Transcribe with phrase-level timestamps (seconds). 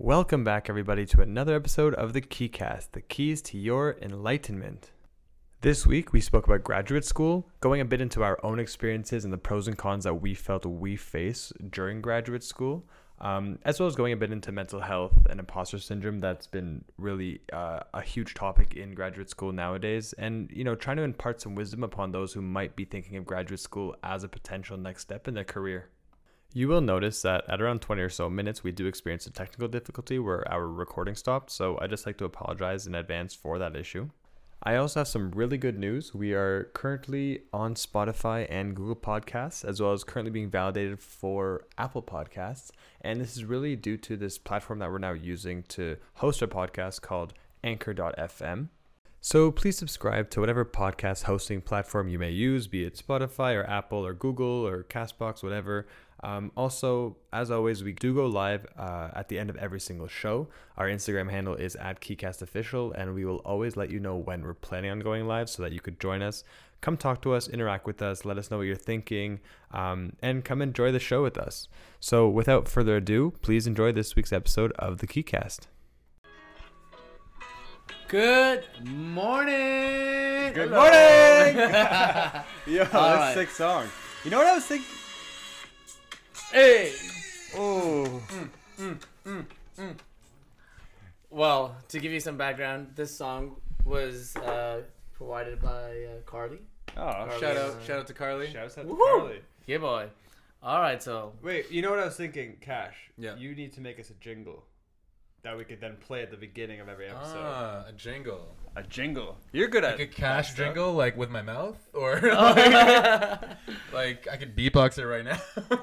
[0.00, 4.92] Welcome back, everybody, to another episode of the Keycast, the keys to your enlightenment.
[5.60, 9.32] This week, we spoke about graduate school, going a bit into our own experiences and
[9.32, 12.86] the pros and cons that we felt we face during graduate school,
[13.20, 16.20] um, as well as going a bit into mental health and imposter syndrome.
[16.20, 20.98] That's been really uh, a huge topic in graduate school nowadays, and you know, trying
[20.98, 24.28] to impart some wisdom upon those who might be thinking of graduate school as a
[24.28, 25.88] potential next step in their career.
[26.54, 29.68] You will notice that at around 20 or so minutes, we do experience a technical
[29.68, 33.76] difficulty where our recording stopped, so I just like to apologize in advance for that
[33.76, 34.08] issue.
[34.62, 36.14] I also have some really good news.
[36.14, 41.66] We are currently on Spotify and Google Podcasts, as well as currently being validated for
[41.76, 42.70] Apple Podcasts.
[43.02, 46.48] And this is really due to this platform that we're now using to host our
[46.48, 48.68] podcast called Anchor.fm.
[49.20, 53.68] So please subscribe to whatever podcast hosting platform you may use, be it Spotify or
[53.68, 55.86] Apple or Google or Castbox, whatever.
[56.22, 60.08] Um, also, as always, we do go live uh, at the end of every single
[60.08, 60.48] show.
[60.76, 64.54] Our Instagram handle is at KeycastOfficial, and we will always let you know when we're
[64.54, 66.42] planning on going live so that you could join us.
[66.80, 69.40] Come talk to us, interact with us, let us know what you're thinking,
[69.72, 71.68] um, and come enjoy the show with us.
[71.98, 75.62] So, without further ado, please enjoy this week's episode of the Keycast.
[78.08, 80.52] Good morning.
[80.54, 80.80] Good Hello.
[80.80, 81.56] morning.
[82.66, 83.34] Yo, that's right.
[83.34, 83.86] sick song.
[84.24, 84.97] You know what I was thinking?
[86.52, 86.92] Hey.
[87.56, 88.22] Oh,
[91.30, 94.82] Well, to give you some background, this song was uh,
[95.12, 95.68] provided by
[96.04, 96.58] uh, Carly.
[96.96, 98.50] oh, Carly, Shout out, uh, shout out to Carly.
[98.50, 99.18] Shouts out to Woohoo.
[99.20, 99.40] Carly.
[99.66, 100.06] Yeah, boy.
[100.62, 102.96] All right, so Wait, you know what I was thinking, Cash?
[103.18, 103.36] Yeah.
[103.36, 104.64] You need to make us a jingle
[105.42, 107.36] that we could then play at the beginning of every episode.
[107.38, 108.48] Ah, a jingle.
[108.74, 109.36] a jingle.
[109.52, 110.00] You're good at it.
[110.00, 113.42] Like a cash jingle, like with my mouth, or like,
[113.92, 115.38] like I could beatbox it right now.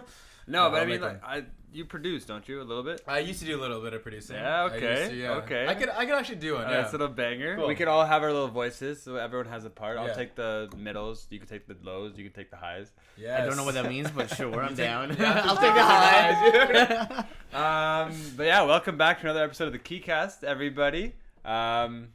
[0.48, 1.44] No, No, but I I'll mean, make like, I
[1.74, 3.02] you produce, don't you, a little bit?
[3.06, 4.38] I used to do a little bit of producing.
[4.38, 5.32] Yeah, I used okay, to, yeah.
[5.32, 5.68] okay.
[5.68, 6.66] I could, I could actually do it.
[6.66, 6.82] Uh, Yeah.
[6.84, 7.58] It's a little banger.
[7.58, 7.68] Cool.
[7.68, 9.98] We could all have our little voices, so everyone has a part.
[9.98, 10.14] I'll Yeah.
[10.14, 11.28] take the middles.
[11.30, 12.18] You can take the lows.
[12.18, 12.92] You can take the highs.
[13.18, 13.42] yes.
[13.42, 15.18] I don't know what that means, but sure, I'm down.
[15.20, 17.26] Yeah, I'll take the take the high.
[18.08, 21.14] Um, but yeah, welcome back to another episode of the Keycast, everybody.
[21.44, 22.10] Um,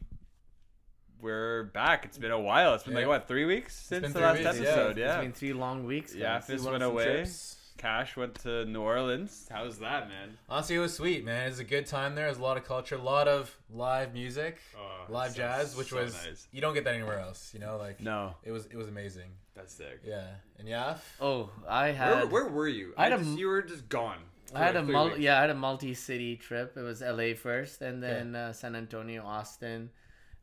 [1.21, 2.04] we're back.
[2.06, 2.75] It's been a while.
[2.75, 4.69] It's been like what three weeks since been the three last weeks, yeah.
[4.71, 4.91] episode.
[4.91, 5.21] It's Yeah.
[5.21, 6.15] been three long weeks.
[6.15, 6.47] Yeah, guys.
[6.47, 7.04] Fizz We went some away.
[7.04, 7.56] trips.
[7.80, 9.46] Cash went to New Orleans.
[9.50, 10.36] How's that, man?
[10.50, 11.46] Honestly, it was sweet, man.
[11.46, 12.26] It was a good time there.
[12.26, 15.96] There's a lot of culture, a lot of live music, Oh, live jazz, which so
[15.96, 16.46] was nice.
[16.52, 17.52] you don't get that anywhere else.
[17.54, 19.30] You know, like No, it was, it was amazing.
[19.54, 20.00] that's sick.
[20.04, 20.26] Yeah,
[20.58, 22.30] and yeah, Oh, I Where, had.
[22.30, 22.92] where were you?
[22.98, 24.18] I had just- m- you were just gone.
[24.54, 26.76] I had a like three mul- yeah, I had a multi-city trip.
[26.76, 29.88] It was LA first, and then uh, San Antonio, Austin,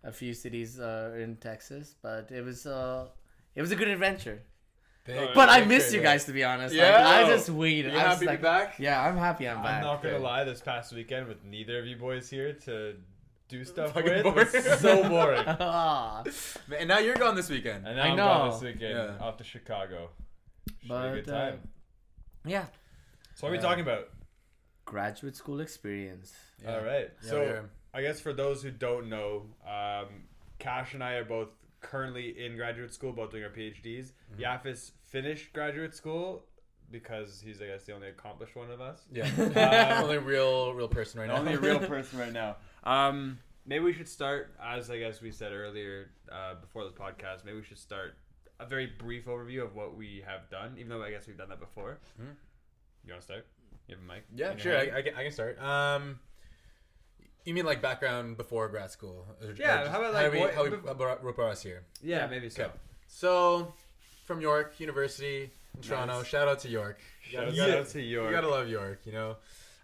[0.03, 1.93] a few cities uh, in Texas.
[2.01, 3.09] But it was uh,
[3.53, 4.41] it was a good adventure.
[5.07, 6.75] Big- But I big miss you guys to be honest.
[6.75, 6.91] Yeah?
[7.03, 7.93] Like, I just waited.
[7.93, 8.79] You I was happy to like, be back?
[8.79, 9.47] Yeah, I'm happy.
[9.47, 9.77] I'm back.
[9.77, 10.23] I'm not gonna Okay.
[10.23, 10.43] lie.
[10.43, 12.95] This past weekend, with neither of you boys here to
[13.49, 14.35] do stuff with, boring.
[14.35, 15.43] was so boring.
[15.59, 16.23] Ah,
[16.77, 17.87] And now you're gone this weekend.
[17.87, 19.25] And now I I'm gone this weekend Yeah.
[19.25, 20.09] off to Chicago.
[20.67, 21.59] Should be but a good uh, time.
[22.45, 22.65] yeah,
[23.35, 23.61] so what are we yeah.
[23.63, 24.09] talking about?
[24.85, 26.33] graduate school experience.
[26.63, 26.75] Yeah.
[26.75, 27.09] All right.
[27.23, 27.61] Yeah, so yeah.
[27.93, 30.07] I guess for those who don't know, um,
[30.59, 31.49] Cash and I are both
[31.81, 34.11] currently in graduate school, both doing our PhDs.
[34.33, 34.41] Mm-hmm.
[34.43, 36.43] Yafis finished graduate school
[36.91, 39.05] because he's, I guess, the only accomplished one of us.
[39.11, 39.25] Yeah.
[39.97, 41.37] Um, only real, real person right now.
[41.37, 42.55] Only real person right now.
[42.83, 47.43] Um, maybe we should start, as I guess we said earlier uh, before this podcast.
[47.45, 48.15] Maybe we should start
[48.59, 51.49] a very brief overview of what we have done, even though I guess we've done
[51.49, 51.99] that before.
[52.21, 52.33] Mhm.
[53.05, 53.45] You want to start?
[53.87, 54.23] You have a mic?
[54.35, 54.77] Yeah, sure.
[54.77, 55.61] I, I, can, I can start.
[55.61, 56.19] Um,
[57.45, 59.25] you mean like background before grad school?
[59.41, 61.51] Or- or Yeah, just how about, how like, we, what- how we bef- brought, brought
[61.51, 61.83] us here?
[62.01, 62.63] yeah, maybe so.
[62.63, 62.73] Okay.
[63.07, 63.73] So,
[64.27, 66.17] from York University in Toronto.
[66.19, 66.27] Nice.
[66.27, 66.99] Shout out to York.
[67.31, 68.29] You gotta, Shout you out gotta- York.
[68.29, 68.99] You gotta love York.
[69.05, 69.35] You know.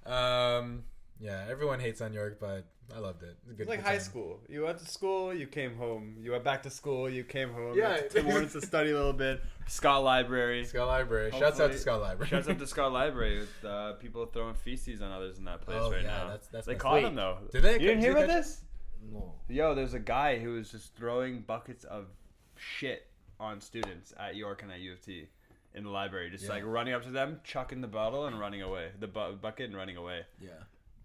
[0.06, 0.84] Um,
[1.20, 3.28] yeah, everyone hates on York, but I loved it.
[3.28, 4.02] It was a good, It's like high time.
[4.02, 4.40] school.
[4.50, 6.18] You went to school, you came home.
[6.20, 7.78] You went back to school, you came home.
[7.78, 7.96] Yeah.
[7.96, 9.42] Yeah, Tim Hortons to study a little bit.
[9.68, 10.66] Scott Library.
[10.66, 11.32] Scott Library.
[11.32, 12.30] Shouts out to Scott Library.
[12.30, 15.78] Shouts out to Scott Library with uh, people throwing feces on others in that place
[15.80, 16.24] Oh, right yeah, now.
[16.28, 17.06] that's- that's they my- caught Wait.
[17.06, 17.38] him though.
[17.52, 17.74] Did they?
[17.74, 18.62] You didn't hear about this?
[19.10, 19.34] No.
[19.48, 22.08] Yo, there's a guy who was just throwing buckets of
[22.58, 23.08] shit
[23.44, 25.28] on students at York and at U of T
[25.76, 26.52] in the library, just Yeah.
[26.52, 29.76] like running up to them, chucking the bottle and running away, the bu- bucket and
[29.76, 30.22] running away.
[30.40, 30.52] Yeah.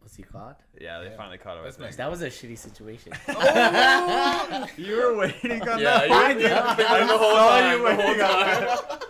[0.02, 0.60] Was he caught?
[0.80, 1.16] Yeah, they Yeah.
[1.16, 1.64] finally caught him.
[1.64, 1.86] That's think.
[1.88, 1.96] nice.
[1.96, 3.12] That was a shitty situation.
[4.78, 6.08] You were waiting on Yeah, that.
[6.08, 6.52] you were I thinking did.
[6.52, 9.00] of the whole saw time, you the whole waiting on time.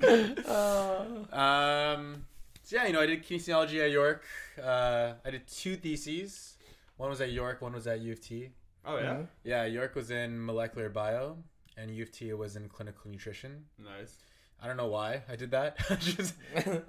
[0.00, 1.32] that.
[1.32, 2.24] Um,
[2.62, 4.22] so yeah, you know, I did kinesiology at York.
[4.62, 6.56] Uh, I did two theses.
[6.96, 8.50] One was at York, one was at U of T.
[8.84, 11.36] Oh yeah, Yeah, York was in molecular bio,
[11.80, 13.64] and U of T was in clinical nutrition.
[13.78, 14.16] nice.
[14.60, 15.78] I don't know why I did that.
[16.00, 16.34] Just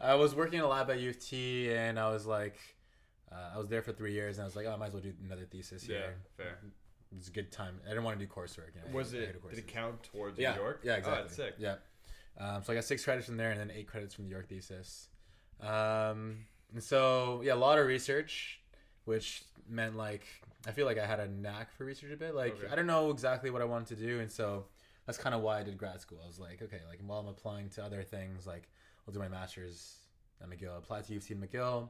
[0.02, 2.58] I was working in a lab at U of T, and I was like,
[3.32, 4.94] Uh, I was there for three years, and I was like, oh, I might as
[4.94, 6.16] well do another thesis Yeah, here.
[6.36, 6.58] fair.
[7.16, 7.80] It's a good time.
[7.86, 8.74] I didn't want to do coursework.
[8.76, 9.26] You know, Was I it?
[9.28, 10.82] hated Did it count towards Yeah, New York?
[10.84, 11.22] yeah, Oh, exactly.
[11.24, 11.54] that's sick.
[11.60, 11.76] Yeah.
[12.40, 14.48] Um, so I got six credits from there, and then eight credits from the York
[14.50, 15.08] thesis.
[15.62, 18.60] Um, and so yeah, a lot of research,
[19.06, 20.24] which meant like
[20.68, 22.34] I feel like I had a knack for research a bit.
[22.36, 22.68] Like Okay.
[22.72, 24.66] I don't know exactly what I wanted to do, and so
[25.10, 26.20] that's kind of why I did grad school.
[26.24, 28.70] I was like, okay, like while I'm applying to other things, like
[29.08, 29.96] I'll do my master's
[30.40, 30.78] at McGill.
[30.78, 31.90] Applied to U of T McGill.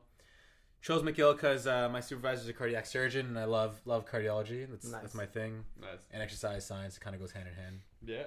[0.82, 4.66] Chose McGill because uh, my supervisor's a cardiac surgeon, and I love love cardiology.
[4.70, 5.02] That's Nice.
[5.02, 5.66] that's my thing.
[5.82, 6.00] Nice.
[6.12, 7.80] And exercise science kind of goes hand in hand.
[8.06, 8.24] Yeah.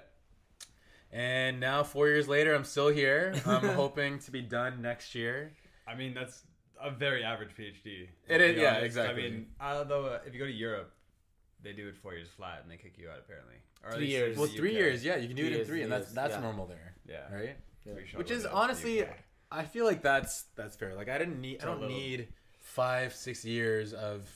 [1.10, 3.34] And now, four years later, I'm still here.
[3.46, 5.52] I'm hoping to be done next year.
[5.88, 6.42] I mean, that's
[6.78, 8.08] a very average PhD.
[8.28, 9.24] It to yeah, exactly.
[9.24, 10.92] I mean, although uh, if you go to Europe,
[11.62, 13.54] they do it four years flat and they kick you out apparently.
[13.84, 14.36] Or Three years.
[14.36, 14.76] Well, three UK.
[14.76, 16.40] years, yeah, you can do Three it in years, three, and that's that's yeah.
[16.40, 17.34] normal there, Yeah.
[17.34, 17.56] right?
[17.84, 17.92] Yeah.
[18.16, 19.04] Which is out to the honestly,
[19.50, 20.94] I feel like that's that's fair.
[20.94, 22.28] Like I didn't need, It's I a don't little- need
[22.60, 24.28] five, six years of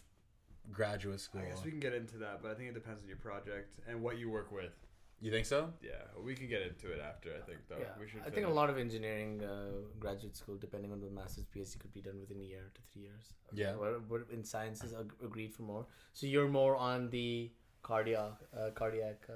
[0.73, 1.43] graduate school.
[1.43, 3.79] I guess we can get into that, but I think it depends on your project
[3.89, 4.73] and what you work with.
[5.21, 5.73] You think so?
[5.83, 5.93] Yeah,
[6.23, 7.31] we can get into it after.
[7.35, 7.79] I think though.
[7.81, 7.95] yeah.
[7.99, 8.21] We should.
[8.21, 8.51] I think finish.
[8.51, 12.21] a lot of engineering uh, graduate school, depending on the master's PhD, could be done
[12.21, 13.33] within a year to three years.
[13.55, 13.75] Yeah.
[13.81, 15.87] Or, or in sciences, ag- agreed for more.
[16.13, 17.51] So you're more on the
[17.83, 19.23] cardiac, uh, cardiac.
[19.29, 19.33] Uh,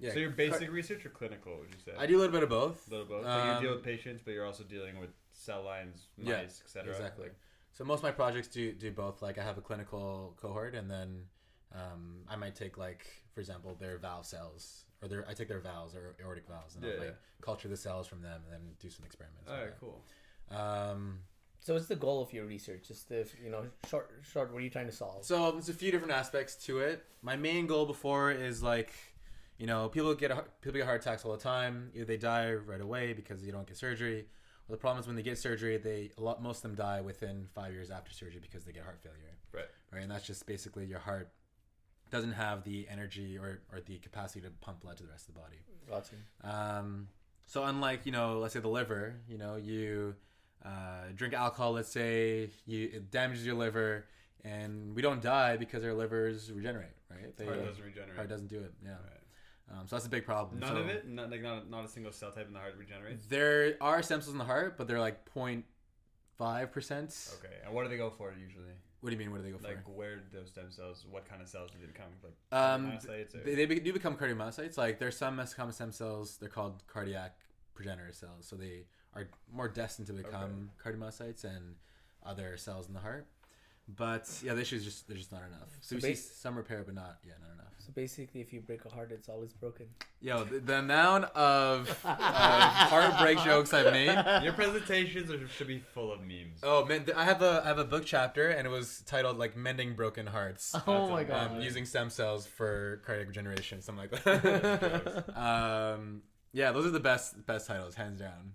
[0.00, 0.12] Yeah.
[0.14, 1.52] So your basic research or clinical?
[1.60, 1.92] Would you say?
[1.96, 2.88] I do a little bit of both.
[2.88, 3.24] A little both.
[3.24, 6.40] Like you deal Um, with patients, but you're also dealing with cell lines, mice, Yeah,
[6.42, 6.90] etc.
[6.92, 7.28] Exactly.
[7.72, 9.22] So most of my projects do do both.
[9.22, 11.26] Like I have a clinical cohort, and then
[11.72, 15.60] um, I might take like, for example, their valve cells, or their I take their
[15.60, 17.10] valves or aortic valves, and I'll Yeah,
[17.40, 19.50] culture the cells from them, and then do some experiments.
[19.50, 20.04] All with cool.
[20.50, 21.20] Um,
[21.60, 22.88] so what's the goal of your research?
[22.88, 24.52] Just if you know, short, short.
[24.52, 25.24] What are you trying to solve?
[25.24, 27.04] So there's a few different aspects to it.
[27.22, 28.92] My main goal before is like,
[29.58, 31.90] you know, people get a, heart- people get heart attacks all the time.
[31.94, 34.26] Either they die right away because you don't get surgery,
[34.68, 37.00] or the problem is when they get surgery, they a lot most of them die
[37.00, 39.36] within five years after surgery because they get heart failure.
[39.52, 39.64] Right.
[39.92, 41.28] Right, and that's just basically your heart
[42.10, 45.34] doesn't have the energy or, or the capacity to pump blood to the rest of
[45.34, 45.56] the body.
[45.88, 46.14] Gotcha.
[46.42, 47.08] Um,
[47.46, 50.14] so unlike you know, let's say the liver, you know, you
[50.64, 51.72] uh, drink alcohol.
[51.72, 54.06] Let's say you it damages your liver,
[54.44, 57.36] and we don't die because our livers regenerate, right?
[57.36, 58.16] They, Heart doesn't regenerate.
[58.16, 58.72] heart doesn't do it.
[58.84, 58.90] Yeah.
[58.90, 59.78] Right.
[59.80, 60.58] Um, so that's a big problem.
[60.60, 61.08] None So of it.
[61.08, 63.26] Not like not, not a single cell type in the heart regenerates.
[63.26, 67.14] There are stem cells in the heart, but they're like 0.5 percent.
[67.38, 68.72] Okay, and what do they go for usually?
[69.00, 69.30] What do you mean?
[69.30, 69.68] What do they go for?
[69.68, 71.06] Like where do those stem cells?
[71.10, 72.06] What kind of cells do they become?
[72.22, 74.76] Like Um, cardiomyocytes or- they, they do become cardiomyocytes.
[74.76, 76.36] Like there's some mesenchymal stem cells.
[76.38, 77.36] They're called cardiac
[77.74, 78.46] progenitor cells.
[78.46, 81.76] So they are more destined to become cardiomyocytes and
[82.24, 83.26] other cells in the heart.
[83.96, 85.68] But yeah, the issue is just there's just not enough.
[85.80, 87.60] So, So we see some repair, but not yeah, not enough.
[87.78, 89.86] So basically, if you break a heart, it's always broken.
[90.20, 94.42] Yo, the, the amount of, of heartbreak jokes I've made.
[94.44, 96.60] Your presentations are, should be full of memes.
[96.62, 99.56] Oh man, I have a I have a book chapter and it was titled like
[99.56, 101.52] "Mending Broken Hearts." Oh my god.
[101.52, 105.36] um, using stem cells for cardiac regeneration, something like that.
[105.36, 106.22] um,
[106.52, 108.52] yeah, those are the best best titles, hands down.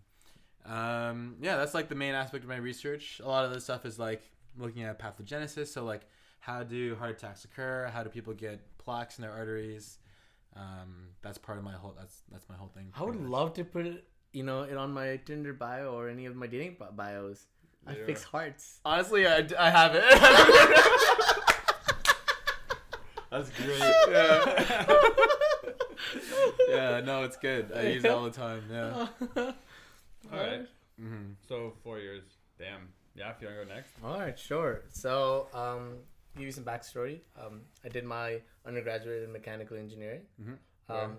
[0.66, 3.22] Um, yeah, that's like the main aspect of my research.
[3.24, 4.22] A lot of this stuff is like
[4.58, 6.02] looking at pathogenesis, so like
[6.40, 7.90] how do heart attacks occur?
[7.94, 9.98] How do people get plaques in their arteries?
[10.56, 11.94] Um, that's part of my whole.
[11.98, 12.92] That's that's my whole thing.
[12.98, 13.30] I would much.
[13.30, 16.48] love to put it, you know, it on my Tinder bio or any of my
[16.48, 17.48] dating bi- bios.
[17.88, 18.80] I fix hearts.
[18.84, 20.04] Honestly, I, I have it.
[23.32, 23.80] That's great.
[24.10, 25.14] yeah.
[26.70, 27.72] yeah, no, it's good.
[27.76, 28.64] I use it all the time.
[28.72, 29.08] Yeah.
[29.36, 29.54] All
[30.32, 30.62] right.
[31.00, 32.24] hmm So four years.
[32.58, 32.90] Damn.
[33.16, 33.32] Yeah.
[33.32, 33.92] If you want to go next.
[34.04, 34.82] All right, sure.
[34.92, 36.00] So, um,
[36.36, 37.20] give you some backstory.
[37.40, 40.24] Um, I did my undergraduate in mechanical engineering.
[40.42, 40.58] Mhm.
[40.90, 41.18] Um,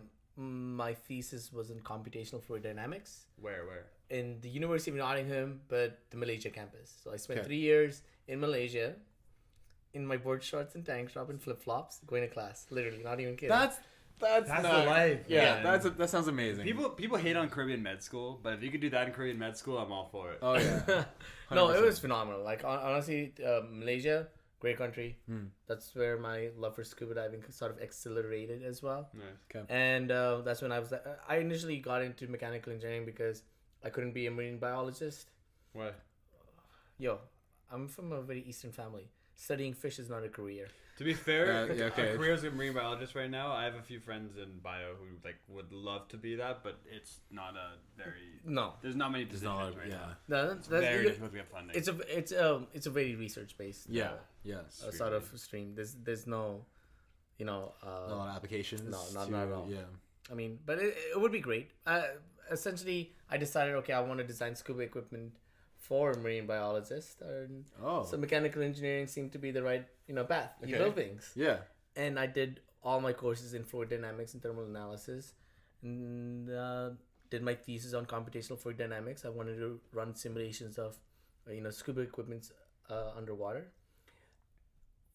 [0.78, 3.64] my thesis was in computational fluid dynamics Where?
[3.66, 3.86] Where?
[4.10, 6.90] in the University of Nottingham, but the Malaysia campus.
[7.02, 7.46] So I spent Okay.
[7.46, 8.94] three years in Malaysia,
[9.94, 12.66] in my board shorts and tank top and flip flops, going to class.
[12.70, 13.48] Literally, not even kidding.
[13.48, 13.78] That's
[14.18, 15.20] that's, That's not- the life.
[15.28, 15.62] Yeah, man.
[15.64, 16.64] that's a, that sounds amazing.
[16.64, 19.38] People people hate on Caribbean med school, but if you could do that in Caribbean
[19.38, 20.38] med school, I'm all for it.
[20.42, 21.04] Oh yeah.
[21.50, 22.42] no, it was phenomenal.
[22.42, 24.28] Like honestly, uh, Malaysia,
[24.60, 25.16] great country.
[25.28, 25.46] Hmm.
[25.66, 29.08] That's where my love for scuba diving sort of accelerated as well.
[29.14, 29.64] Nice.
[29.68, 30.92] And uh, that's when I was.
[30.92, 33.42] Uh, I initially got into mechanical engineering because
[33.84, 35.28] I couldn't be a marine biologist.
[35.72, 35.90] Why?
[36.98, 37.18] Yo,
[37.70, 39.08] I'm from a very Eastern family.
[39.34, 40.68] Studying fish is not a career.
[40.96, 42.14] To be fair, Uh, yeah, okay.
[42.14, 43.52] a career as a marine biologist right now.
[43.52, 46.78] I have a few friends in bio who like would love to be that, but
[46.90, 48.40] it's not a very.
[48.44, 49.96] No, There's not many There's positions not a- right yeah.
[49.96, 50.16] now.
[50.28, 51.76] no that's, It's that's very difficult to get funding.
[51.76, 53.90] it's a it's a it's a very research based.
[53.90, 54.12] Yeah.
[54.42, 54.82] Yes.
[54.82, 55.74] uh, sort of stream.
[55.74, 56.64] There's there's no,
[57.38, 57.74] you know.
[57.84, 58.82] Uh, a lot of applications.
[58.90, 59.66] No, not- to- not at all.
[59.68, 59.80] Yeah.
[60.30, 61.70] I mean, but it, it would be great.
[61.86, 62.02] Uh,
[62.50, 65.32] essentially, I decided, okay, I want to design scuba equipment
[65.88, 67.20] for marine biologists.
[67.20, 68.04] And Oh.
[68.04, 70.52] So mechanical engineering seemed to be the right you know path.
[70.64, 71.58] You build things, yeah.
[71.94, 75.32] and I did all my courses in fluid dynamics and thermal analysis,
[75.82, 76.90] and uh,
[77.30, 79.24] did my thesis on computational fluid dynamics.
[79.24, 80.96] I wanted to run simulations of
[81.48, 82.50] uh, you know scuba equipment
[82.90, 83.72] uh, underwater.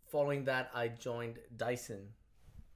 [0.07, 2.09] Following that, I joined Dyson,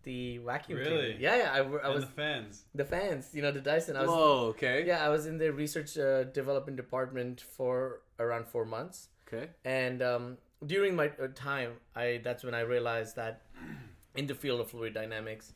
[0.06, 0.80] the vacuum.
[0.80, 0.90] Really?
[0.90, 1.18] cleaner.
[1.20, 1.54] Yeah, yeah.
[1.54, 2.64] I, w- I and was the fans.
[2.74, 3.30] the fans.
[3.34, 3.98] You know the Dyson.
[3.98, 4.46] I was Whoa.
[4.56, 4.86] Okay.
[4.88, 9.50] yeah, I was in the research uh, development department for around four months, Okay.
[9.66, 13.42] and um, during my uh, time, I that's when I realized that
[14.16, 15.54] in the field of fluid dynamics,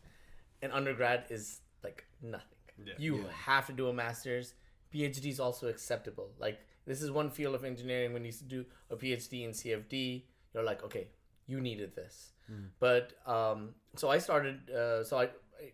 [0.61, 2.57] an undergrad is like nothing.
[2.85, 2.93] Yeah.
[2.97, 3.23] You Yeah.
[3.45, 4.53] have to do a master's.
[4.93, 6.31] PhD is also acceptable.
[6.39, 10.63] Like this is one field of engineering when you do a PhD in CFD, you're
[10.63, 11.07] like, okay,
[11.45, 12.31] you needed this.
[12.79, 14.69] But um, so I started.
[14.69, 15.29] Uh, so I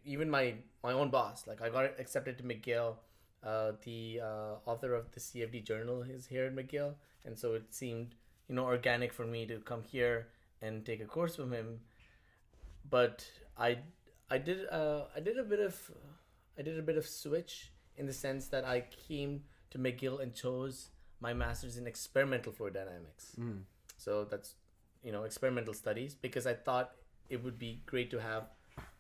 [0.05, 2.95] even my my own boss, like I got accepted to McGill.
[3.43, 7.73] Uh, the uh, author of the CFD journal is here at McGill, and so it
[7.73, 8.15] seemed
[8.47, 10.27] you know organic for me to come here
[10.61, 11.79] and take a course from him.
[12.89, 13.25] But
[13.57, 13.79] I
[14.29, 15.91] I did uh, I did a bit of
[16.57, 20.33] I did a bit of switch in the sense that I came to McGill and
[20.33, 20.89] chose
[21.19, 23.35] my master's in experimental fluid dynamics.
[23.39, 23.61] Mm.
[23.97, 24.55] So that's
[25.05, 26.91] you know experimental studies because I thought
[27.29, 28.43] it would be great to have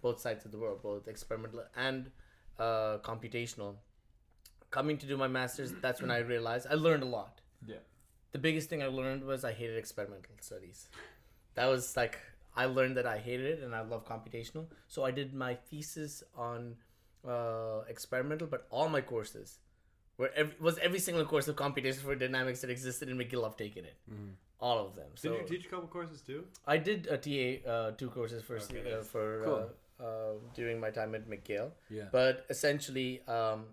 [0.01, 2.11] both sides of the world, both experimental and
[2.59, 3.75] uh, computational.
[4.71, 7.41] Coming to do my master's, that's when I realized I learned a lot.
[7.65, 7.77] Yeah.
[8.33, 10.89] The biggest thing I learned was I hated experimental studies.
[11.55, 12.19] That was like
[12.55, 14.65] I learned that I hated it and I love computational.
[14.87, 16.75] So I did my thesis on
[17.27, 19.59] uh, experimental, but all my courses
[20.17, 23.45] were every, was every single course of computation for dynamics that existed in McGill.
[23.45, 23.95] I've taken it,
[24.59, 25.09] all of them.
[25.15, 26.45] So Did you teach a couple courses too?
[26.65, 29.69] I did a TA uh, two courses for Okay, uh, for Cool.
[29.99, 32.05] uh, uh, during my time at McGill, Yeah.
[32.11, 33.65] but essentially, um,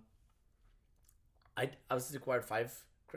[1.57, 2.73] I I was required five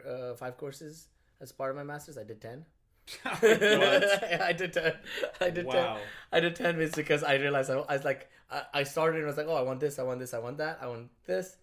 [0.05, 1.07] uh, five courses
[1.41, 2.17] as part of my masters.
[2.17, 2.65] I did ten.
[3.25, 4.93] I did ten.
[5.39, 5.86] I did ten.
[5.86, 5.98] Wow.
[6.31, 9.25] I did ten bits because I realized I, I was like I, I started and
[9.25, 11.10] I was like oh I want this I want this I want that I want
[11.25, 11.57] this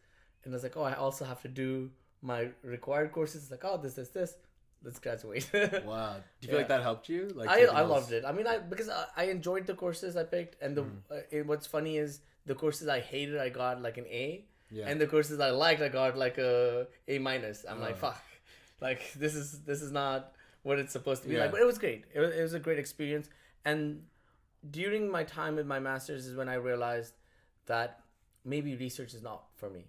[0.44, 1.90] and I was like oh I also have to do
[2.22, 3.42] my required courses.
[3.42, 4.34] It's like oh this this this
[4.84, 5.48] let's graduate.
[5.84, 6.16] Wow.
[6.40, 7.28] Do you feel like that helped you?
[7.34, 8.24] Like I, I loved it.
[8.24, 11.12] I mean, I because I, I enjoyed the courses I picked, and the Mm-hmm.
[11.12, 14.88] uh, it, what's funny is the courses I hated, I got like an A, Yeah.
[14.88, 17.64] and the courses I liked, I got like a A minus.
[17.68, 18.06] I'm like, Oh.
[18.06, 18.22] fuck,
[18.80, 21.42] like this is this is not what it's supposed to be Yeah.
[21.42, 21.52] like.
[21.52, 22.04] But it was great.
[22.14, 23.28] It was, it was a great experience,
[23.64, 24.02] and
[24.70, 27.14] during my time with my masters is when I realized
[27.66, 28.00] that
[28.44, 29.84] maybe research is not for me.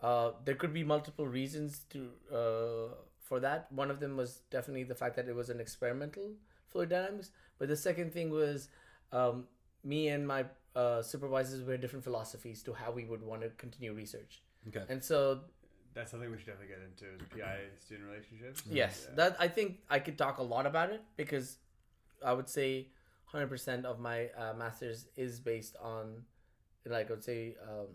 [0.00, 2.94] Uh, there could be multiple reasons to uh,
[3.28, 3.70] for that.
[3.72, 6.30] One of them was definitely the fact that it was an experimental
[6.70, 7.30] fluid dynamics.
[7.58, 8.68] But the second thing was
[9.12, 9.44] um,
[9.84, 13.92] me and my uh, supervisors were different philosophies to how we would want to continue
[13.94, 14.42] research.
[14.68, 14.84] Okay.
[14.88, 15.40] And so
[15.94, 18.62] That's something we should definitely get into is PI student relationships.
[18.70, 19.14] yes, Yeah.
[19.16, 21.56] that I think I could talk a lot about it because
[22.24, 22.88] I would say
[23.32, 26.22] 100% of my uh, masters is based on
[26.84, 27.88] like I would say um,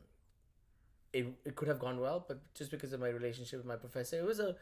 [1.14, 4.18] it, it could have gone well, but just because of my relationship with my professor,
[4.18, 4.56] it was a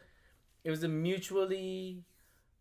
[0.64, 2.04] it was a mutually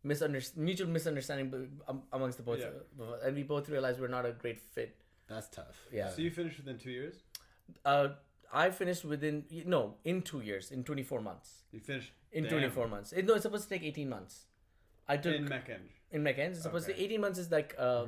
[0.05, 2.67] misunder- mutual misunderstanding b- um, amongst the both, Yeah.
[2.99, 4.95] of us, and we both realized we're not a great fit.
[5.27, 5.87] That's tough.
[5.91, 6.09] Yeah.
[6.09, 7.15] So you finished within two years?
[7.85, 8.09] Uh,
[8.51, 12.51] I finished within no in two years in twenty four months You finished in Damn.
[12.53, 13.11] twenty four months.
[13.13, 14.45] It, no, it's supposed to take eighteen months.
[15.07, 16.23] I took in in, Mech Eng.
[16.23, 16.51] McEns.
[16.53, 16.97] It's supposed Okay.
[16.97, 18.05] to eighteen months is like uh,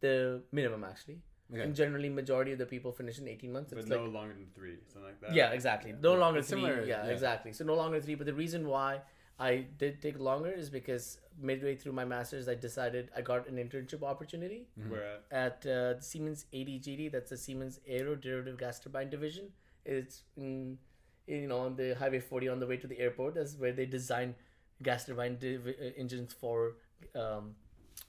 [0.00, 1.18] the minimum actually.
[1.52, 1.62] Okay.
[1.62, 3.70] And generally, majority of the people finish in eighteen months.
[3.70, 5.34] But It's no like longer than three, something like that.
[5.34, 5.92] yeah, exactly.
[6.00, 6.60] No longer It's three.
[6.62, 7.10] similar, yeah, yeah.
[7.12, 7.52] exactly.
[7.52, 8.14] So no longer three.
[8.14, 9.00] But the reason why
[9.40, 13.56] I did take longer is because midway through my masters, I decided I got an
[13.56, 15.64] internship opportunity Where at?
[15.64, 17.10] at uh, the Siemens ADGD.
[17.10, 19.46] That's the Siemens Aero Derivative Gas Turbine Division.
[19.86, 20.76] It's in,
[21.26, 23.34] you know on the Highway 40 on the way to the airport.
[23.34, 24.34] That's where they design
[24.82, 26.76] gas turbine div- uh, engines for
[27.14, 27.54] um,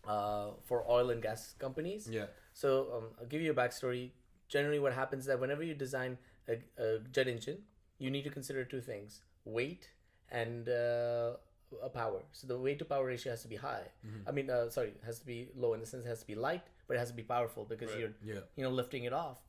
[0.05, 2.09] uh, for oil and gas companies.
[2.11, 2.25] Yeah.
[2.53, 4.11] So um, I'll give you a backstory.
[4.49, 6.17] Generally, what happens is that whenever you design
[6.49, 7.59] a, a jet engine,
[7.99, 9.87] you need to consider two things: weight
[10.31, 11.33] and uh,
[11.83, 12.21] a power.
[12.31, 13.83] So the weight to power ratio has to be high.
[14.27, 16.27] I mean, uh, sorry, it has to be low in the sense it has to
[16.27, 17.99] be light, but it has to be powerful because Right.
[17.99, 18.41] you're Yeah.
[18.55, 19.39] you know lifting it off.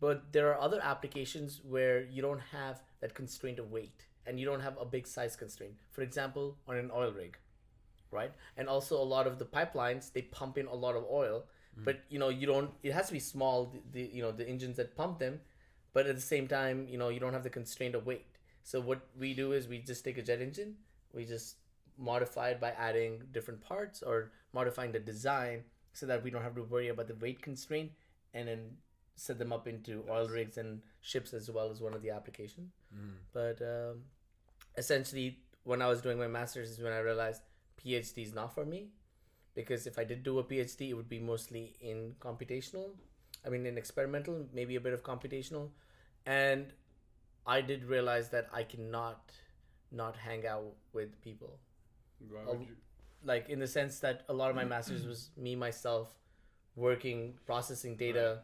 [0.00, 4.46] But there are other applications where you don't have that constraint of weight and you
[4.46, 5.74] don't have a big size constraint.
[5.90, 7.38] For example, on an oil rig,
[8.10, 8.32] right?
[8.56, 11.44] And also a lot of the pipelines they pump in a lot of oil,
[11.76, 12.70] but you know you don't.
[12.82, 13.66] It has to be small.
[13.66, 15.40] The, the you know the engines that pump them,
[15.92, 18.26] but at the same time you know you don't have the constraint of weight.
[18.64, 20.74] So what we do is we just take a jet engine,
[21.12, 21.56] we just
[21.96, 26.56] modify it by adding different parts or modifying the design so that we don't have
[26.56, 27.92] to worry about the weight constraint
[28.32, 28.76] and then
[29.16, 32.72] set them up into oil rigs and ships as well as one of the application.
[32.92, 33.12] Mm.
[33.32, 34.02] But um,
[34.76, 37.42] essentially, when I was doing my master's is when I realized
[37.78, 38.88] PhD is not for me,
[39.54, 42.90] because if I did do a PhD, it would be mostly in computational.
[43.46, 45.68] I mean, in experimental, maybe a bit of computational,
[46.26, 46.72] and
[47.46, 49.32] I did realize that I cannot
[49.90, 51.58] not hang out with people.
[52.30, 52.76] Why would you-
[53.24, 56.14] like in the sense that a lot of my masters was me myself
[56.76, 58.40] working processing data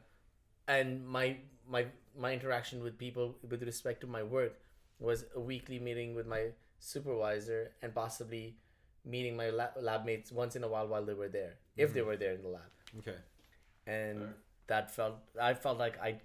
[0.68, 1.36] and my
[1.68, 4.58] my my interaction with people with respect to my work
[4.98, 6.46] was a weekly meeting with my
[6.78, 8.56] supervisor and possibly
[9.04, 12.00] meeting my lab, lab mates once in a while while they were there if they
[12.00, 12.08] mm-hmm.
[12.08, 13.16] were there in the lab Okay.
[13.86, 14.34] and Fair.
[14.68, 16.20] that felt i felt like i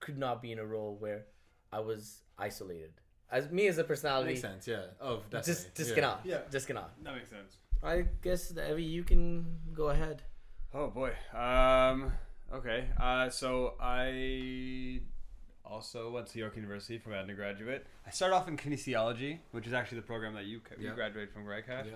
[0.00, 1.26] could not be in a role where
[1.72, 2.92] i was isolated
[3.32, 4.66] as me as a personality Makes sense.
[4.66, 4.86] Yeah.
[5.00, 5.52] Oh, definitely.
[5.54, 5.94] just just yeah.
[5.94, 6.38] cannot Yeah.
[6.50, 7.56] just cannot That makes sense.
[7.82, 10.22] I guess Evie, you can go ahead.
[10.74, 11.12] Oh boy.
[11.32, 12.12] Um.
[12.52, 12.88] Okay.
[13.00, 13.30] Uh.
[13.30, 15.00] So I
[15.64, 17.86] also went to York University for my undergraduate.
[18.06, 20.94] I started off in kinesiology, which is actually the program that you you Yeah.
[20.94, 21.64] graduated from, Greg.
[21.66, 21.86] had.
[21.86, 21.92] Yeah.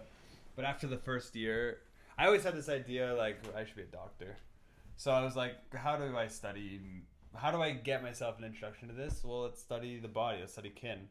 [0.56, 1.80] But after the first year,
[2.16, 4.36] I always had this idea like I should be a doctor.
[4.96, 6.80] So I was like, how do I study?
[7.36, 9.22] How do I get myself an introduction to this?
[9.24, 10.38] Well, let's study the body.
[10.40, 11.08] Let's study kin.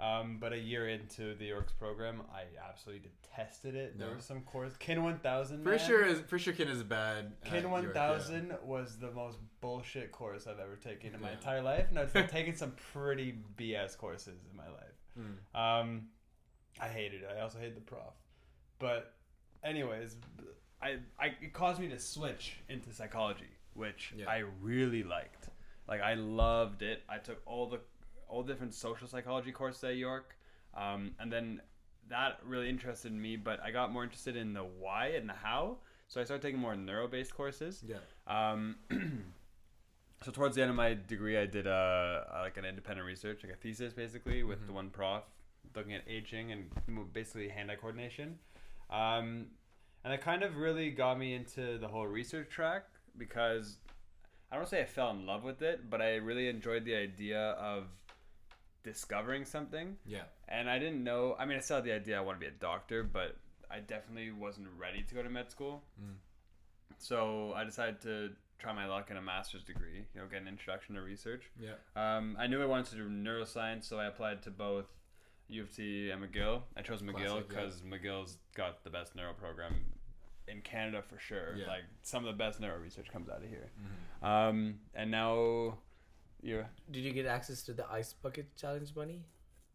[0.00, 3.98] Um, but a year into the York's program, I absolutely detested it.
[3.98, 4.14] There No.
[4.14, 5.62] were some course kin one thousand.
[5.62, 7.32] For sure, is for sure, Kin is bad.
[7.44, 7.92] Kin one yeah.
[7.92, 12.12] thousand was the most bullshit course I've ever taken in my entire life, and I've
[12.30, 14.96] taken some pretty BS courses in my life.
[15.18, 15.80] Mm.
[15.82, 16.02] Um,
[16.80, 17.28] I hated it.
[17.36, 18.14] I also hated the prof.
[18.78, 19.12] But,
[19.62, 20.16] anyways,
[20.80, 24.30] I, I it caused me to switch into psychology, which Yeah.
[24.30, 25.48] I really liked.
[25.90, 27.02] Like I loved it.
[27.08, 27.80] I took all the
[28.28, 30.36] all the different social psychology courses at York,
[30.76, 31.60] um, and then
[32.08, 33.36] that really interested me.
[33.36, 35.78] But I got more interested in the why and the how.
[36.06, 37.84] So I started taking more neuro based courses.
[37.86, 37.96] Yeah.
[38.26, 38.76] Um,
[40.24, 43.42] so towards the end of my degree, I did a, a like an independent research,
[43.42, 44.76] like a thesis, basically, with the Mhm.
[44.76, 45.24] one prof,
[45.74, 48.38] looking at aging and basically hand-eye coordination.
[48.90, 49.46] Um,
[50.04, 53.78] and it kind of really got me into the whole research track because
[54.52, 57.50] I don't say I fell in love with it, but I really enjoyed the idea
[57.52, 57.84] of
[58.82, 59.96] discovering something.
[60.06, 60.24] Yeah.
[60.48, 61.36] And I didn't know.
[61.38, 63.36] I mean, I still had the idea I want to be a doctor, but
[63.70, 65.84] I definitely wasn't ready to go to med school.
[66.02, 66.14] Mm.
[66.98, 70.04] So I decided to try my luck in a master's degree.
[70.14, 71.44] You know, get an introduction to research.
[71.58, 71.74] Yeah.
[71.96, 74.86] Um, I knew I wanted to do neuroscience, so I applied to both
[75.48, 76.62] U of T and McGill.
[76.76, 77.42] I chose McGill Classic, yeah.
[77.48, 79.74] because McGill's got the best neuro program
[80.50, 81.54] in Canada for sure.
[81.56, 81.66] Yeah.
[81.66, 83.70] Like some of the best neuro research comes out of here.
[84.22, 84.26] Mhm.
[84.26, 85.78] Um, and now
[86.42, 89.24] you Did you get access to the ice bucket challenge money?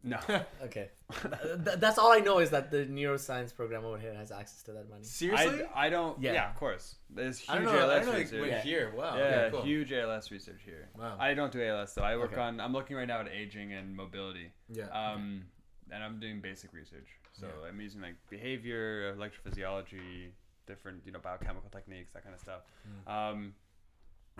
[0.02, 0.18] no.
[0.62, 0.90] Okay,
[1.22, 4.62] Th- th- that's all I know is that the neuroscience program over here has access
[4.64, 5.02] to that money.
[5.02, 5.62] Seriously?
[5.74, 6.20] I, I don't.
[6.20, 6.32] Yeah.
[6.34, 6.50] Yeah.
[6.50, 6.96] of course.
[7.10, 7.70] There's huge I don't know.
[7.72, 8.12] I ALS don't know.
[8.12, 8.42] Like, research.
[8.42, 8.60] wait, Yeah.
[8.62, 8.92] here.
[8.94, 9.16] Wow.
[9.16, 9.62] yeah, okay, cool.
[9.62, 10.88] huge ALS research here.
[10.98, 11.16] Wow.
[11.18, 12.02] I don't do ALS though.
[12.02, 12.40] I work Okay.
[12.40, 12.60] on.
[12.60, 14.50] I'm looking right now at aging and mobility.
[14.68, 14.88] yeah.
[14.90, 15.46] Um,
[15.90, 17.08] and I'm doing basic research.
[17.32, 17.68] So Yeah.
[17.68, 20.30] I'm using like behavior, electrophysiology,
[20.66, 22.60] different you know biochemical techniques, that kind of stuff.
[23.06, 23.12] Mm.
[23.12, 23.54] Um,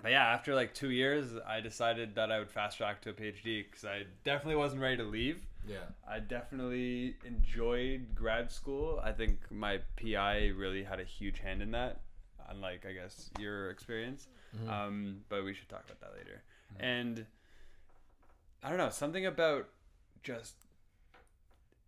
[0.01, 3.13] but yeah, after like two years, I decided that I would fast track to a
[3.13, 5.39] PhD because I definitely wasn't ready to leave.
[5.67, 5.77] yeah.
[6.07, 9.01] I definitely enjoyed grad school.
[9.03, 12.01] I think my PI really had a huge hand in that,
[12.47, 14.27] unlike I guess your experience.
[14.55, 14.69] Mm-hmm.
[14.69, 16.43] Um, but we should talk about that later.
[16.75, 16.79] Mhm.
[16.79, 17.25] And
[18.63, 19.67] I don't know something about
[20.21, 20.55] just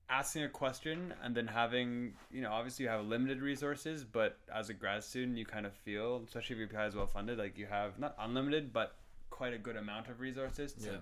[0.10, 4.69] asking a question and then having you know obviously you have limited resources but as
[4.69, 7.58] a grad student you kind of feel especially if your PI is well funded like
[7.58, 8.95] you have not unlimited but
[9.30, 10.98] quite a good amount of resources to Yeah.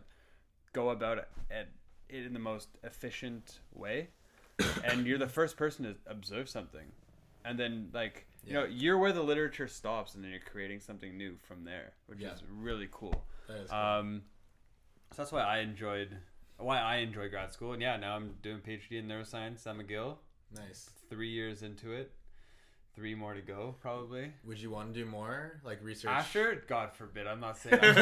[0.73, 1.69] go about it, it
[2.25, 4.09] in the most efficient way
[4.83, 6.87] and you're the first person to observe something
[7.45, 11.17] and then like you know you're where the literature stops and then you're creating something
[11.17, 12.33] new from there which Yeah.
[12.33, 13.79] is really cool That is cool.
[13.79, 14.21] um,
[15.11, 16.09] so that's why I enjoyed
[16.57, 20.15] why I enjoy grad school, and yeah, now I'm doing PhD in neuroscience at McGill.
[20.55, 20.89] nice.
[21.09, 22.11] Three years into it,
[22.95, 24.31] three more to go probably.
[24.45, 26.11] Would you want to do more like research?
[26.11, 27.79] After, God forbid, I'm not saying.
[27.81, 27.93] I'm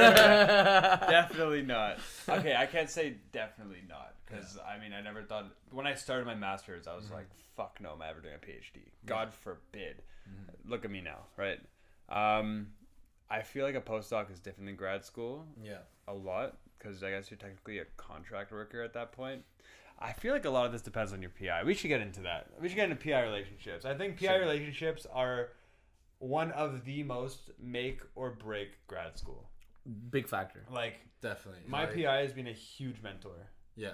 [1.10, 2.00] definitely not.
[2.30, 6.26] Okay, I can't say definitely not because I mean I never thought when I started
[6.26, 7.12] my masters I was Mhm.
[7.14, 8.82] like fuck no am I ever doing a PhD.
[9.06, 10.02] God forbid.
[10.28, 10.70] Mhm.
[10.70, 11.60] Look at me now, right?
[12.10, 12.68] Um,
[13.30, 15.46] I feel like a postdoc is different than grad school.
[15.64, 15.80] Yeah.
[16.08, 19.44] a lot because I guess you're technically a contract worker at that point.
[19.98, 21.64] I feel like a lot of this depends on your PI.
[21.64, 22.48] We should get into that.
[22.62, 23.86] We should get into PI relationships.
[23.86, 24.40] I think PI Sure.
[24.40, 25.50] relationships are
[26.20, 29.50] one of the most make or break grad school.
[30.10, 30.66] Big factor.
[30.70, 31.62] Like Definitely.
[31.68, 33.50] my Like, PI has been a huge mentor.
[33.76, 33.94] Yeah.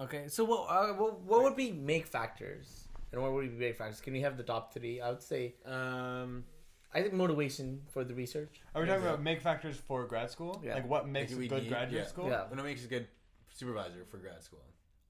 [0.00, 3.76] Okay, so what, uh, what what would be make factors, and what would be big
[3.76, 4.00] factors?
[4.00, 5.00] Can we have the top three?
[5.02, 6.44] I would say, Um.
[6.94, 8.60] I think motivation for the research.
[8.74, 10.60] Are we talking about make factors for grad school?
[10.64, 10.74] Yeah.
[10.74, 12.08] Like what makes Like a good need- graduate yeah.
[12.08, 12.28] school?
[12.28, 12.44] Yeah.
[12.48, 13.08] What makes a good
[13.52, 14.64] supervisor for grad school?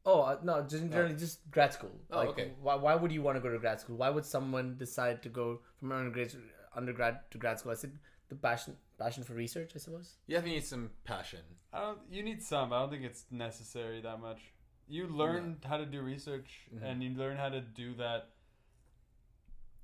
[0.04, 1.92] Oh uh, no, just generally just grad school.
[2.10, 2.52] Oh, like, okay.
[2.60, 3.96] Why, why would you want to go to grad school?
[3.96, 6.34] Why would someone decide to go from undergrad
[6.76, 7.72] undergrad to grad school?
[7.72, 7.92] I said
[8.28, 10.16] the passion passion for research, I suppose.
[10.26, 11.40] You have to need some passion.
[11.72, 11.98] I don't.
[12.10, 12.72] You need some.
[12.72, 14.40] I don't think it's necessary that much.
[14.88, 16.82] You learn how to do research, Mhm.
[16.84, 18.30] and you learn how to do that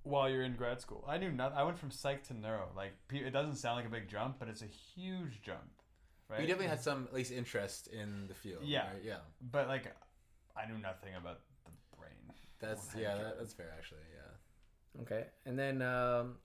[0.09, 1.05] while you're in grad school.
[1.09, 1.59] I knew nothing.
[1.59, 2.69] I went from psych to neuro.
[2.77, 5.71] Like it doesn't sound like a big jump, but it's a huge jump,
[6.29, 6.41] right?
[6.41, 8.63] You definitely had some at least interest in the field.
[8.65, 8.87] Yeah.
[8.89, 9.03] right?
[9.05, 9.19] Yeah.
[9.53, 9.87] But like,
[10.57, 12.33] I knew nothing about the brain.
[12.61, 13.15] That's yeah.
[13.17, 14.07] That, that's fair actually.
[14.15, 15.03] Yeah.
[15.03, 16.37] Okay, and then um,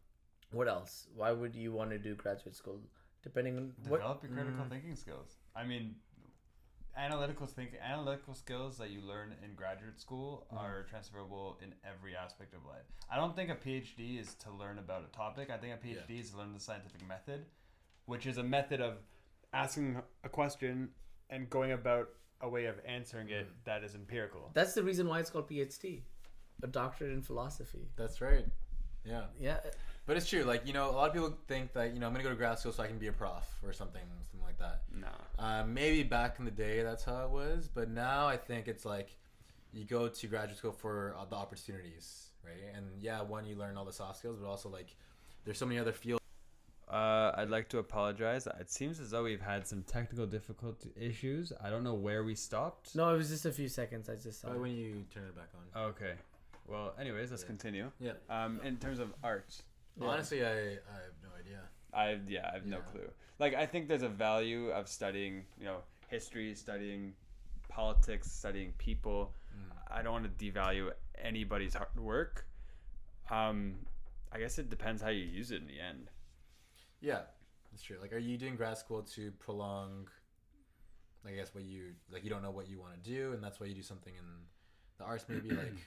[0.51, 1.07] what else?
[1.15, 2.79] Why would you want to do graduate school?
[3.23, 3.99] Depending on what.
[4.01, 4.69] Develop your critical Mm.
[4.69, 5.37] thinking skills.
[5.55, 5.95] I mean,
[6.95, 10.57] analytical thinking, analytical skills that you learn in graduate school Mhm.
[10.57, 12.85] are transferable in every aspect of life.
[13.09, 15.49] I don't think a PhD is to learn about a topic.
[15.49, 17.45] I think a PhD is to learn the scientific method,
[18.05, 19.03] which is a method of
[19.53, 20.93] asking a question
[21.29, 22.09] and going about
[22.41, 23.63] a way of answering it Mm.
[23.63, 24.51] that is empirical.
[24.53, 26.03] That's the reason why it's called PhD,
[26.61, 27.89] a doctorate in philosophy.
[27.95, 28.45] That's right.
[29.03, 29.27] Yeah.
[29.37, 29.59] Yeah,
[30.05, 30.43] But it's true.
[30.43, 32.35] Like you know, a lot of people think that you know I'm gonna go to
[32.35, 34.81] grad school so I can be a prof or something, something like that.
[34.93, 35.07] No.
[35.39, 38.85] Uh, maybe back in the day that's how it was, but now I think it's
[38.85, 39.15] like
[39.71, 42.75] you go to graduate school for uh, the opportunities, right?
[42.75, 44.95] And yeah, one you learn all the soft skills, but also like
[45.45, 46.21] there's so many other fields.
[46.89, 48.45] Uh, I'd like to apologize.
[48.59, 51.51] It seems as though we've had some technical difficulty issues.
[51.63, 52.93] I don't know where we stopped.
[52.95, 54.09] no, it was just a few seconds.
[54.09, 54.49] I just saw.
[54.49, 54.73] Probably it.
[54.73, 55.81] when you turn it back on.
[55.85, 56.13] Okay.
[56.67, 57.47] Well, anyways, let's Yeah.
[57.47, 57.91] continue.
[57.99, 58.11] Yeah.
[58.29, 59.61] Um, in terms of art,
[59.99, 60.07] Yeah.
[60.07, 61.61] Honestly, I I have no idea.
[61.93, 62.91] I yeah, I have no Yeah.
[62.91, 63.09] clue.
[63.39, 65.77] Like, I think there's a value of studying, you know,
[66.07, 67.13] history, studying
[67.67, 69.33] politics, studying people.
[69.55, 69.71] Mm.
[69.91, 72.47] I don't want to devalue anybody's hard work.
[73.29, 73.85] Um,
[74.31, 76.09] I guess it depends how you use it in the end.
[77.01, 77.21] Yeah,
[77.71, 77.97] that's true.
[78.01, 80.07] Like, are you doing grad school to prolong?
[81.25, 82.23] I guess what you like.
[82.23, 84.25] You don't know what you want to do, and that's why you do something in
[84.97, 85.77] the arts, maybe like.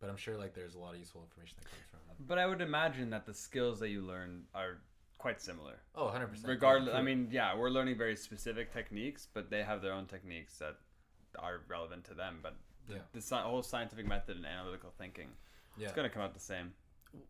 [0.00, 2.00] But I'm sure like there's a lot of useful information that comes from.
[2.08, 2.26] That.
[2.28, 4.78] But I would imagine that the skills that you learn are
[5.18, 5.74] quite similar.
[5.94, 6.48] Oh, 100 percent.
[6.48, 10.58] Regardless, I mean, yeah, we're learning very specific techniques, but they have their own techniques
[10.58, 10.76] that
[11.38, 12.38] are relevant to them.
[12.42, 12.54] But
[12.86, 13.00] the, Yeah.
[13.12, 15.28] the sci- whole scientific method and analytical thinking,
[15.76, 15.86] yeah.
[15.88, 16.72] it's gonna come out the same.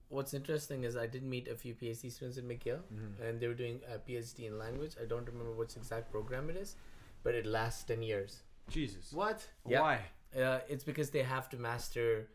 [0.09, 3.21] What's interesting is I did meet a few PhD students in McGill, Mhm.
[3.21, 4.97] and they were doing a PhD in language.
[5.01, 6.77] I don't remember which exact program it is,
[7.23, 8.43] but it lasts ten years.
[8.69, 9.49] Jesus, What?
[9.67, 9.81] Yeah.
[9.81, 10.11] why?
[10.37, 12.29] Uh, it's because they have to master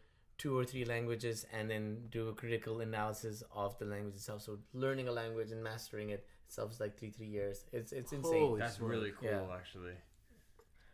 [0.44, 4.42] two or three languages and then do a critical analysis of the language itself.
[4.48, 7.58] So learning a language and mastering it itself is like three three years.
[7.72, 8.42] It's it's insane.
[8.48, 8.92] Holy That's smokes.
[8.96, 9.56] really cool, Yeah.
[9.62, 9.94] actually.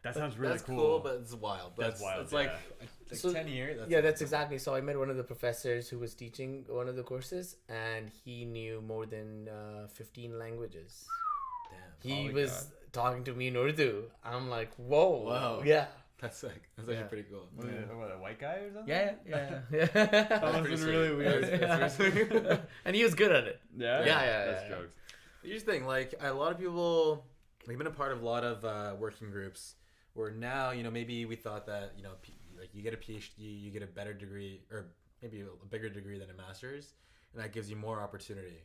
[0.04, 1.00] That sounds really that's cool.
[1.06, 1.72] but it's wild.
[1.78, 2.88] That's That's, wild, It's like, yeah.
[3.12, 3.80] like So- ten years.
[3.80, 4.58] That's yeah, that's exactly.
[4.66, 8.04] So I met one of the professors who was teaching one of the courses, and
[8.24, 11.06] he knew more than uh, fifteen languages.
[11.72, 12.10] Damn.
[12.12, 12.54] He my was
[12.94, 13.92] talking to me in Urdu.
[14.24, 15.62] I'm like, whoa, Wow.
[15.66, 15.88] yeah,
[16.22, 17.04] That's like That's actually Yeah.
[17.08, 17.48] pretty cool.
[17.56, 17.96] What, Yeah.
[17.98, 18.90] what, a white guy or something?
[18.90, 19.86] yeah, yeah, yeah.
[19.94, 21.44] That That's must've been really weird.
[21.46, 22.60] That's- that's sweet.
[22.86, 23.60] and he was good at it.
[23.78, 24.76] Yeah, Yeah, yeah, That's yeah, yeah.
[24.76, 24.94] jokes.
[25.44, 27.26] Here's the thing, like a lot of people,
[27.68, 29.76] we've been a part of a lot of uh, working groups
[30.14, 32.98] where now you know maybe we thought that you know P- like you get a
[32.98, 34.88] PhD, you get a better degree or
[35.22, 36.94] maybe a bigger degree than a master's,
[37.34, 38.62] and that gives you more opportunity.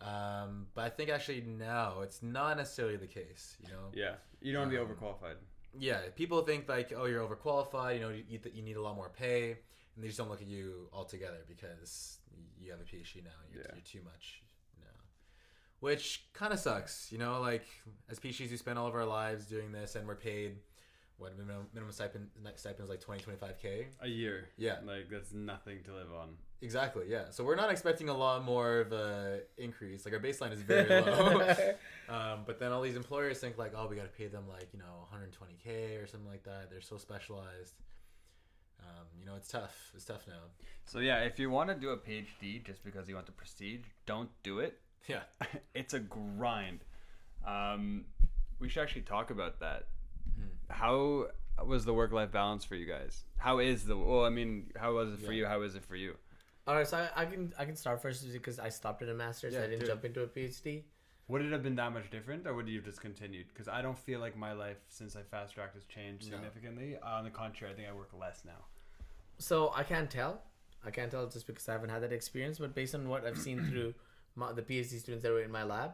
[0.00, 3.56] Um, but I think actually now it's not necessarily the case.
[3.62, 5.36] You know, Yeah, you don't want to be Um, overqualified.
[5.78, 7.94] Yeah, people think like, oh, you're overqualified.
[7.96, 9.50] You know, you, you, you need a lot more pay,
[9.94, 12.18] and they just don't look at you altogether because
[12.60, 13.30] you have a PhD now.
[13.52, 13.70] You're, Yeah.
[13.74, 14.42] you're too much
[14.78, 14.86] now,
[15.80, 17.10] which kind of sucks.
[17.12, 17.64] You know, like
[18.08, 20.56] as PhDs, we spend all of our lives doing this, and we're paid
[21.18, 23.88] what minimum, minimum stipend stipend is like 20 25 k.
[24.00, 24.48] A year.
[24.56, 26.30] Yeah, Like that's nothing to live on.
[26.62, 27.04] Exactly.
[27.08, 30.04] Yeah, so we're not expecting a lot more of a increase.
[30.04, 31.54] Like our baseline is very low.
[32.10, 34.68] Um, but then all these employers think like, oh, we got to pay them like
[34.72, 36.68] you know 120k or something like that.
[36.68, 37.74] They're so specialized.
[38.80, 39.92] Um, you know, it's tough.
[39.94, 40.42] It's tough now.
[40.86, 43.82] So yeah, if you want to do a PhD just because you want the prestige,
[44.06, 44.80] don't do it.
[45.06, 45.20] Yeah.
[45.74, 46.80] it's a grind.
[47.46, 48.06] Um,
[48.58, 49.86] we should actually talk about that.
[50.38, 50.48] Mm.
[50.74, 51.26] How
[51.64, 53.22] was the work-life balance for you guys?
[53.36, 53.96] How is the?
[53.96, 55.38] Well, I mean, how was it for Yeah.
[55.42, 55.46] you?
[55.46, 56.16] How is it for you?
[56.66, 59.14] All right, so I, I can I can start first because I stopped at a
[59.14, 59.54] master's.
[59.54, 59.86] Yeah, I didn't it.
[59.86, 60.82] jump into a PhD.
[61.28, 63.46] Would it have been that much different, or would you have just continued?
[63.48, 66.36] Because I don't feel like my life since I fast tracked has changed No.
[66.36, 66.96] significantly.
[67.04, 68.64] On the contrary, I think I work less now.
[69.38, 70.42] So I can't tell.
[70.84, 72.58] I can't tell just because I haven't had that experience.
[72.58, 73.94] But based on what I've seen through
[74.34, 75.92] my, the PhD students that were in my lab,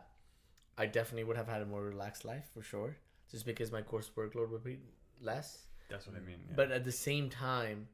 [0.78, 2.96] I definitely would have had a more relaxed life for sure.
[3.30, 4.78] Just because my course workload would be
[5.20, 5.66] less.
[5.90, 6.38] That's what I mean.
[6.48, 6.54] yeah.
[6.56, 7.88] But at the same time,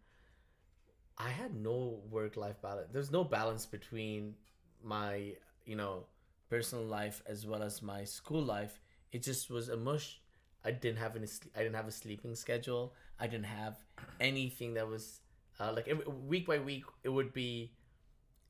[1.18, 2.88] I had no work life balance.
[2.92, 4.35] There's no balance between
[4.83, 6.05] my, you know,
[6.48, 8.81] personal life as well as my school life.
[9.12, 10.20] It just was a mush.
[10.64, 11.27] I didn't have any.
[11.57, 12.94] I didn't have a sleeping schedule.
[13.18, 13.77] I didn't have
[14.20, 15.20] anything that was
[15.61, 16.85] uh, like it, week by week.
[17.03, 17.72] It would be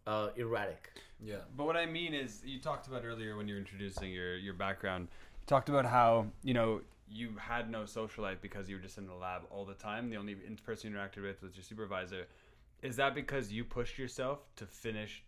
[0.07, 0.93] uh, erratic.
[1.21, 1.37] Yeah.
[1.57, 4.55] But what I mean is, you talked about earlier when you were introducing your your
[4.55, 5.09] background.
[5.41, 8.99] You talked about how you know you had no social life because you were just
[8.99, 10.11] in the lab all the time.
[10.11, 12.27] The only person you interacted with was your supervisor.
[12.83, 15.23] Is that because you pushed yourself to finish,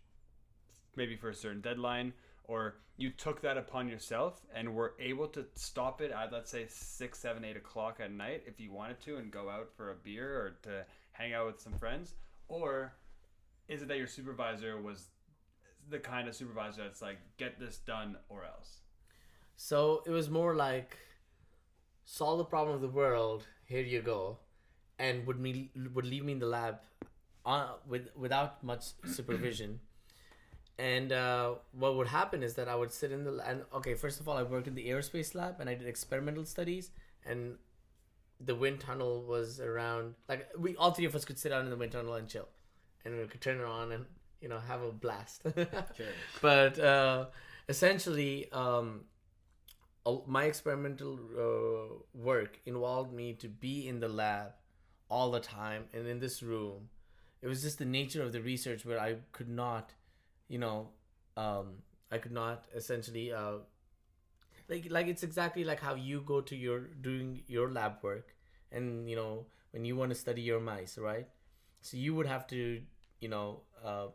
[0.95, 2.13] maybe for a certain deadline,
[2.43, 6.65] or you took that upon yourself and were able to stop it at let's say
[6.67, 9.95] six, seven, eight o'clock at night if you wanted to and go out for a
[9.95, 12.15] beer or to hang out with some friends,
[12.47, 12.93] or
[13.67, 15.07] is it that your supervisor was
[15.89, 18.79] the kind of supervisor that's like get this done or else
[19.55, 20.97] So it was more like
[22.05, 23.45] solve the problem of the world.
[23.65, 24.37] Here you go,
[24.99, 26.79] and would me would leave me in the lab,
[27.87, 29.79] with without much supervision.
[30.77, 33.93] And uh, what would happen is that I would sit in the and okay.
[33.93, 36.91] First of all, I worked in the aerospace lab and I did experimental studies.
[37.25, 37.57] And
[38.41, 41.69] the wind tunnel was around like we all three of us could sit down in
[41.69, 42.49] the wind tunnel and chill,
[43.05, 44.05] and we could turn it on and
[44.41, 45.43] you know have a blast.
[45.55, 46.09] Okay.
[46.41, 47.25] but uh,
[47.69, 49.05] essentially um,
[50.27, 54.51] my experimental uh, work involved me to be in the lab
[55.09, 56.89] all the time and in this room
[57.41, 59.93] it was just the nature of the research where i could not
[60.47, 60.89] you know
[61.37, 61.75] um,
[62.11, 63.57] i could not essentially uh,
[64.69, 68.35] like like it's exactly like how you go to your doing your lab work
[68.71, 71.27] and you know when you want to study your mice right?
[71.81, 72.81] So you would have to
[73.19, 74.07] you know uh,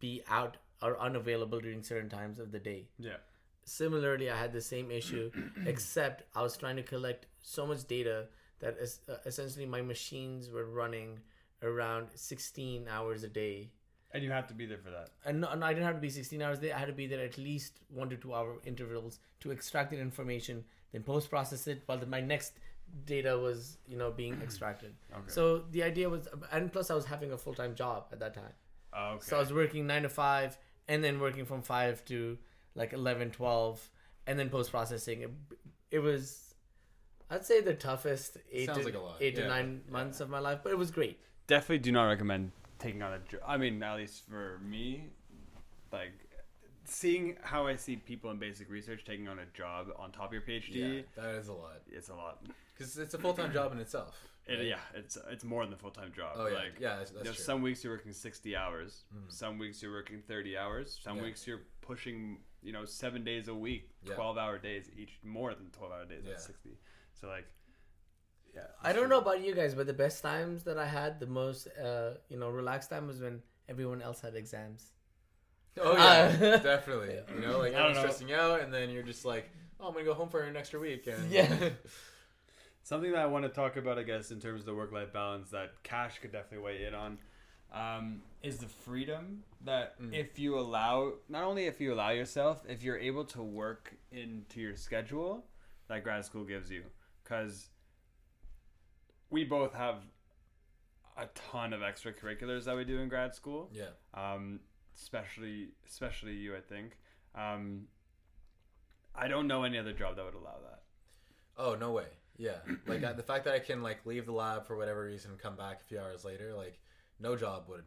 [0.00, 2.88] be out or unavailable during certain times of the day.
[2.98, 3.22] Yeah.
[3.64, 5.30] Similarly i had the same issue
[5.66, 8.26] except i was trying to collect so much data
[8.60, 8.76] that
[9.08, 11.20] uh, essentially my machines were running
[11.64, 13.70] around 16 hours a day
[14.12, 16.00] and you have to be there for that and, no, and i didn't have to
[16.00, 18.58] be 16 hours there i had to be there at least one to two hour
[18.64, 22.52] intervals to extract the information then post process it while the, my next
[23.06, 27.06] data was you know being extracted okay so the idea was and plus i was
[27.06, 28.52] having a full-time job at that time
[28.92, 32.38] oh, okay so I was working nine to five and then working from five to
[32.74, 33.90] like 11, 12,
[34.26, 35.22] and then post processing.
[35.22, 35.30] It,
[35.90, 36.54] it was,
[37.30, 39.16] I'd say, the toughest eight, Sounds to, like a lot.
[39.20, 39.48] eight to Yeah.
[39.48, 41.20] nine months of my life, but it was great.
[41.46, 45.04] Definitely do not recommend taking on a job i mean at least for me
[45.92, 46.12] like
[46.84, 50.32] seeing how i see people in basic research taking on a job on top of
[50.32, 52.42] your phd Yeah, that is a lot it's a lot
[52.76, 54.14] because it's a full time job in itself.
[54.46, 54.66] it, right?
[54.66, 56.54] yeah it's it's more than a full-time job Oh yeah.
[56.54, 59.32] like yeah, that's, that's you know, some weeks you're working 60 hours Mhm.
[59.32, 61.22] some weeks you're working 30 hours some Yeah.
[61.22, 64.14] weeks you're pushing you know seven days a week Yeah.
[64.14, 66.46] 12 hour days each more than 12 hour days that's Yeah.
[66.54, 66.70] 60
[67.14, 67.46] so like
[68.54, 71.26] yeah I don't know about you guys, but the best times that I had, the
[71.26, 74.92] most, uh, you know, relaxed time was when everyone else had exams.
[75.80, 77.18] Oh yeah, Uh, definitely.
[77.34, 78.00] You know, like I don't everyone's know.
[78.02, 80.78] stressing out, and then you're just like, oh, I'm gonna go home for an extra
[80.80, 81.06] week.
[81.06, 81.70] And Yeah.
[82.82, 85.10] Something that I want to talk about, I guess, in terms of the work life
[85.12, 87.18] balance that Cash could definitely weigh in on,
[87.72, 90.12] um, is the freedom that Mm.
[90.12, 94.60] if you allow, not only if you allow yourself, if you're able to work into
[94.60, 95.46] your schedule
[95.88, 96.82] that grad school gives you.
[97.22, 97.70] Because
[99.34, 99.96] we both have
[101.16, 104.60] a ton of extracurriculars that we do in grad school yeah, um,
[104.96, 106.96] especially especially you, I think.
[107.34, 107.88] Um,
[109.14, 110.80] I don't know any other job that would allow that.
[111.56, 112.06] Oh no way.
[112.36, 115.30] Yeah, like uh, the fact that I can like leave the lab for whatever reason
[115.32, 116.80] and come back a few hours later, like
[117.20, 117.84] no job would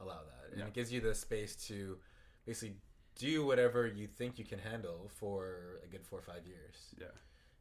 [0.00, 0.66] allow that, and Yeah.
[0.66, 1.96] it gives you the space to
[2.44, 2.76] basically
[3.14, 6.94] do whatever you think you can handle for a good four or five years.
[7.00, 7.06] Yeah.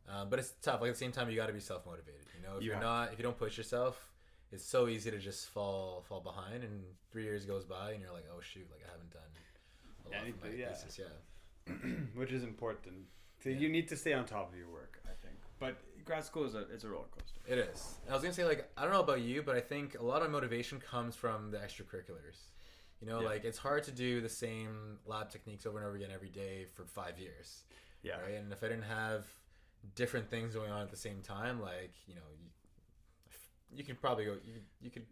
[0.07, 0.81] Um, but it's tough.
[0.81, 2.21] Like at the same time, you got to be self motivated.
[2.39, 4.11] You know, if You are not, if you don't push yourself,
[4.51, 8.13] it's so easy to just fall fall behind, and three years goes by, and you're
[8.13, 9.21] like, oh shoot, like I haven't done
[10.05, 10.73] a lot Anything, my yeah.
[10.73, 10.99] thesis.
[10.99, 11.73] Yeah.
[12.15, 12.95] which is important.
[13.43, 13.57] So Yeah.
[13.57, 15.35] you need to stay on top of your work, I think.
[15.59, 17.39] But grad school is a it's a roller coaster.
[17.47, 17.95] It is.
[18.09, 20.21] I was gonna say like I don't know about you, but I think a lot
[20.21, 22.37] of motivation comes from the extracurriculars.
[23.01, 23.27] You know, Yeah.
[23.29, 26.65] like it's hard to do the same lab techniques over and over again every day
[26.73, 27.63] for five years,
[28.03, 28.19] Yeah.
[28.21, 28.35] right?
[28.35, 29.25] And if I didn't have
[29.95, 32.49] different things going on at the same time, like you know, you,
[33.77, 34.33] you could probably go.
[34.45, 35.05] You, you could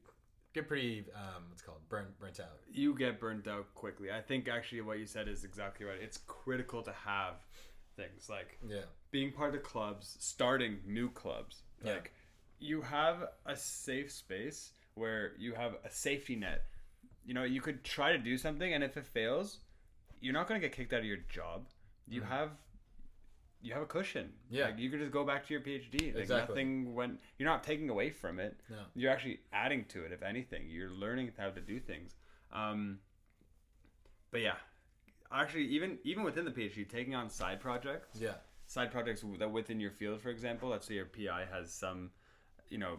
[0.54, 2.60] get pretty um, what's called burnt burnt out.
[2.72, 4.12] You get burnt out quickly.
[4.12, 5.98] I think actually what you said is exactly right.
[6.02, 7.36] It's critical to have
[7.96, 8.84] things like Yeah.
[9.12, 11.62] being part of clubs, starting new clubs.
[11.84, 11.94] Yeah.
[11.94, 12.14] Like
[12.60, 16.64] you have a safe space where you have a safety net.
[17.26, 19.60] You know, you could try to do something and if it fails,
[20.22, 21.68] you're not going to get kicked out of your job.
[22.08, 22.28] You Mhm.
[22.30, 22.50] have
[23.64, 24.32] you have a cushion.
[24.50, 24.66] Yeah.
[24.66, 26.14] Like you could just go back to your PhD.
[26.14, 26.54] Like Exactly.
[26.56, 28.60] nothing when you're not taking away from it.
[28.70, 28.76] No.
[28.94, 30.64] You're actually adding to it if anything.
[30.68, 32.16] You're learning how to do things.
[32.52, 33.00] Um
[34.32, 34.56] but yeah,
[35.32, 38.36] actually even even within the PhD taking on side projects Yeah.
[38.68, 42.12] side projects that within your field, for example, let's say your PI has some,
[42.70, 42.98] you know,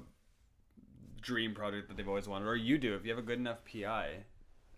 [1.20, 3.58] dream project that they've always wanted, or you do if you have a good enough
[3.70, 4.10] PI,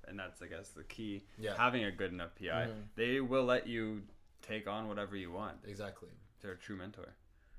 [0.09, 1.25] and that's I guess the key.
[1.38, 1.55] Yeah.
[1.57, 2.83] Having a good enough PI, Mhm.
[2.96, 4.03] they will let you
[4.47, 5.57] take on whatever you want.
[5.67, 6.09] Exactly.
[6.41, 7.15] They're a true mentor.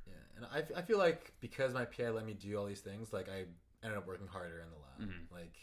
[0.06, 3.12] Yeah, and I, I feel like because my PI let me do all these things,
[3.12, 3.46] like I
[3.84, 5.10] ended up working harder in the lab.
[5.10, 5.32] Mhm.
[5.32, 5.56] Like,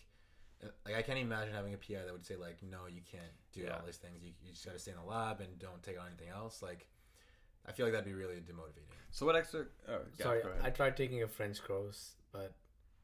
[0.62, 3.32] uh, like I can't imagine having a PI that would say like, no, you can't
[3.52, 3.76] do Yeah.
[3.78, 4.22] all these things.
[4.22, 6.60] You, you just got to stay in the lab and don't take on anything else.
[6.62, 6.88] Like,
[7.66, 8.92] I feel like that'd be really demotivating.
[9.10, 9.64] So what extra?
[9.88, 10.42] Oh, yeah, Sorry.
[10.62, 12.52] I tried taking a French course, but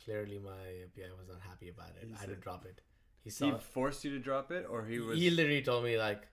[0.04, 0.50] clearly my
[0.94, 2.06] PI was not happy about it.
[2.08, 2.82] He I had to drop it.
[3.22, 3.58] He he saw.
[3.58, 5.18] forced you to drop it, or he was.
[5.18, 6.28] He literally told me like,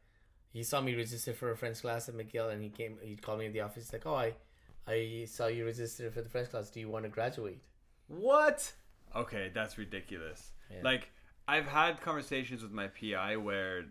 [0.53, 2.97] he saw me register for a French class at McGill, and he came.
[3.01, 3.85] He called me in the office.
[3.85, 4.33] He's like, "Oh, I,
[4.87, 6.69] I saw you register for the French class.
[6.69, 7.61] Do you want to graduate?"
[8.07, 8.73] What?
[9.15, 10.51] Okay, that's ridiculous.
[10.71, 10.81] Yeah.
[10.83, 11.09] Like
[11.47, 13.85] I've had conversations with my PI where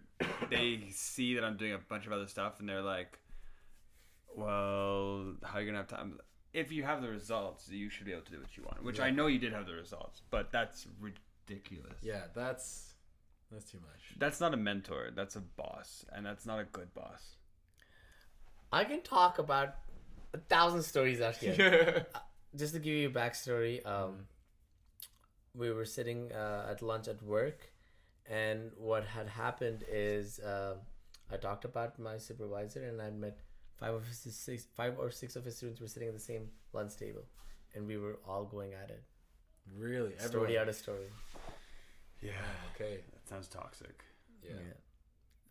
[0.51, 3.19] they see that I'm doing a bunch of other stuff and they're like,
[4.35, 6.19] "Well, how are you gonna have time?"
[6.53, 8.83] If you have the results, you should be able to do what you want.
[8.83, 11.99] Which I know you did have the results, but that's ridiculous.
[12.03, 12.86] Yeah, that's
[13.53, 14.01] that's too much.
[14.19, 15.11] That's not a mentor.
[15.15, 17.37] That's a boss, and that's not a good boss.
[18.73, 19.75] I can talk about
[20.35, 22.07] a thousand stories out here.
[22.57, 24.27] Just to give you a backstory, um,
[25.55, 27.71] we were sitting uh, at lunch at work,
[28.29, 30.75] and what had happened is uh,
[31.31, 33.39] I talked about my supervisor, and I met
[33.79, 36.49] five of his six, five or six of his students were sitting at the same
[36.73, 37.25] lunch table,
[37.75, 39.03] and we were all going at it,
[39.77, 40.13] Really?
[40.19, 40.57] story Everyone?
[40.63, 41.09] out of story.
[42.23, 42.33] Yeah,
[42.75, 43.01] okay.
[43.27, 44.05] That sounds toxic.
[44.45, 44.53] Yeah.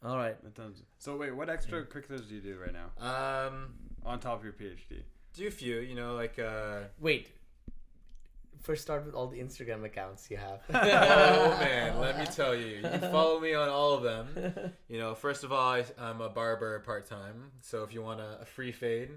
[0.04, 0.42] All right.
[0.44, 0.82] That sounds.
[1.00, 3.74] So wait, what extracurriculars do you do right now Um,
[4.06, 5.02] on top of your PhD?
[5.34, 5.80] do a few.
[5.80, 6.82] You know, like uh.
[7.00, 7.32] Wait.
[8.62, 10.62] First, start with all the Instagram accounts you have.
[10.70, 14.72] oh man, let me tell you, you can follow me on all of them.
[14.88, 18.22] You know, first of all, I, I'm a barber part time, so if you want
[18.22, 19.10] a, a free fade,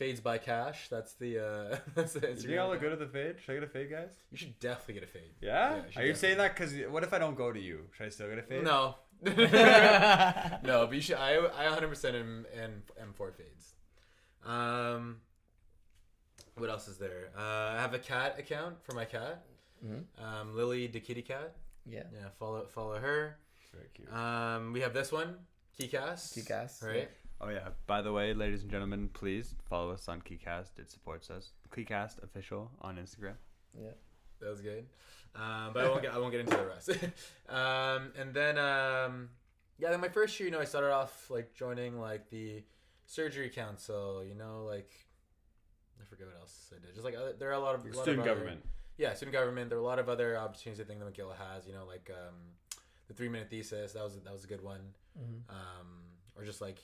[0.00, 0.88] fades by cash.
[0.88, 3.36] That's the uh, that's the Do you think I look good at the fade?
[3.44, 4.08] Should I get a fade, guys?
[4.32, 5.30] You should definitely get a fade.
[5.42, 5.76] Yeah?
[5.76, 7.80] Yeah, should Are you saying that because what if I don't go to you?
[7.96, 8.64] Should I still get a fade?
[8.64, 8.94] No,
[10.64, 11.16] no, but you should.
[11.16, 13.74] I I 100 percent am am am for fades.
[14.44, 15.18] Um,
[16.56, 17.28] what else is there?
[17.36, 19.44] Uh, I have a cat account for my cat,
[19.84, 20.04] Mhm.
[20.18, 21.54] um, Lily the kitty cat.
[21.86, 22.04] Yeah.
[22.14, 23.36] Yeah, follow follow her.
[23.74, 24.12] Very cute.
[24.12, 25.36] Um, we have this one,
[25.78, 26.36] Keycast.
[26.36, 27.10] Keycast, right?
[27.40, 27.68] Oh yeah.
[27.86, 30.78] By the way, ladies and gentlemen, please follow us on Keycast.
[30.78, 31.52] It supports us.
[31.74, 33.34] Keycast official on Instagram.
[33.80, 33.90] Yeah.
[34.40, 34.86] That was good.
[35.34, 36.90] Um, but I won't get I won't get into the rest.
[37.48, 39.28] um, and then um,
[39.78, 42.62] yeah, then my first year, you know, I started off like joining like the
[43.06, 44.24] surgery council.
[44.24, 44.90] You know, like
[46.00, 46.94] I forget what else I did.
[46.94, 48.60] Just like other, there are a lot of a lot of Student other- government.
[48.98, 49.70] yeah, student government.
[49.70, 51.66] There are a lot of other opportunities I think that McGill has.
[51.66, 52.34] You know, like um,
[53.08, 53.92] the three minute thesis.
[53.92, 54.80] That was that was a good one.
[55.18, 55.48] Mhm.
[55.48, 55.86] Um,
[56.36, 56.78] or just like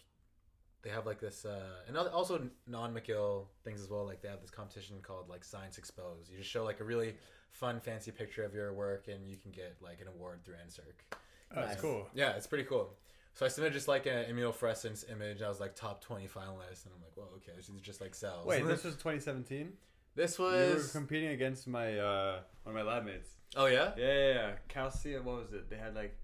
[0.87, 4.07] they have like this, uh, and also non McGill things as well.
[4.07, 6.31] Like they have this competition called like Science Exposed.
[6.31, 7.15] You just show like a really
[7.51, 10.95] fun, fancy picture of your work, and you can get like an award through NSERC.
[11.13, 11.17] Oh,
[11.57, 11.81] that's Nice.
[11.81, 12.07] cool.
[12.15, 12.95] Yeah, it's pretty cool.
[13.35, 15.43] So I submitted just like an immunofluorescence image.
[15.43, 18.15] I was like top twenty finalist, and I'm like, well, okay, this is just like
[18.15, 18.47] cells.
[18.47, 19.73] Wait, this was 2017.
[20.15, 23.31] this was You were competing against my uh, one of my lab mates.
[23.57, 23.91] oh yeah.
[23.97, 24.51] Yeah, yeah, yeah.
[24.69, 25.25] Calcium.
[25.25, 25.69] What was it?
[25.69, 26.17] They had like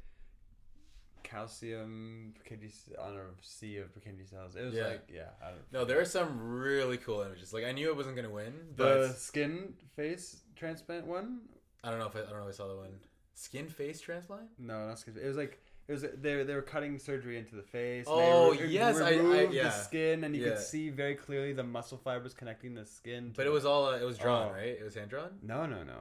[1.32, 4.56] calcium Purkinje on a sea of Purkinje cells.
[4.56, 4.88] It was Yeah.
[4.88, 5.30] like yeah.
[5.42, 7.52] I don't No, there are some really cool images.
[7.52, 11.40] Like I knew it wasn't gonna win, the but skin face transplant one.
[11.84, 12.94] I don't know if I, I don't know if I saw the one.
[13.34, 14.48] Skin face transplant.
[14.58, 15.14] No, not skin.
[15.22, 18.06] It was like it was they they were cutting surgery into the face.
[18.06, 19.64] and Oh, they yes, I- I- removed yeah.
[19.64, 20.50] the skin, and you Yeah.
[20.50, 23.32] could see very clearly the muscle fibers connecting the skin.
[23.36, 24.52] But it was all uh, it was drawn, Oh.
[24.52, 24.68] right?
[24.80, 25.38] It was hand drawn.
[25.42, 26.00] no, no, no.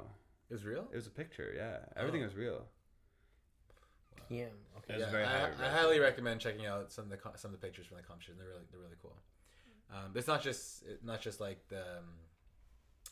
[0.49, 0.87] It was real.
[0.91, 1.53] It was a picture.
[1.55, 2.25] Yeah, everything Oh.
[2.25, 2.67] was real.
[4.31, 4.45] Yeah.
[4.77, 4.99] Okay.
[4.99, 5.71] Yeah, very I, high I regret.
[5.71, 8.35] highly recommend checking out some of the co- some of the pictures from the competition.
[8.37, 9.15] They're really they're really cool.
[9.91, 12.05] Um, but it's not just it, not just like the um,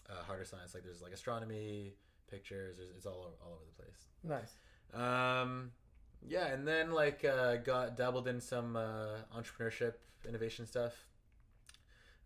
[0.10, 0.74] uh, harder science.
[0.74, 1.94] Like there's like astronomy
[2.30, 2.78] pictures.
[2.78, 4.08] There's, it's all all over the place.
[4.24, 4.56] Nice.
[4.94, 5.72] Um,
[6.28, 9.94] yeah, and then like uh, got dabbled in some uh, entrepreneurship
[10.28, 10.94] innovation stuff.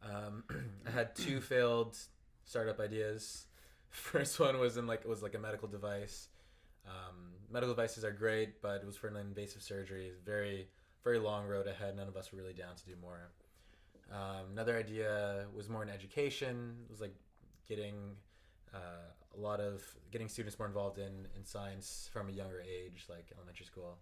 [0.03, 0.43] Um,
[0.87, 1.97] I had two failed
[2.45, 3.45] startup ideas.
[3.89, 6.29] First one was in like it was like a medical device.
[6.85, 10.07] Um, medical devices are great, but it was for an invasive surgery.
[10.07, 10.67] It's very
[11.03, 11.95] very long road ahead.
[11.97, 13.29] None of us were really down to do more.
[14.11, 16.75] Um, another idea was more in education.
[16.85, 17.13] It was like
[17.67, 17.95] getting
[18.73, 18.77] uh,
[19.35, 23.25] a lot of getting students more involved in, in science from a younger age, like
[23.35, 23.97] elementary school.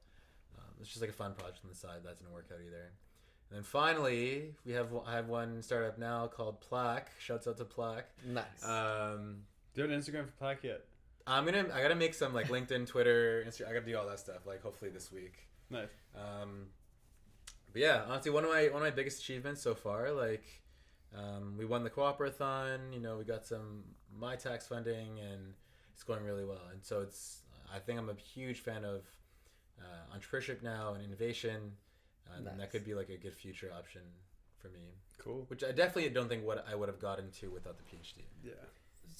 [0.58, 2.92] Um, it's just like a fun project on the side that didn't work out either.
[3.50, 7.12] And then finally, we have I have one startup now called Plaque.
[7.20, 8.10] Shouts out to Plaque.
[8.26, 8.64] Nice.
[8.64, 9.38] Um,
[9.74, 10.86] Do you have an Instagram for Plaque yet?
[11.28, 13.70] I'm gonna I gotta make some like LinkedIn, Twitter, Instagram.
[13.70, 15.48] I gotta do all that stuff like hopefully this week.
[15.70, 15.88] Nice.
[16.16, 16.68] Um,
[17.72, 20.44] but yeah, honestly, one of my one of my biggest achievements so far, like
[21.18, 22.94] um, we won the cooperathon.
[22.94, 23.84] You know, we got some
[24.20, 25.54] Mitacs funding, and
[25.94, 26.62] it's going really well.
[26.72, 27.42] And so it's
[27.74, 29.02] I think I'm a huge fan of
[29.80, 31.72] uh, entrepreneurship now and innovation.
[32.30, 34.02] Uh, and that could be like a good future option
[34.58, 35.46] for me, Cool.
[35.48, 38.24] which I definitely don't think what I would have gotten to without the PhD.
[38.44, 38.52] Yeah.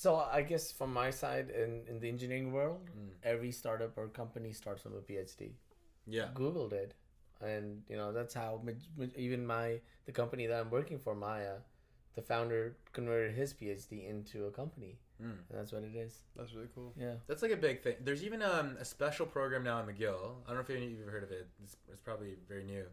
[0.02, 3.10] So I guess from my side in, in the engineering world, Mm.
[3.34, 5.52] every startup or company starts from a PhD.
[6.08, 6.30] Yeah.
[6.34, 6.96] Google did,
[7.40, 11.14] and you know that's how maj- maj- even my the company that I'm working for,
[11.14, 11.58] Maya,
[12.16, 12.62] the founder
[12.94, 15.38] converted his PhD into a company, Mm.
[15.48, 16.14] and that's what it is.
[16.36, 16.94] That's really cool.
[16.98, 17.18] Yeah.
[17.28, 17.98] That's like a big thing.
[18.06, 20.24] There's even um, a special program now at McGill.
[20.46, 21.46] I don't know if any of you have heard of it.
[21.64, 22.86] It's, it's probably very new,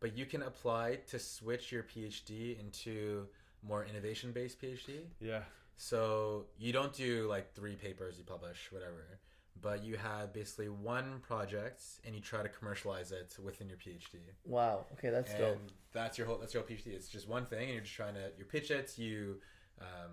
[0.00, 3.28] but you can apply to switch your PhD into
[3.62, 4.92] more innovation-based PhD.
[5.20, 5.42] Yeah.
[5.76, 9.18] So you don't do like three papers you publish, whatever,
[9.60, 14.16] but you have basically one project and you try to commercialize it within your PhD.
[14.44, 14.86] Wow.
[14.94, 15.58] Okay, that's and dope.
[15.92, 16.88] that's your whole that's your whole PhD.
[16.88, 19.36] It's just one thing, and you're just trying to you pitch it, you
[19.80, 20.12] um,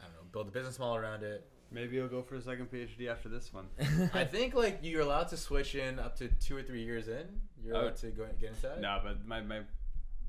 [0.00, 1.48] I don't know, build a business model around it.
[1.70, 3.66] Maybe you'll go for a second PhD after this one.
[4.14, 7.26] I think like you're allowed to switch in up to two or three years in.
[7.62, 7.80] You're Oh.
[7.82, 8.80] allowed to go get into that.
[8.80, 9.58] no, but my my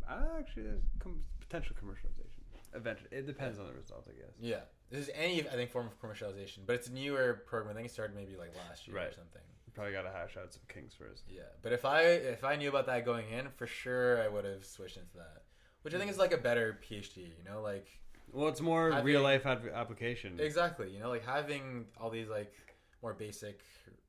[0.10, 2.29] uh, actually there's com- potential commercialization.
[2.74, 4.36] Eventually, it depends on the result, I guess.
[4.40, 4.62] Yeah,
[4.92, 7.72] this is any I think form of commercialization, but it's a newer program.
[7.72, 9.14] I think it started maybe like last year or Right.
[9.14, 9.42] something.
[9.74, 11.24] Probably got to hash out some kinks first.
[11.30, 14.44] Yeah, but if I if I knew about that going in, for sure I would
[14.46, 15.44] have switched into that,
[15.84, 17.18] which I think is like a better PhD.
[17.38, 17.88] You know, like
[18.32, 20.40] Well, it's more Having- real life adv- application.
[20.40, 20.92] exactly.
[20.92, 22.54] You know, like having all these like
[23.02, 23.62] more basic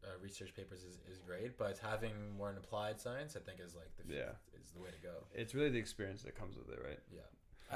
[0.03, 3.75] uh, research papers is, is great, but having more in applied science, I think is
[3.77, 4.33] like the Yeah.
[4.61, 5.25] is the way to go.
[5.35, 6.99] It's really the experience that comes with it, right?
[7.13, 7.21] Yeah,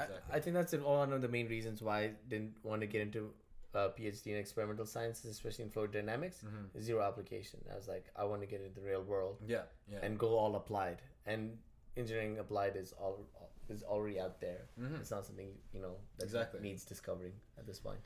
[0.03, 0.35] exactly.
[0.35, 3.33] I think that's one of the main reasons why I didn't want to get into
[3.73, 6.43] a PhD in experimental sciences, especially in fluid dynamics.
[6.45, 6.81] Mhm.
[6.81, 7.59] Zero application.
[7.71, 9.99] I was like, I want to get into the real world yeah, yeah.
[10.01, 11.01] and go all applied.
[11.25, 11.57] And
[11.97, 13.25] engineering applied is all
[13.67, 14.67] is already out there.
[14.79, 14.99] Mhm.
[15.01, 16.59] It's not something you know that Exactly.
[16.61, 17.99] needs discovering at this point.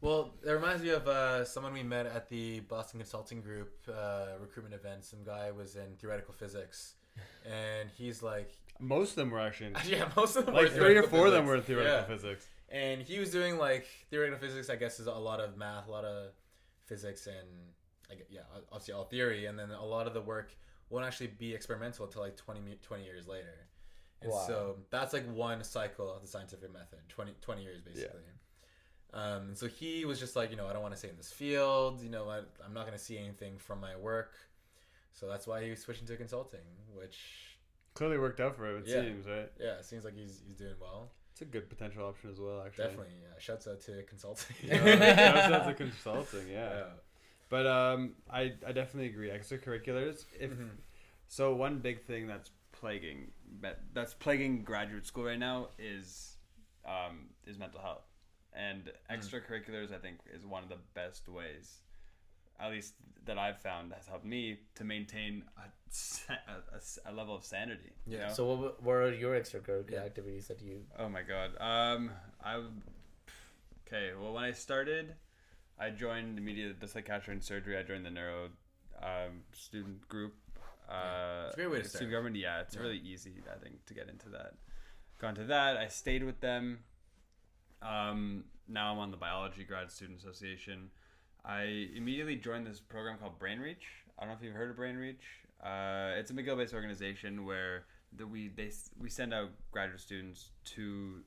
[0.00, 4.36] Well, it reminds me of uh, someone we met at the Boston Consulting Group uh,
[4.40, 5.04] recruitment event.
[5.04, 6.96] Some guy was in theoretical physics,
[7.46, 8.50] and he's like,
[8.80, 11.10] Most of them were actually in, yeah, most of them like were three or theoretical
[11.10, 12.04] four of them were in theoretical Yeah.
[12.04, 12.46] physics.
[12.70, 14.68] And he was doing like theoretical physics.
[14.70, 16.32] I guess is a lot of math, a lot of
[16.86, 17.46] physics, and
[18.10, 18.40] I gue- yeah,
[18.72, 19.46] obviously all theory.
[19.46, 20.54] And then a lot of the work
[20.90, 23.68] won't actually be experimental until like 20, 20 years later.
[24.22, 24.44] And Wow.
[24.46, 28.20] so that's like one cycle of the scientific method 20, 20 years basically.
[28.24, 29.20] Yeah.
[29.36, 31.16] Um, and so he was just like, you know, I don't want to stay in
[31.16, 32.00] this field.
[32.02, 34.32] You know, I, I'm not going to see anything from my work.
[35.12, 36.60] So that's why he was switching to consulting,
[36.92, 37.53] which
[37.94, 38.78] Clearly worked out for him.
[38.82, 39.02] It Yeah.
[39.02, 39.50] seems right.
[39.58, 41.12] yeah, it seems like he's he's doing well.
[41.32, 42.62] It's a good potential option as well.
[42.64, 43.38] Actually, Definitely, yeah.
[43.38, 44.56] Shouts out to consulting.
[44.62, 46.48] Yeah, that's the consulting.
[46.48, 46.70] Yeah.
[46.70, 46.84] yeah.
[47.48, 49.30] But um, I I definitely agree.
[49.30, 50.24] Extracurriculars.
[50.38, 50.70] If Mhm.
[51.28, 53.30] so, one big thing that's plaguing
[53.92, 56.36] that's plaguing graduate school right now is
[56.84, 58.06] um, is mental health,
[58.52, 59.92] and extracurriculars.
[59.92, 61.80] I think is one of the best ways,
[62.64, 62.94] at least
[63.26, 67.34] that I've found, has helped me to maintain a, sa- a, a s- a level
[67.34, 67.92] of sanity.
[68.06, 68.28] you Yeah.
[68.28, 68.32] know?
[68.34, 70.00] So, what, were- are your extracurricular Yeah.
[70.10, 70.84] activities that you?
[70.98, 71.50] Oh my god.
[71.60, 72.10] Um,
[72.42, 72.62] I.
[73.86, 74.12] Okay.
[74.18, 75.14] Well, when I started,
[75.78, 77.76] I joined immediately the psychiatry and surgery.
[77.78, 78.48] I joined the neuro
[79.02, 80.34] um, student group.
[80.88, 81.90] Uh, It's a great way to start.
[81.96, 82.36] student government.
[82.36, 82.82] Yeah, it's Yeah.
[82.82, 83.34] really easy.
[83.50, 84.54] I think to get into that.
[85.20, 85.76] Gone to that.
[85.76, 86.80] I stayed with them.
[87.82, 90.90] Um, now I'm on the biology grad student association.
[91.44, 93.84] I immediately joined this program called Brain Reach.
[94.18, 95.22] I don't know if you've heard of Brain Reach.
[95.62, 97.84] Uh, it's a McGill-based organization where
[98.16, 101.20] the, we they we send out graduate students to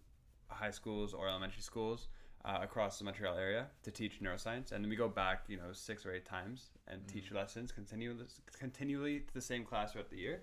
[0.49, 2.07] high schools or elementary schools
[2.45, 5.71] uh, across the Montreal area to teach neuroscience, and then we go back, you know,
[5.71, 8.25] six or eight times and teach lessons continually
[8.57, 10.41] continually to the same class throughout the year.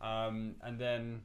[0.00, 1.22] Um, and then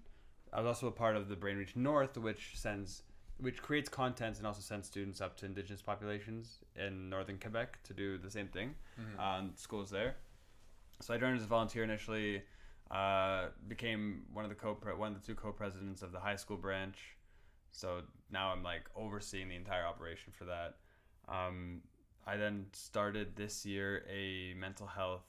[0.54, 3.04] I was also a part of the Brain Reach North, which sends
[3.42, 7.94] which creates content and also sends students up to indigenous populations in northern Quebec to
[7.94, 8.76] do the same thing
[9.20, 10.16] on schools there.
[11.02, 12.42] So I joined as a volunteer initially,
[12.92, 16.58] uh, became one of the co one of the two co-presidents of the high school
[16.58, 17.16] branch.
[17.72, 20.76] So now I'm like overseeing the entire operation for that.
[21.28, 21.82] Um,
[22.26, 25.24] I then started this year a mental health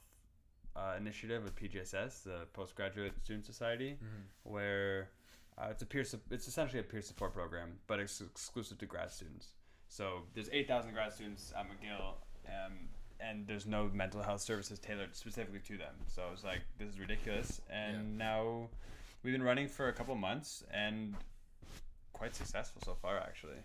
[0.75, 3.97] uh, initiative with PGSS, the Postgraduate Student Society,
[4.43, 5.09] where
[5.57, 8.85] uh, it's a peer su- it's essentially a peer support program, but it's exclusive to
[8.85, 9.49] grad students.
[9.87, 12.13] So there's 8,000 grad students at McGill,
[12.47, 12.73] um,
[13.19, 15.95] and there's no mental health services tailored specifically to them.
[16.07, 17.61] So I was like, this is ridiculous.
[17.69, 18.69] And now
[19.21, 21.15] we've been running for a couple months and
[22.13, 23.59] quite successful so far, actually.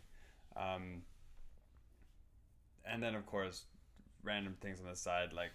[0.56, 1.02] Um,
[2.84, 3.64] and then, of course,
[4.24, 5.52] random things on the side, like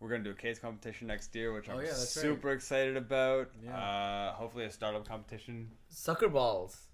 [0.00, 2.22] we're gonna do a case competition next year, which Oh, I'm yeah, that's right.
[2.22, 3.50] super excited about.
[3.62, 3.76] Yeah.
[3.76, 5.70] Uh, hopefully, a startup competition.
[5.88, 6.84] Sucker balls.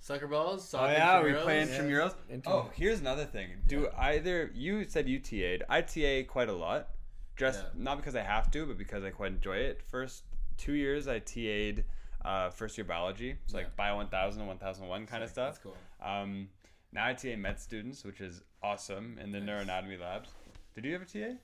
[0.00, 0.72] Soccer balls.
[0.72, 2.14] Oh yeah, we play intramurals.
[2.30, 2.42] Intramurals.
[2.46, 3.48] Oh, here's another thing.
[3.66, 5.64] Do either you said you TA'd?
[5.68, 6.90] I TA quite a lot,
[7.36, 7.68] just Yeah.
[7.74, 9.82] not because I have to, but because I quite enjoy it.
[9.82, 10.22] First
[10.58, 11.84] two years I TA'd
[12.24, 15.54] uh, first year biology, so like Bio 1000, and 1001 kind of stuff.
[15.54, 15.76] That's cool.
[16.00, 16.50] Um,
[16.92, 19.66] now I TA med students, which is awesome in the Nice.
[19.66, 20.30] neuroanatomy labs.
[20.74, 21.36] Did you ever TA?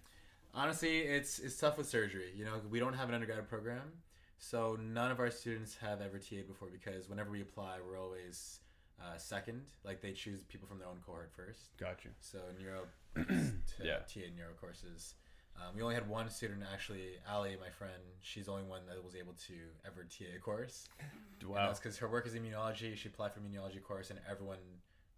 [0.54, 2.30] Honestly, it's it's tough with surgery.
[2.36, 3.92] You know, we don't have an undergrad program,
[4.38, 8.60] so none of our students have ever TA'd before because whenever we apply, we're always
[9.00, 9.62] uh, second.
[9.84, 11.76] Like they choose people from their own cohort first.
[11.78, 12.10] Got you.
[12.20, 12.82] So neuro,
[13.14, 13.98] to Yeah.
[14.00, 15.14] TA neuro courses.
[15.56, 18.02] Um, we only had one student actually, Ali, my friend.
[18.20, 19.54] She's the only one that was able to
[19.86, 20.88] ever TA a course.
[21.46, 21.66] Wow.
[21.66, 22.96] that's because her work is immunology.
[22.96, 24.58] She applied for immunology course, and everyone,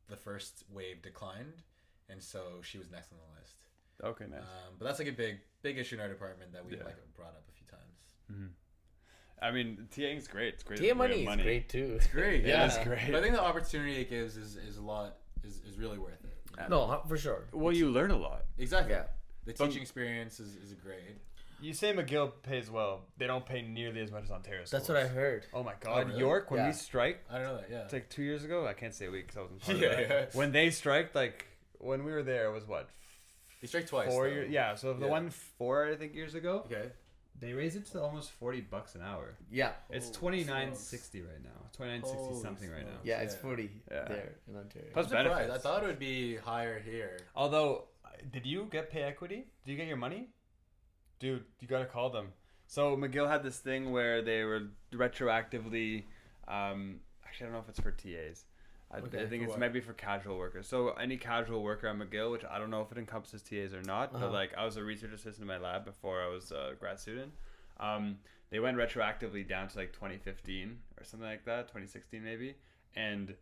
[0.08, 1.62] the first wave declined,
[2.08, 3.63] and so she was next on the list.
[4.04, 4.40] Okay, nice.
[4.40, 6.84] Um, but that's like a big, big issue in our department that we've Yeah.
[6.84, 7.98] like brought up a few times.
[8.32, 8.50] Mhm.
[9.42, 10.54] I mean, TAing is great.
[10.54, 10.78] It's great.
[10.78, 11.94] TA we have money is great too.
[11.96, 12.66] It's great, It yeah.
[12.66, 13.06] it's great.
[13.06, 16.24] But I think the opportunity it gives is, is a lot is, is really worth
[16.24, 16.36] it.
[16.62, 16.86] you know?
[16.86, 17.44] No, for sure.
[17.52, 18.44] Well, you learn a lot.
[18.58, 18.92] Exactly.
[18.94, 19.04] Yeah.
[19.44, 21.00] The But- teaching experience is, is great.
[21.60, 23.06] You say McGill pays well.
[23.16, 24.64] They don't pay nearly as much as Ontario.
[24.64, 24.70] Schools.
[24.70, 25.46] That's what I heard.
[25.54, 26.18] Oh my God, really?
[26.20, 26.66] York when Yeah.
[26.68, 27.70] we strike, I don't know that.
[27.70, 27.84] Yeah.
[27.84, 28.66] it's like two years ago.
[28.66, 30.30] I can't say a week because I wasn't part Yeah, of that.
[30.32, 30.38] yeah.
[30.38, 31.46] When they striked, like
[31.78, 32.88] when we were there, it was what
[33.64, 34.08] He strike twice.
[34.12, 34.34] four though.
[34.34, 34.50] years?
[34.50, 35.10] Yeah, so the Yeah.
[35.10, 36.90] one four I think years ago, Okay.
[37.40, 39.34] they raised it to almost forty bucks an hour.
[39.50, 39.72] Yeah.
[39.88, 40.80] It's Holy twenty nine smokes.
[40.82, 41.70] sixty right now.
[41.72, 42.90] Twenty nine sixty Holy something right now.
[42.92, 43.06] smokes.
[43.06, 43.40] Yeah, it's Yeah.
[43.40, 44.04] 40 Yeah.
[44.04, 44.88] there in Ontario.
[44.92, 45.50] Plus I'm surprised.
[45.50, 47.16] I thought it would be higher here.
[47.34, 47.88] Although,
[48.30, 49.46] did you get pay equity?
[49.64, 50.28] Did you get your money?
[51.18, 52.34] Dude, you gotta call them.
[52.66, 56.04] So McGill had this thing where they were retroactively.
[56.46, 58.44] Um, actually, I don't know if it's for TAs.
[58.94, 59.58] I, Okay, I think it's what?
[59.58, 60.68] maybe for casual workers.
[60.68, 63.82] So any casual worker at McGill, which I don't know if it encompasses TAs or
[63.82, 64.26] not, Uh-huh.
[64.26, 66.98] but like I was a research assistant in my lab before I was a grad
[67.00, 67.32] student.
[67.80, 68.18] Um,
[68.50, 72.54] they went retroactively down to like 2015 or something like that, 2016 maybe,
[72.94, 73.34] and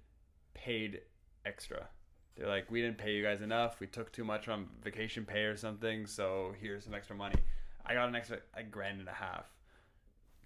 [0.54, 1.00] paid
[1.44, 1.88] extra.
[2.36, 3.78] They're like, we didn't pay you guys enough.
[3.78, 6.06] We took too much on vacation pay or something.
[6.06, 7.36] So here's some extra money.
[7.84, 9.44] I got an extra a grand and a half.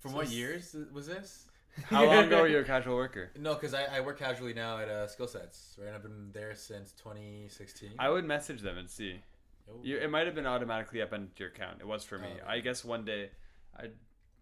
[0.00, 1.48] From So what years was this?
[1.84, 3.30] How long ago were you a casual worker?
[3.38, 5.94] No, because I, I work casually now at uh, Skill Sets, right?
[5.94, 7.90] I've been there since 2016.
[7.98, 9.20] I would message them and see.
[9.68, 9.74] Oh.
[9.82, 11.78] You, it might have been automatically up into your account.
[11.80, 12.28] It was for me.
[12.44, 12.48] Oh.
[12.48, 13.30] I guess one day,
[13.78, 13.88] I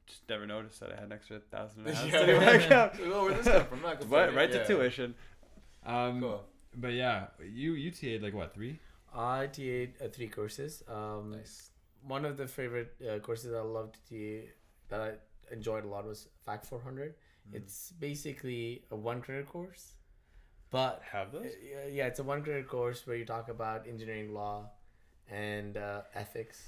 [0.06, 2.20] just never noticed that I had an extra thousand and a half Yeah.
[2.26, 2.92] in my account.
[3.04, 3.82] oh, where'd this come from?
[3.82, 4.58] Not But right Yeah.
[4.62, 5.14] to tuition.
[5.84, 6.44] Um, Cool.
[6.76, 8.80] But yeah, you you TA'd like what three?
[9.14, 10.82] I TA'd uh, three courses.
[10.88, 11.70] Um, Nice.
[12.06, 14.46] One of the favorite uh, courses I loved to TA
[14.88, 17.14] that I enjoyed a lot was FACC 400.
[17.50, 17.56] Mm.
[17.56, 19.94] It's basically a one credit course,
[20.70, 21.46] but Have those?
[21.46, 24.70] Uh, yeah, it's a one credit course where you talk about engineering law
[25.30, 26.62] and uh, ethics.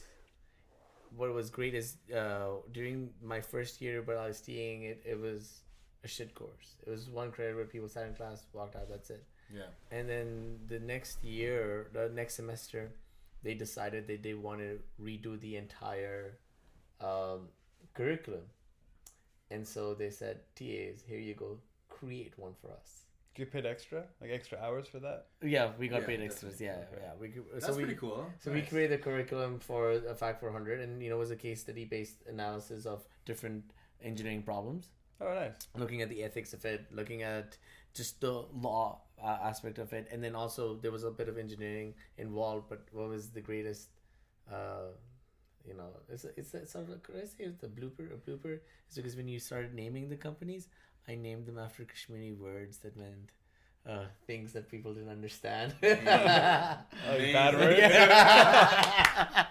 [1.16, 5.18] What was great is uh, during my first year, but I was seeing it, it
[5.20, 5.62] was
[6.04, 6.76] a shit course.
[6.86, 9.24] It was one credit where people sat in class, walked out, that's it.
[9.52, 9.70] Yeah.
[9.90, 12.92] And then the next year, the next semester,
[13.42, 16.38] they decided that they want to redo the entire
[17.00, 17.48] um,
[17.94, 18.42] curriculum.
[19.50, 23.02] And so they said, TAs, here you go, create one for us.
[23.34, 25.26] Do you paid extra, like extra hours for that?
[25.42, 26.58] Yeah, we got Yeah, paid extras.
[26.60, 26.98] Yeah, definitely.
[27.02, 27.12] yeah.
[27.20, 28.26] We could, That's so we, pretty cool.
[28.40, 31.36] So we created a curriculum for a FACC 400, and you know, it was a
[31.36, 33.62] case study based analysis of different
[34.02, 34.88] engineering problems,
[35.20, 35.52] Oh, nice.
[35.76, 37.58] looking at the ethics of it, looking at
[37.94, 41.36] just the law uh, aspect of it, and then also there was a bit of
[41.36, 42.70] engineering involved.
[42.70, 43.88] But what was the greatest?
[44.50, 44.92] Uh,
[45.66, 48.10] you know, it's a, it's a, sort of could I say it's a blooper?
[48.12, 48.58] A blooper
[48.88, 50.68] is because when you started naming the companies,
[51.08, 53.32] I named them after Kashmiri words that meant.
[53.88, 55.72] Uh, things that people didn't understand.
[55.80, 57.78] Bad word.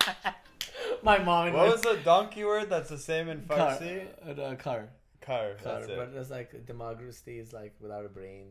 [1.04, 4.08] My mom What my was the donkey word that's the same in car, Farsi?
[4.28, 4.90] uh, uh, car,
[5.22, 5.52] Car.
[5.64, 5.82] car.
[5.82, 6.16] That's But it.
[6.18, 8.48] it's like democracy is like without a brain,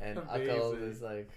[0.00, 0.54] and Amazing.
[0.54, 1.30] akal is like.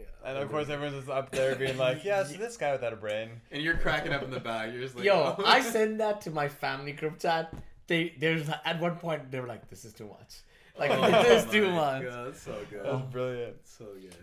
[0.00, 2.92] Yeah, And of course, everyone's just up there being like, "Yeah, so this guy without
[2.92, 4.72] a brain." And you're cracking up in the back.
[4.72, 5.44] You're just like, Yo, oh.
[5.44, 7.52] I send that to my family group chat.
[7.86, 10.40] They there's at one point they were like, "This is too much."
[10.78, 12.02] Like Oh this is my too much.
[12.04, 12.84] God, that's so good.
[12.84, 13.56] That's was brilliant.
[13.64, 14.14] So good.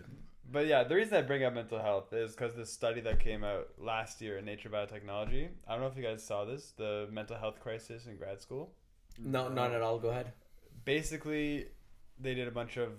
[0.50, 3.44] But yeah, the reason I bring up mental health is because this study that came
[3.44, 5.48] out last year in Nature Biotechnology.
[5.66, 8.72] I don't know if you guys saw this, the mental health crisis in grad school.
[9.18, 9.98] No, not at all.
[9.98, 10.32] Go ahead.
[10.86, 11.66] Basically,
[12.18, 12.92] they did a bunch of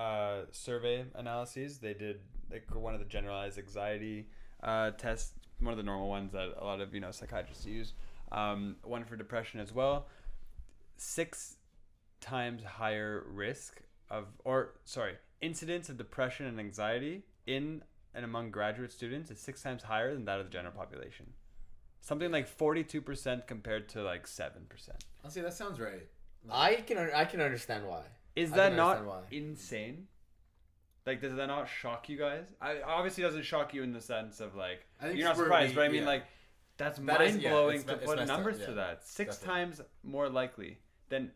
[0.00, 1.78] uh, survey analyses.
[1.78, 2.20] They did
[2.50, 4.28] like one of the generalized anxiety
[4.62, 7.92] uh, tests, one of the normal ones that a lot of you know psychiatrists use.
[8.32, 10.06] Um, one for depression as well.
[10.96, 11.56] Six
[12.20, 17.82] times higher risk of, or sorry, incidence of depression and anxiety in
[18.14, 21.26] and among graduate students is six times higher than that of the general population.
[22.00, 25.04] Something like forty-two percent compared to like seven percent.
[25.22, 26.06] Honestly, that sounds right.
[26.50, 28.04] I can I can understand why.
[28.36, 29.22] Is that not why.
[29.30, 30.06] insane?
[31.06, 32.44] Like, does that not shock you guys?
[32.60, 35.84] I obviously doesn't shock you in the sense of like you're not surprised, we- but
[35.84, 36.08] I mean yeah.
[36.08, 36.24] like
[36.76, 39.04] that's That is- mind yeah, blowing to put messed up, numbers to that.
[39.04, 39.54] Six Definitely.
[39.64, 40.78] times more likely
[41.08, 41.32] than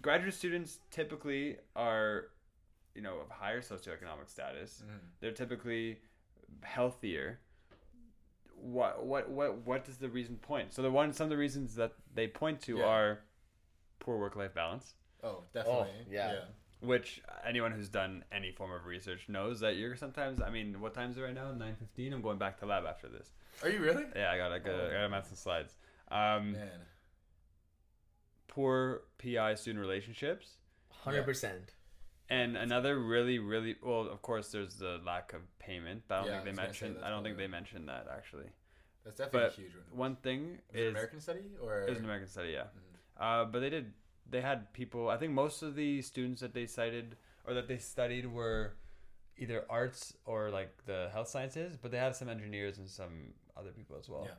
[0.00, 2.28] graduate students typically are,
[2.94, 4.82] you know, of higher socioeconomic status.
[4.86, 4.98] Mhm.
[5.20, 5.98] They're typically
[6.62, 7.40] healthier.
[8.54, 10.72] What what what what does the reason point?
[10.72, 12.84] So the one some of the reasons that they point to Yeah.
[12.84, 13.20] are
[13.98, 15.88] poor work life balance, Oh, definitely.
[16.10, 16.34] yeah.
[16.80, 20.40] which anyone who's done any form of research knows that you're sometimes.
[20.40, 21.52] I mean, what time is it right now?
[21.52, 22.12] Nine fifteen.
[22.12, 23.30] I'm going back to lab after this.
[23.62, 24.04] Are you really?
[24.16, 25.76] Yeah, I got I got, I got math and slides.
[26.10, 26.68] Um, Man.
[28.48, 30.56] poor PI student relationships.
[30.90, 31.74] Hundred percent.
[32.28, 36.26] And another really, really well, of course, there's the lack of payment, but I don't
[36.28, 37.04] Yeah, think they was gonna say mentioned.
[37.04, 38.46] I don't think they mentioned that actually.
[39.04, 39.98] That's definitely But a huge one.
[39.98, 42.62] one thing Is it an is American study or is an American study, yeah.
[42.64, 43.20] Mhm.
[43.20, 43.92] Uh, but they did.
[44.32, 45.08] They had people.
[45.08, 47.16] I think most of the students that they cited
[47.46, 48.74] or that they studied were
[49.38, 53.70] either arts or like the health sciences, but they had some engineers and some other
[53.70, 54.24] people as well.
[54.24, 54.34] Yeah.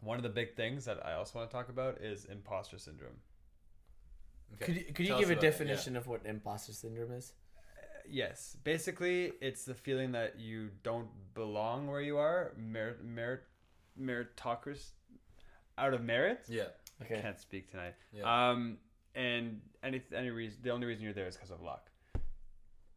[0.00, 3.18] One of the big things that I also want to talk about is imposter syndrome.
[4.54, 4.64] Okay.
[4.64, 5.50] Could you, could you Tell us give a about it, yeah.
[5.50, 7.32] definition of what imposter syndrome is?
[7.76, 13.42] Uh, yes, basically, it's the feeling that you don't belong where you are, merit, merit,
[14.00, 14.92] meritocracy,
[15.76, 16.46] out of merit.
[16.48, 16.68] Yeah.
[17.02, 17.20] Okay.
[17.20, 17.94] Can't speak tonight.
[18.12, 18.24] Yeah.
[18.50, 18.78] Um,
[19.14, 21.90] and any any reason, the only reason you're there is because of luck.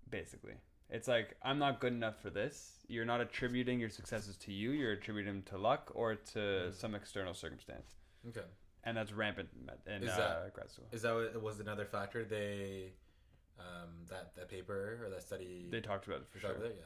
[0.09, 0.55] Basically,
[0.89, 2.83] it's like I'm not good enough for this.
[2.87, 4.71] You're not attributing your successes to you.
[4.71, 6.73] You're attributing them to luck or to Mhm.
[6.73, 7.95] some external circumstance,
[8.27, 8.45] okay.
[8.83, 9.49] and that's rampant
[9.87, 10.87] in Is uh, that- grad school.
[10.91, 12.93] Is that what was another factor they
[13.59, 16.57] um that that paper or that study They talked about it for sure.
[16.57, 16.71] there?
[16.71, 16.83] Yeah.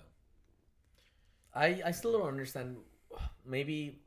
[1.54, 2.78] I I still don't understand.
[3.46, 4.02] Maybe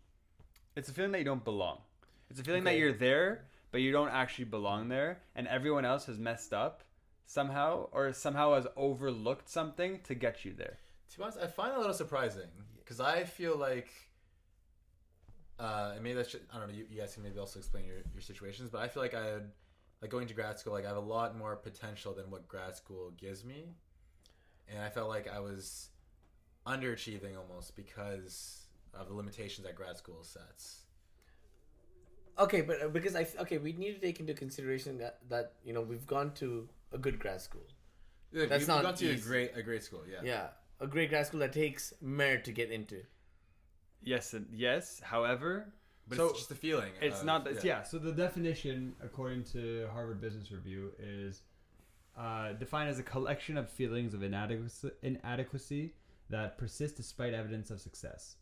[0.77, 1.83] It's a feeling that you don't belong.
[2.31, 6.07] It's a feeling that you're there, but you don't actually belong there, and everyone else
[6.07, 6.83] has messed up
[7.27, 10.79] somehow, or somehow has overlooked something to get you there.
[11.11, 12.49] To be honest, I find that a little surprising
[12.79, 13.89] because I feel like,
[15.59, 16.75] uh, and maybe that's just, I don't know.
[16.75, 19.25] You, you guys can maybe also explain your, your situations, but I feel like I
[19.25, 19.51] had
[20.01, 20.73] like going to grad school.
[20.73, 23.75] Like I have a lot more potential than what grad school gives me,
[24.69, 25.89] and I felt like I was
[26.67, 30.81] underachieving almost because of the limitations that grad school sets.
[32.39, 35.73] Okay, but uh, because I okay, we need to take into consideration that that you
[35.73, 37.67] know we've gone to a good grad school.
[38.33, 40.03] Yeah, That's we've not gone to a great a great school.
[40.11, 40.21] Yeah.
[40.23, 40.47] Yeah,
[40.81, 43.03] a great grad school that takes merit to get into.
[44.03, 45.01] Yes, and yes.
[45.01, 45.73] However,
[46.09, 46.93] But So, it's just the feeling.
[47.01, 47.47] it's of- not.
[47.47, 47.83] It's, yeah.
[47.83, 51.43] So the definition, according to Harvard Business Review, is
[52.17, 55.95] uh, defined as a collection of feelings of inadequacy, inadequacy
[56.31, 58.37] that persist despite evidence of success.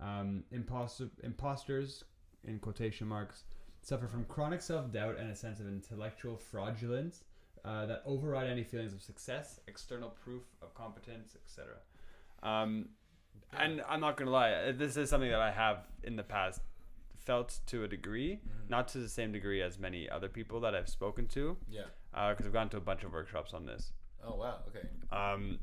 [0.00, 2.04] Um, imposter, imposters,
[2.44, 3.44] in quotation marks,
[3.82, 7.24] suffer from chronic self doubt and a sense of intellectual fraudulence
[7.64, 11.74] uh, that override any feelings of success, external proof of competence, etc.
[12.42, 12.88] Um,
[13.58, 16.60] and I'm not gonna lie, uh, this is something that I have in the past
[17.16, 18.70] felt to a degree, Mhm.
[18.70, 21.84] not to the same degree as many other people that I've spoken to, Yeah.
[22.30, 23.92] because I've gone to a bunch of workshops on this.
[24.22, 24.62] Oh wow.
[24.68, 24.88] Okay.
[25.10, 25.58] Um,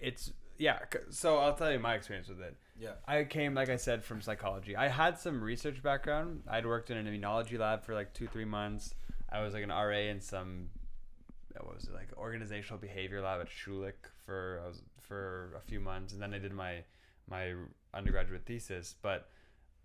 [0.00, 0.80] it's yeah.
[1.10, 2.56] So I'll tell you my experience with it.
[2.78, 2.92] Yeah.
[3.06, 4.76] I came, like I said, from psychology.
[4.76, 6.42] I had some research background.
[6.48, 8.94] I'd worked in an immunology lab for like two, three months.
[9.30, 10.68] I was like an RA in some,
[11.54, 15.60] uh, what was it like organizational behavior lab at Schulich for I was for a
[15.60, 16.84] few months, and then I did my
[17.28, 17.54] my
[17.94, 18.94] undergraduate thesis.
[19.00, 19.28] But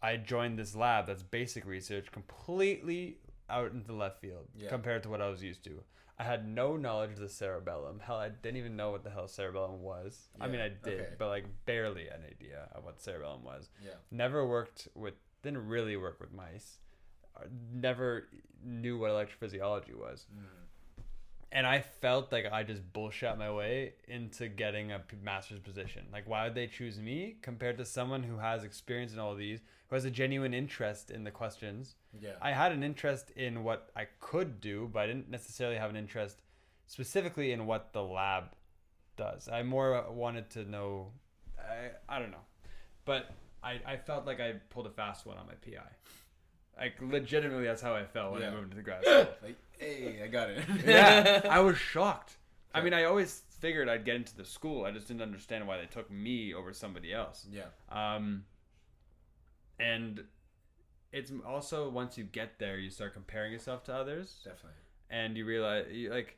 [0.01, 3.17] I joined this lab that's basic research, completely
[3.51, 4.69] out into the left field Yeah.
[4.69, 5.83] compared to what I was used to.
[6.17, 7.99] I had no knowledge of the cerebellum.
[7.99, 10.29] Hell, I didn't even know what the hell cerebellum was.
[10.39, 11.09] I mean, I did, okay.
[11.17, 13.69] but like barely an idea of what cerebellum was.
[13.83, 13.91] Yeah.
[14.11, 16.77] Never worked with, didn't really work with mice.
[17.35, 18.27] Uh, Never
[18.63, 20.27] knew what electrophysiology was.
[20.35, 20.43] Mm.
[21.53, 26.05] And I felt like I just bullshit my way into getting a master's position.
[26.13, 29.59] Like, why would they choose me compared to someone who has experience in all these,
[29.91, 31.95] who has a genuine interest in the questions?
[32.17, 32.31] Yeah.
[32.41, 35.97] I had an interest in what I could do, but I didn't necessarily have an
[35.97, 36.41] interest
[36.87, 38.45] specifically in what the lab
[39.17, 39.49] does.
[39.49, 41.11] I more wanted to know.
[41.59, 42.45] I, I don't know,
[43.03, 43.31] but
[43.61, 45.83] I, I felt like I pulled a fast one on my PI.
[46.79, 48.51] Like legitimately, that's how I felt when I Yeah.
[48.51, 49.27] moved into grad school.
[49.43, 50.63] like, hey, I got it.
[50.85, 52.37] yeah, I was shocked.
[52.73, 54.85] I mean, I always figured I'd get into the school.
[54.85, 57.45] I just didn't understand why they took me over somebody else.
[57.51, 57.63] yeah.
[57.91, 58.45] Um,
[59.81, 60.23] and
[61.11, 64.77] it's also once you get there, you start comparing yourself to others, Definitely.
[65.09, 66.37] and you realize, you, like,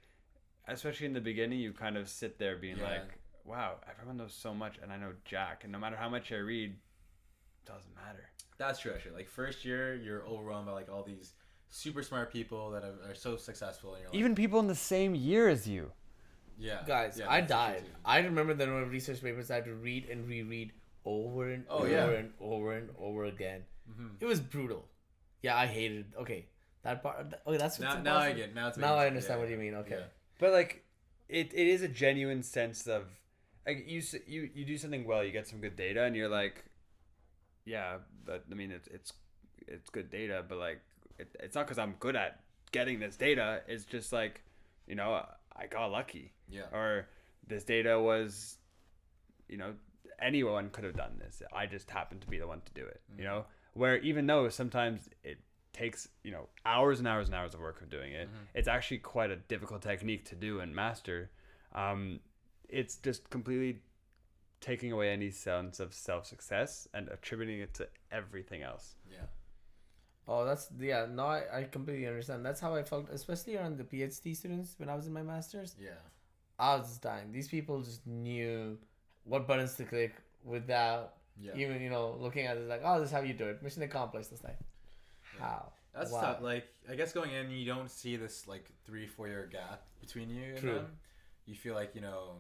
[0.67, 2.89] especially in the beginning, you kind of sit there being Yeah.
[2.89, 6.31] like, "Wow, everyone knows so much, and I know Jack, and no matter how much
[6.31, 6.79] I read,
[7.65, 9.15] doesn't matter." That's true, actually.
[9.15, 11.33] Like first year, you're overwhelmed by like all these
[11.69, 14.75] super smart people that are, are so successful, and you're like, Even people in the
[14.75, 15.91] same year as you,
[16.57, 16.83] Yeah.
[16.85, 17.83] Guys, Yeah, I died.
[18.05, 20.71] I remember the number of research papers I had to read and reread
[21.06, 22.10] over and Oh, over yeah.
[22.10, 23.66] and over and over again.
[23.89, 24.16] Mhm.
[24.22, 24.88] It was brutal.
[25.41, 25.99] Yeah, I hated.
[26.14, 26.18] it.
[26.18, 26.45] Okay,
[26.84, 27.34] that part.
[27.45, 28.54] Okay, that's Now, now I get.
[28.56, 29.76] Now Now I understand Yeah, what you mean.
[29.76, 29.97] Okay.
[29.99, 30.06] yeah.
[30.39, 30.86] But like,
[31.28, 33.08] it, it is a genuine sense of
[33.66, 36.64] like you you you do something well, you get some good data, and you're like,
[37.66, 39.14] yeah, but I mean it's it's
[39.68, 40.82] it's good data, but like
[41.20, 42.41] it, it's not because I'm good at
[42.72, 43.62] getting this data.
[43.68, 44.41] It's just like,
[44.88, 45.26] you know,
[45.56, 46.64] I got lucky, Yeah.
[46.74, 47.08] or
[47.47, 48.58] this data was,
[49.47, 49.74] you know,
[50.20, 51.41] anyone could have done this.
[51.53, 53.01] I just happened to be the one to do it.
[53.18, 55.39] You know, where even though sometimes it
[55.74, 58.99] takes you know hours and hours and hours of work of doing it, it's actually
[58.99, 61.30] quite a difficult technique to do and master.
[61.74, 62.20] Um,
[62.70, 63.82] it's just completely
[64.61, 68.95] taking away any sense of self success and attributing it to everything else.
[69.11, 69.26] Yeah.
[70.28, 71.05] Oh, that's yeah.
[71.11, 72.45] No, I, I completely understand.
[72.45, 75.76] That's how I felt, especially around the PhD students when I was in my masters.
[75.80, 76.01] Yeah.
[76.57, 77.32] I was just dying.
[77.32, 78.78] These people just knew
[79.26, 80.13] what buttons to click
[80.43, 81.55] without Yeah.
[81.55, 83.61] even you know looking at it like, oh, this is how you do it.
[83.63, 84.32] Mission accomplished.
[84.32, 84.59] It's like,
[85.39, 85.71] how?
[85.93, 86.21] That's Wow.
[86.21, 86.41] tough.
[86.41, 90.30] Like, I guess going in, you don't see this like three, four year gap between
[90.30, 90.74] you and True.
[90.76, 90.97] them.
[91.45, 92.38] You feel like you know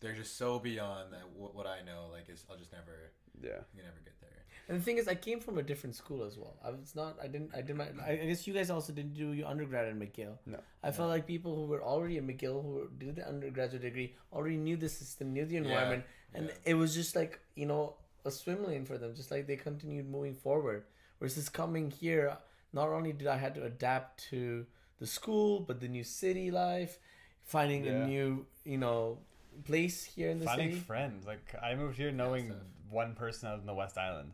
[0.00, 1.28] they're just so beyond that.
[1.30, 3.60] What, what I know, like, is I'll just never, Yeah.
[3.74, 4.30] you never get there.
[4.68, 6.56] And the thing is, I came from a different school as well.
[6.64, 7.16] I was not.
[7.20, 7.50] I didn't.
[7.54, 7.88] I did my.
[8.04, 10.38] I guess you guys also didn't do your undergrad at McGill.
[10.46, 10.58] No.
[10.82, 14.56] I felt like people who were already at McGill, who did the undergraduate degree, already
[14.56, 16.04] knew the system, knew the environment,
[16.34, 16.52] and yeah.
[16.64, 19.14] it was just like you know a swim lane for them.
[19.14, 20.84] Just like they continued moving forward.
[21.20, 22.36] Versus coming here,
[22.72, 24.66] not only did I had to adapt to
[24.98, 26.98] the school, but the new city life,
[27.44, 27.92] finding Yeah.
[27.92, 29.18] a new you know
[29.64, 30.56] place here in the city.
[30.56, 30.84] Finding city.
[30.84, 31.26] friends.
[31.26, 32.56] Like I moved here knowing so-
[32.90, 34.32] one person out in the West Island.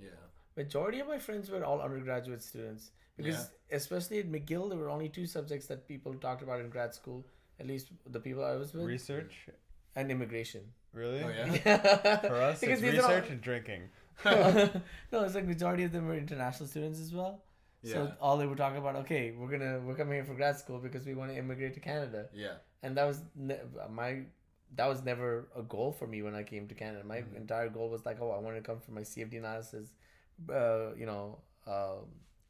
[0.00, 0.08] Yeah.
[0.56, 5.08] majority of my friends were all undergraduate students because especially at mcgill there were only
[5.08, 7.24] two subjects that people talked about in grad school
[7.60, 9.46] at least the people i was with Research,
[9.96, 10.62] and immigration
[10.92, 11.22] really?
[11.22, 12.16] Oh yeah.
[12.32, 13.82] For us, Because it's these are all- research and drinking.
[14.24, 14.70] no
[15.24, 17.42] it's like majority of them were international students as well
[17.82, 17.94] Yeah.
[17.94, 20.78] so all they were talking about okay we're gonna we're coming here for grad school
[20.78, 22.56] because we want to immigrate to canada Yeah.
[22.82, 24.10] and that was ne- my
[24.76, 27.04] that was never a goal for me when I came to Canada.
[27.04, 27.36] My Mhm.
[27.36, 29.90] entire goal was like, oh, I want to come for my CFD analysis,
[30.50, 32.06] uh, you know, um,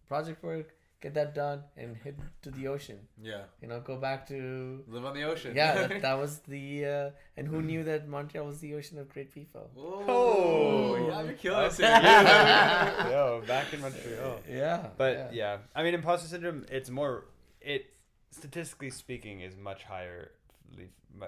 [0.07, 0.69] project work,
[1.03, 2.99] get that done, and head to the ocean.
[3.21, 3.43] Yeah.
[3.61, 5.55] You know, go back to Live on the ocean.
[5.55, 5.87] yeah.
[5.89, 9.35] That, that was the uh, and who knew that Montreal was the ocean of great
[9.35, 9.69] people.
[9.75, 10.05] Whoa.
[10.09, 11.09] Oh.
[11.09, 11.77] yeah, you're killing us.
[11.77, 11.89] here.
[13.11, 14.39] Yo, back in Montreal.
[14.49, 15.59] Yeah, But yeah.
[15.75, 16.65] I mean, imposter syndrome.
[16.71, 17.27] It's more.
[17.61, 17.87] It
[18.31, 20.31] statistically speaking is much higher,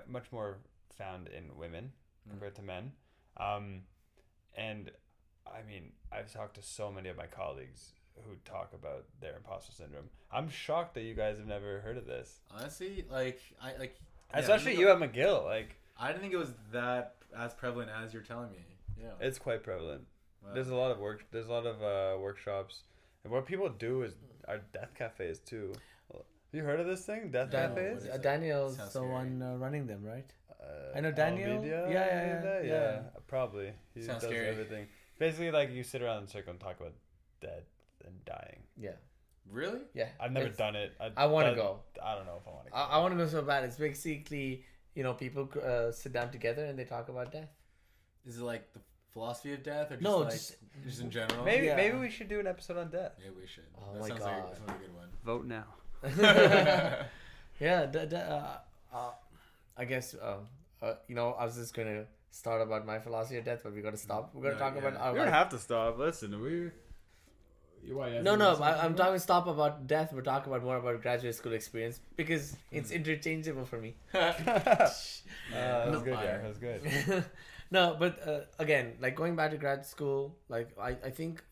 [0.09, 0.59] much more
[0.97, 1.93] found in women
[2.31, 2.93] compared to men.
[3.37, 3.83] Um,
[4.57, 4.91] and
[5.47, 7.93] I mean, I've talked to so many of my colleagues
[8.23, 10.09] who talk about their imposter syndrome.
[10.33, 13.97] I'm shocked that you guys have never heard of this, Honestly, like I like.
[14.33, 15.45] yeah, especially even you though- at McGill.
[15.45, 18.65] Like, I didn't think it was that as prevalent as you're telling me.
[19.01, 19.11] Yeah.
[19.21, 20.05] it's quite prevalent.
[20.43, 20.55] Wow.
[20.55, 21.25] There's a lot of work.
[21.31, 22.83] There's a lot of uh, workshops,
[23.25, 24.15] and what people do is
[24.49, 25.73] are death cafes too.
[26.13, 28.03] Have you heard of this thing, death Dan- No, cafes?
[28.05, 28.19] what is uh.
[28.19, 29.13] Daniel's Sounds the scary.
[29.13, 30.31] one uh, running them, right?
[30.51, 31.57] Uh, I know Daniel.
[31.57, 33.01] Almeida, Yeah, yeah, maybe yeah, yeah.
[33.27, 33.73] probably.
[33.95, 34.47] He Sounds does scary.
[34.47, 34.87] everything.
[35.19, 36.93] Basically, like you sit around in a circle and talk about
[37.41, 37.65] death
[38.07, 38.63] and dying.
[38.77, 38.97] Yeah,
[39.51, 39.81] Really?
[39.95, 40.09] yeah.
[40.21, 40.93] I've never It's- done it.
[41.17, 41.81] I want to go.
[42.03, 42.77] I don't know if I want to.
[42.77, 43.65] I, I want to go so bad.
[43.65, 47.49] It's basically, you know, people uh, sit down together and they talk about death.
[48.27, 48.81] Is it like the
[49.13, 51.45] philosophy of death, or just No, like just- just, in general?
[51.45, 51.77] Maybe Yeah.
[51.77, 53.13] maybe we should do an episode on death.
[53.23, 53.65] Yeah, we should.
[53.79, 54.27] Oh that my sounds God.
[54.33, 55.09] Like, that sounds like a good one.
[55.25, 55.65] Vote now.
[57.61, 58.57] yeah, d- d- uh,
[58.93, 59.11] uh,
[59.77, 60.37] I guess, uh,
[60.83, 63.75] uh, you know, I was just going to start about my philosophy of death, but
[63.75, 64.31] we got to stop.
[64.35, 64.89] We're going to No, talk yeah.
[64.89, 65.35] about our We don't life.
[65.35, 65.99] have to stop.
[65.99, 66.71] Listen, we.
[67.93, 70.13] Why, No, no, I, I'm talking stop about death.
[70.13, 73.95] We're talking about more about graduate school experience because it's interchangeable for me.
[74.15, 74.25] Uh,
[75.53, 76.15] that was good.
[76.15, 77.25] Yeah, that was good.
[77.71, 81.43] no, but uh, again, like going back to grad school, like I, I think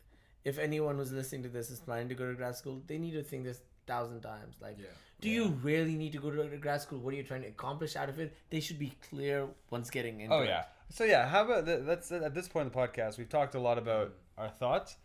[0.45, 3.13] if anyone who's listening to this is planning to go to grad school, they need
[3.13, 4.57] to think this thousand times.
[4.61, 4.87] Like, Yeah.
[5.21, 6.99] do you really need to go to grad school?
[7.01, 8.35] What are you trying to accomplish out of it?
[8.51, 10.47] They should be clear once getting into Oh it.
[10.49, 10.65] yeah.
[10.89, 13.61] So yeah, how about th- that's at this point in the podcast we've talked a
[13.61, 14.97] lot about our thoughts.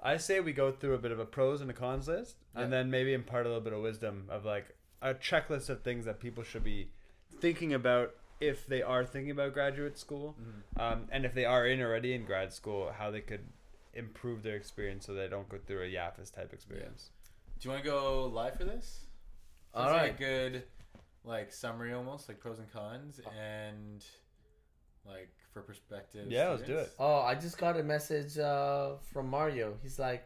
[0.00, 2.72] I say we go through a bit of a pros and a cons list, and
[2.72, 6.20] then maybe impart a little bit of wisdom of like a checklist of things that
[6.20, 6.90] people should be
[7.40, 10.80] thinking about if they are thinking about graduate school, Mhm.
[10.80, 13.44] um, and if they are in already in grad school, how they could
[13.94, 17.10] improve their experience so they don't go through a Yaffis type experience.
[17.58, 19.06] Do you want to go live for this?
[19.74, 20.14] All Sounds like right.
[20.14, 20.62] a good
[21.24, 24.04] like summary almost like pros and cons and
[25.04, 26.26] like for perspective.
[26.30, 26.90] Yeah, let's do it.
[26.98, 29.74] Oh, I just got a message uh, from Mario.
[29.82, 30.24] He's like,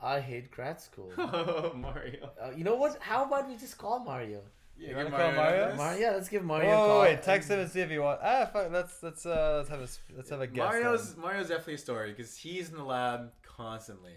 [0.00, 1.12] I hate grad school.
[1.18, 2.30] Oh, Mario.
[2.40, 2.98] Uh, you know what?
[3.00, 4.40] How about we just call Mario?
[4.78, 5.76] Yeah, You give wanna call Mario?
[5.76, 7.00] Mario, yeah, let's give Mario a Oh call.
[7.02, 8.22] wait, text him and see if he wants.
[8.24, 8.72] Ah, fuck.
[8.72, 10.64] Let's let's uh let's have a let's have a guess.
[10.72, 11.22] Mario's then.
[11.22, 14.16] Mario's definitely a story because he's in the lab constantly.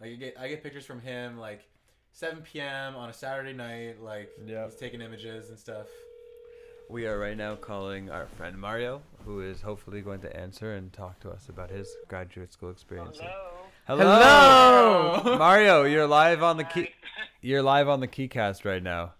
[0.00, 1.62] Like I get I get pictures from him like
[2.12, 2.94] 7 p.m.
[2.94, 4.00] on a Saturday night.
[4.02, 4.66] Like Yep.
[4.70, 5.86] he's taking images and stuff.
[6.90, 10.92] We are right now calling our friend Mario, who is hopefully going to answer and
[10.92, 13.18] talk to us about his graduate school experience.
[13.86, 14.02] Hello.
[15.22, 15.84] Hello, Mario.
[15.84, 16.88] You're live on the key.
[17.40, 19.14] You're live on the KeyCast right now.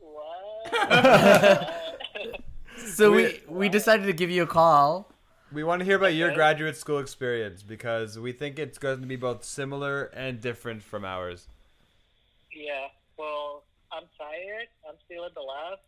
[0.00, 1.72] What?
[2.88, 5.10] So we we decided to give you a call.
[5.52, 9.06] We want to hear about your graduate school experience because we think it's going to
[9.06, 11.48] be both similar and different from ours.
[12.54, 12.88] yeah.
[13.18, 14.68] Well, I'm tired.
[14.88, 15.78] I'm still at the lab.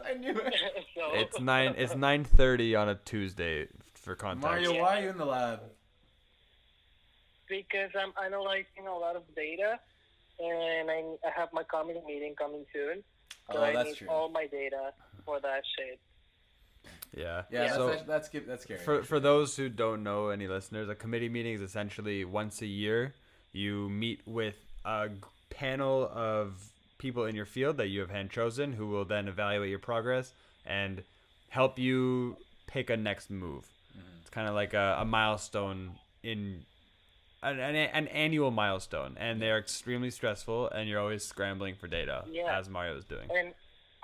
[0.06, 0.54] I knew it.
[0.96, 1.74] so It's nine.
[1.76, 4.42] It's nine thirty on a Tuesday for context.
[4.42, 5.60] Mario, why are you in the lab?
[7.48, 9.78] because I'm analyzing a lot of data,
[10.40, 13.02] and I, I have my committee meeting coming soon.
[13.52, 14.08] So Oh, I that's need true.
[14.08, 14.92] all my data
[15.26, 16.00] for that shit.
[17.14, 17.42] Yeah.
[17.50, 17.72] Yeah, Yeah.
[17.74, 18.80] So that's, that's that's that's scary.
[18.80, 22.66] for for those who don't know, any listeners, a committee meeting is essentially once a
[22.66, 23.14] year.
[23.52, 24.56] You meet with
[24.86, 25.10] a
[25.50, 26.71] panel of
[27.02, 30.32] people in your field that you have hand chosen, who will then evaluate your progress
[30.64, 31.02] and
[31.48, 32.36] help you
[32.68, 33.64] pick a next move.
[33.90, 34.20] Mm-hmm.
[34.20, 36.64] It's kind of like a, a milestone in
[37.42, 42.24] an, an, an annual milestone, and they're extremely stressful, and you're always scrambling for data,
[42.30, 42.56] Yeah.
[42.56, 43.28] as Mario is doing.
[43.36, 43.52] And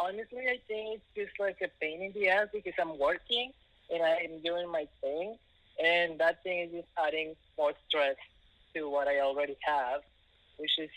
[0.01, 3.53] honestly, I think it's just like a pain in the ass because I'm working
[3.95, 5.37] and I'm doing my thing,
[5.83, 8.17] and that thing is just adding more stress
[8.75, 10.01] to what I already have,
[10.57, 10.91] which is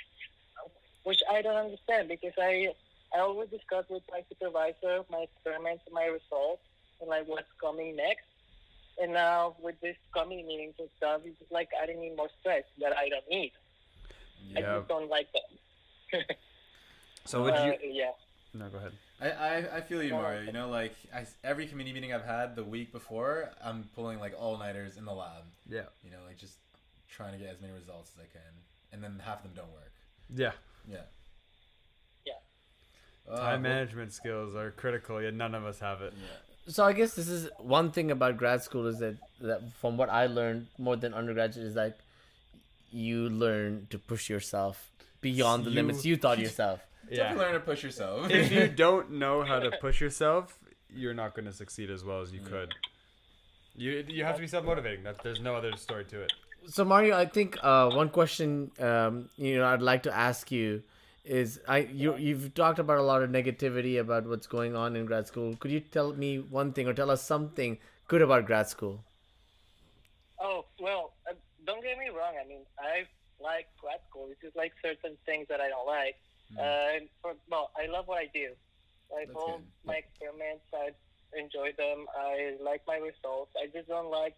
[1.04, 2.74] which I don't understand because I
[3.16, 6.62] I always discuss with my supervisor my experiments and my results
[7.00, 8.26] and like what's coming next.
[9.02, 12.64] And now with this coming meetings and stuff, it's just like adding me more stress
[12.80, 13.52] that I don't need.
[14.50, 14.60] Yeah.
[14.60, 16.36] I just don't like that.
[17.26, 17.92] So would Uh, you?
[17.92, 18.12] yeah.
[18.54, 18.94] No, go ahead.
[19.22, 20.42] I, I, I feel you, Mario.
[20.42, 24.34] You know, like I, every committee meeting I've had the week before, I'm pulling like
[24.38, 25.44] all nighters in the lab.
[25.70, 25.84] Yeah.
[26.04, 26.58] You know, like just
[27.08, 28.52] trying to get as many results as I can,
[28.92, 29.94] and then half of them don't work.
[30.36, 30.52] Yeah.
[30.88, 30.98] Yeah.
[32.26, 32.34] Yeah.
[33.30, 36.14] Uh, Time well- management skills are critical, yet none of us have it.
[36.16, 36.72] Yeah.
[36.72, 40.10] So I guess this is one thing about grad school is that, that from what
[40.10, 41.98] I learned more than undergraduate is like
[42.92, 44.90] you learn to push yourself
[45.22, 46.82] beyond the You- limits you thought yourself.
[47.10, 48.30] Definitely learn to push yourself.
[48.30, 50.58] if you don't know how to push yourself,
[50.90, 52.50] you're not going to succeed as well as you Yeah.
[52.50, 52.76] could.
[53.76, 55.04] You you have to be self motivating.
[55.04, 56.34] That there's no other story to it.
[56.68, 60.84] So Mario, I think uh, one question um, you know I'd like to ask you
[61.26, 65.06] is I you you've talked about a lot of negativity about what's going on in
[65.06, 65.56] grad school.
[65.56, 69.04] Could you tell me one thing or tell us something good about grad school?
[70.40, 71.34] Oh well, uh,
[71.66, 72.34] don't get me wrong.
[72.44, 73.06] I mean, I
[73.42, 74.28] like grad school.
[74.32, 76.16] It's just like certain things that I don't like.
[76.60, 78.50] Uh, for, well, I love what I do.
[79.12, 80.92] Like That's all my experiments, I
[81.38, 82.08] enjoy them.
[82.16, 83.52] I like my results.
[83.62, 84.36] I just don't like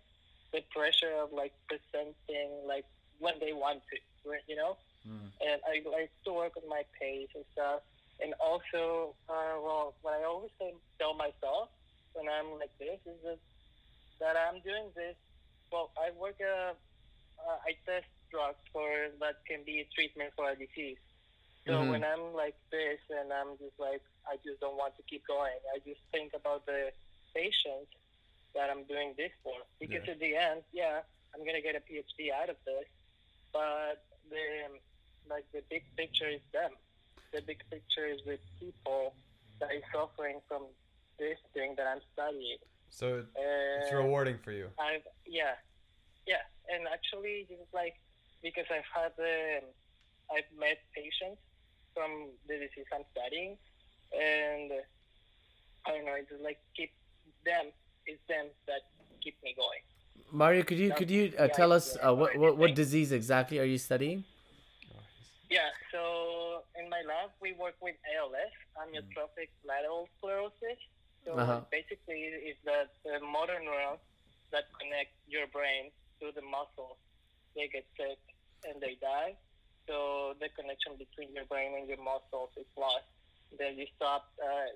[0.53, 2.85] the pressure of like presenting like
[3.19, 4.77] when they want to, right, you know.
[5.03, 5.27] Mm.
[5.41, 7.81] And I like to work on my pace and stuff.
[8.21, 11.69] And also, uh, well, what I always say, tell myself
[12.13, 13.39] when I'm like this is that,
[14.21, 15.17] that I'm doing this.
[15.71, 16.37] Well, I work.
[16.39, 16.77] Uh,
[17.43, 18.87] uh, I test drugs for
[19.19, 21.01] that can be a treatment for a disease.
[21.65, 21.89] So Mhm.
[21.89, 25.59] when I'm like this, and I'm just like, I just don't want to keep going.
[25.73, 26.91] I just think about the
[27.33, 27.91] patients
[28.55, 29.53] that I'm doing this for.
[29.79, 31.01] Because at the end, yeah,
[31.33, 32.85] I'm gonna get a PhD out of this,
[33.51, 34.79] but the
[35.29, 36.71] like the big picture is them.
[37.33, 39.13] The big picture is the people
[39.59, 40.63] that is suffering from
[41.17, 42.57] this thing that I'm studying.
[42.89, 44.69] So it's rewarding for you.
[44.77, 45.57] I've yeah,
[46.27, 47.95] yeah, and actually, is like
[48.41, 49.65] because I've had um,
[50.29, 51.41] I've met patients
[51.95, 53.57] from the disease I'm studying,
[54.13, 54.71] and
[55.85, 56.91] I don't know, it's like keep
[57.45, 57.71] them.
[58.05, 58.81] It's them that
[59.23, 59.83] keep me going.
[60.31, 63.59] Mario, could you No, could you uh, tell us uh, what, what what disease exactly
[63.59, 64.23] are you studying?
[65.49, 70.79] Yeah, so in my lab we work with ALS, amyotrophic lateral sclerosis.
[71.25, 71.61] So Uh-huh.
[71.71, 74.01] basically, it's the, the motor neurons
[74.51, 76.97] that connect your brain to the muscles.
[77.55, 78.19] They get sick
[78.67, 79.37] and they die.
[79.87, 83.05] So the connection between your brain and your muscles is lost.
[83.59, 84.33] Then you stop.
[84.41, 84.67] Uh,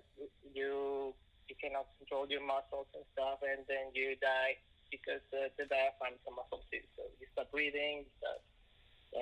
[0.53, 1.13] you
[1.49, 4.57] you cannot control your muscles and stuff, and then you die
[4.91, 6.79] because uh, the diaphragm is a muscle too.
[6.95, 8.39] So you stop breathing, you stop,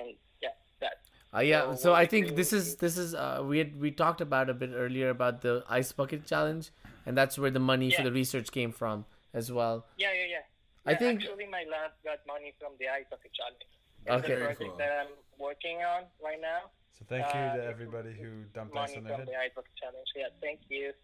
[0.00, 0.98] and yeah, that.
[1.34, 3.90] Uh, yeah, So so I think this is is- this is uh, we had we
[3.90, 6.70] talked about a bit earlier about the ice bucket challenge,
[7.04, 9.04] and that's where the money for the research came from
[9.34, 9.86] as well.
[9.96, 10.44] Yeah, yeah, yeah.
[10.86, 13.62] I Yeah, think- actually my lab got money from the ice bucket challenge.
[14.06, 14.22] It's Okay.
[14.22, 14.78] the Very project cool.
[14.78, 16.70] that I'm working on right now.
[16.96, 19.34] So thank you Uh, to everybody who dumped ice money on their from head.
[19.34, 20.08] the iBook challenge.
[20.14, 20.94] Yeah, thank you.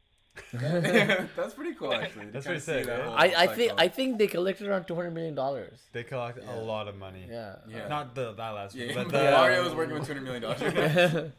[0.52, 2.26] That's pretty cool, actually.
[2.26, 3.08] That's kinda pretty see sick, that?
[3.08, 3.72] I, I think.
[3.76, 5.78] I think they collected around two hundred million dollars.
[5.92, 6.58] They collected Yeah.
[6.58, 7.26] a lot of money.
[7.28, 7.56] Yeah.
[7.68, 7.88] Yeah.
[7.88, 10.24] Not the that last one, Yeah, but but the, Mario was working with two hundred
[10.24, 11.32] million dollars.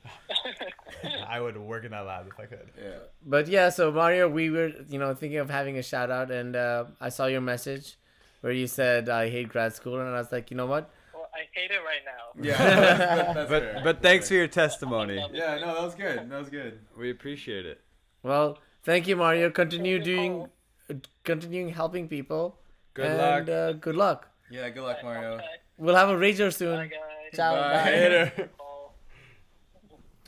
[1.28, 2.70] I would work in that lab if I could.
[2.82, 3.00] yeah.
[3.26, 6.56] But yeah, so Mario, we were you know thinking of having a shout out, and
[6.56, 7.98] uh, I saw your message
[8.42, 10.90] where you said I hate grad school, and I was like, you know what?
[11.14, 12.44] Well, I hate it right now.
[12.44, 12.58] Yeah.
[12.58, 13.82] That's, that's But fair.
[13.84, 15.16] but thanks for your testimony.
[15.34, 16.30] yeah, no, that was good.
[16.30, 16.80] That was good.
[16.98, 17.82] We appreciate it.
[18.22, 19.50] Well, thank you, Mario.
[19.50, 20.48] Continue doing,
[20.90, 22.58] uh, continuing helping people.
[22.94, 23.50] Good and, luck.
[23.50, 24.28] Uh, good luck.
[24.52, 25.34] Yeah, good luck, Mario.
[25.36, 25.46] Okay.
[25.78, 26.78] We'll have a rager soon.
[26.78, 27.36] Bye, guys.
[27.36, 27.56] Ciao.
[27.56, 27.86] Bye.
[27.92, 28.50] Later.
[28.60, 28.92] Oh.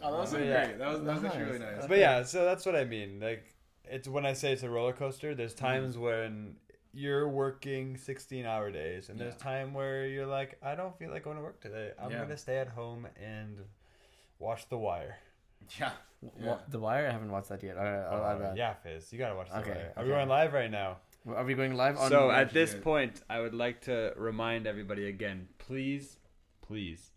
[0.01, 0.77] Oh, that was So, great.
[0.77, 1.87] That was, that was actually really nice.
[1.87, 3.19] But yeah, so that's what I mean.
[3.19, 5.33] Like, it's when I say it's a roller coaster.
[5.33, 6.57] There's times when
[6.93, 11.23] you're working 16 hour days, and there's time where you're like, I don't feel like
[11.23, 11.91] going to work today.
[11.99, 12.19] I'm Yeah.
[12.19, 13.57] gonna stay at home and
[14.37, 15.17] watch The Wire.
[15.79, 15.91] Yeah.
[16.39, 17.07] Wa- The Wire?
[17.07, 17.77] I haven't watched that yet.
[17.77, 18.57] All right, I'll add Uh, that.
[18.57, 19.93] yeah, Fizz, you gotta watch The Okay, Wire.
[19.97, 20.17] Are we okay.
[20.19, 20.97] going live right now?
[21.27, 22.09] Are we going live on?
[22.09, 26.17] so watch at this point, I would like to remind everybody again, please,
[26.61, 27.11] please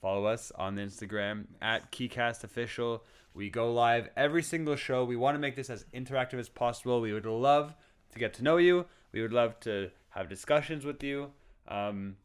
[0.00, 3.00] follow us on Instagram at KeycastOfficial.
[3.34, 5.04] We go live every single show.
[5.04, 7.00] We want to make this as interactive as possible.
[7.00, 7.74] We would love
[8.12, 8.86] to get to know you.
[9.12, 11.32] We would love to have discussions with you.
[11.68, 12.16] Um,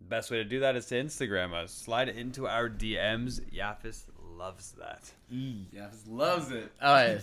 [0.00, 1.72] best way to do that is to Instagram us.
[1.72, 3.40] Slide into our DMs.
[3.52, 4.04] Yafis
[4.36, 5.10] loves that.
[5.28, 6.70] Yeah, just loves it.
[6.82, 7.20] All right.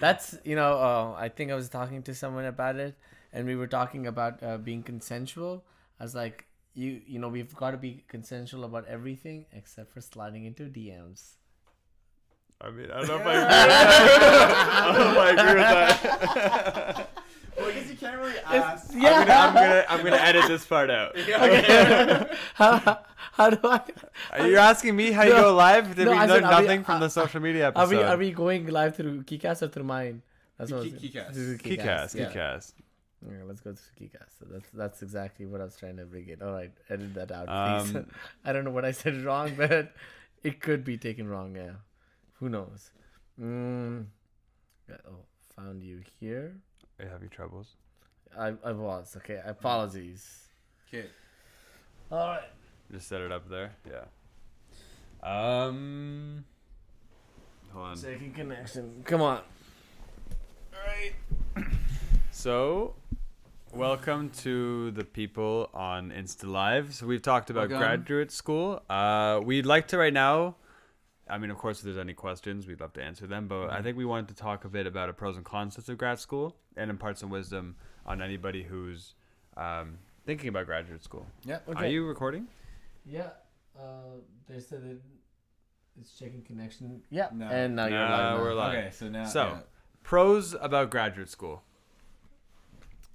[0.00, 0.74] That's you know.
[0.74, 2.94] Uh, I think I was talking to someone about it,
[3.32, 5.64] and we were talking about uh, being consensual.
[6.00, 10.00] I was like, you you know, we've got to be consensual about everything except for
[10.00, 11.34] sliding into DMs.
[12.60, 14.70] I mean, I don't know if I agree with that.
[14.72, 17.10] I don't know if I agree with that.
[17.56, 18.92] Well, I guess you can't really ask.
[18.92, 21.16] I'm gonna, I'm gonna, I'm gonna edit this part out.
[22.54, 22.98] how,
[23.36, 23.80] how do I?
[24.46, 25.94] You're asking me how you go live?
[25.96, 27.68] Did No, we I learn said, are we- nothing from uh, the social media Are
[27.68, 27.88] episode?
[27.96, 30.22] we are we going live through Keycast or through mine?
[30.58, 31.32] That's what I was- Key- Keycast.
[31.34, 32.30] through Keycast, yeah.
[32.32, 32.72] Keycast.
[33.26, 34.32] Okay, let's go to Keycast.
[34.38, 36.42] So that's that's exactly what I was trying to bring it.
[36.42, 37.96] All right, edit that out, please.
[37.96, 38.06] Um,
[38.44, 39.92] I don't know what I said wrong, but
[40.42, 41.56] it could be taken wrong.
[41.56, 41.72] Yeah,
[42.34, 42.90] who knows?
[43.40, 44.06] Mm.
[45.08, 45.24] Oh,
[45.56, 46.54] found you here.
[46.98, 47.68] Are you having troubles?
[48.38, 49.40] I I was okay.
[49.44, 50.22] Apologies.
[50.88, 51.06] Okay.
[52.12, 52.42] All right.
[52.92, 53.72] Just set it up there.
[53.88, 54.04] Yeah.
[55.22, 56.44] Um.
[57.72, 57.96] Hold on.
[57.96, 59.02] Second connection.
[59.04, 59.40] Come on.
[60.72, 61.66] All right.
[62.30, 62.94] So,
[63.72, 66.94] welcome to the people on Insta Live.
[66.94, 67.78] So we've talked about Welcome.
[67.78, 68.82] graduate school.
[68.90, 70.56] Uh, we'd like to right now.
[71.28, 73.48] I mean, of course, if there's any questions, we'd love to answer them.
[73.48, 75.98] But I think we wanted to talk a bit about the pros and cons of
[75.98, 79.14] grad school and impart some wisdom on anybody who's
[79.56, 81.26] um, thinking about graduate school.
[81.44, 81.60] Yeah.
[81.74, 82.46] Are you recording?
[83.04, 83.28] Yeah.
[83.78, 85.00] Uh, they said it.
[86.00, 87.02] It's checking connection.
[87.10, 87.28] Yeah.
[87.32, 87.46] No.
[87.46, 88.36] And now you're No, live.
[88.38, 88.42] now.
[88.42, 88.74] we're live.
[88.78, 89.24] Okay, so now.
[89.26, 89.58] So,
[90.02, 91.62] pros about graduate school.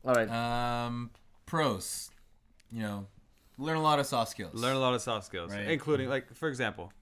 [0.06, 0.28] All right.
[0.28, 0.86] yeah.
[0.86, 1.10] um,
[1.46, 2.10] pros.
[2.72, 3.08] You know,
[3.58, 4.54] learn a lot of soft skills.
[4.54, 5.70] Learn a lot of soft skills, Right.
[5.70, 6.94] including, like, for example,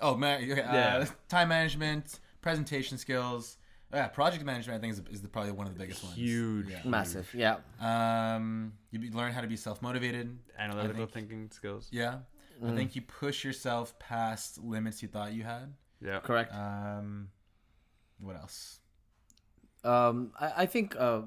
[0.00, 1.06] Oh man, okay, uh, Yeah.
[1.28, 3.56] time management, presentation skills.
[3.92, 4.78] Yeah, project management.
[4.78, 6.16] I think is, is the, probably one of the biggest ones.
[6.16, 6.68] Huge.
[6.70, 6.80] Yeah.
[6.84, 7.28] Massive.
[7.34, 7.56] Yeah.
[7.80, 10.38] Um, you be, learn how to be self motivated.
[10.58, 11.88] analytical think- thinking skills.
[11.92, 12.18] Yeah.
[12.64, 15.74] I think you push yourself past limits you thought you had.
[16.00, 16.20] Yeah.
[16.20, 16.54] Correct.
[16.54, 17.28] Um,
[18.20, 18.78] what else?
[19.84, 21.22] um, I, I think uh,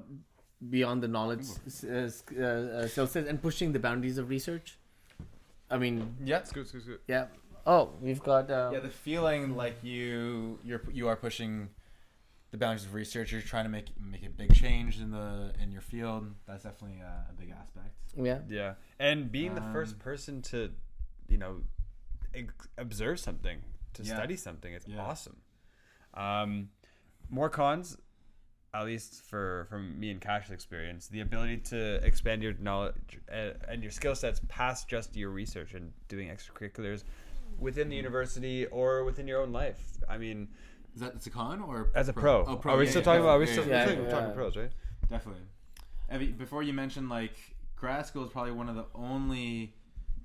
[0.70, 1.44] beyond the knowledge
[1.84, 2.08] uh,
[2.38, 4.78] uh, uh, skill set and pushing the boundaries of research.
[5.70, 6.42] I mean, Yeah.
[6.44, 7.02] Scoot, scoot, scoot.
[7.06, 7.26] yeah.
[7.66, 8.50] Oh, we've got.
[8.50, 11.68] Uh, Yeah, the feeling like you you're you are pushing
[12.58, 13.32] the boundaries of research.
[13.32, 16.34] You're trying to make make a big change in the in your field.
[16.46, 17.94] That's definitely a, a big aspect.
[18.16, 18.40] yeah.
[18.48, 20.72] Yeah, and being the first Um, person to,
[21.28, 21.62] you know,
[22.34, 23.58] ex- observe something,
[23.94, 24.14] to Yeah.
[24.16, 25.00] study something, it's Yeah.
[25.02, 25.36] awesome.
[26.14, 26.70] Um,
[27.28, 27.98] more cons,
[28.72, 33.52] at least for from me and Cash's experience, the ability to expand your knowledge uh,
[33.68, 37.04] and your skill sets past just your research and doing extracurriculars
[37.58, 39.80] within the university or within your own life.
[40.08, 40.48] I mean,
[40.96, 42.72] Is that it's a con or as a pro, Oh, pro.
[42.74, 43.36] are we yeah, still yeah, talking about?
[43.36, 44.10] Are we yeah, still, yeah, yeah, we're yeah.
[44.10, 44.70] talking pros, right?
[45.10, 45.42] Definitely.
[46.12, 47.36] Evie, before you mentioned like
[47.76, 49.74] grad school is probably one of the only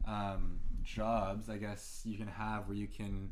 [0.07, 3.30] um, jobs I guess you can have where you can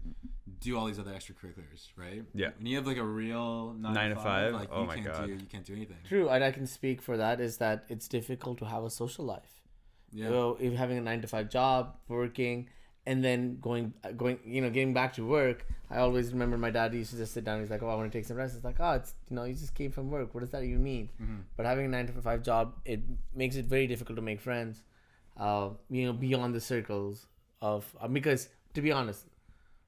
[0.59, 2.23] do all these other extracurriculars, right?
[2.35, 2.49] Yeah.
[2.57, 4.59] When you have like a real nine, Nine to to five, five?
[4.61, 5.25] like Oh you my can't God.
[5.27, 5.97] do you can't do anything.
[6.07, 7.39] True, and I can speak for that.
[7.39, 9.61] Is that it's difficult to have a social life.
[10.11, 10.27] Yeah.
[10.27, 12.67] So if having a nine to five job, working,
[13.05, 16.93] and then going going you know getting back to work, I always remember my dad
[16.93, 17.59] used to just sit down.
[17.61, 19.43] He's like, "Oh, I want to take some rest." It's like, "Oh, it's you know
[19.45, 20.33] you just came from work.
[20.33, 21.41] What does that even mean?" Mhm.
[21.57, 23.01] But having a nine to five job, it
[23.33, 24.83] makes it very difficult to make friends.
[25.37, 27.25] Uh, you know, beyond the circles
[27.61, 29.25] of uh, because to be honest,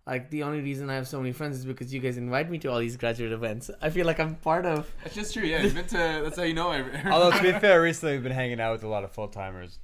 [0.08, 2.58] Like the only reason I have so many friends is because you guys invite me
[2.64, 3.70] to all these graduate events.
[3.82, 4.92] I feel like I'm part of.
[5.06, 5.44] It's just true.
[5.44, 6.22] Yeah, you've been to.
[6.24, 6.72] That's how you know.
[6.72, 9.28] every- Although to be fair, recently we've been hanging out with a lot of full
[9.28, 9.78] timers.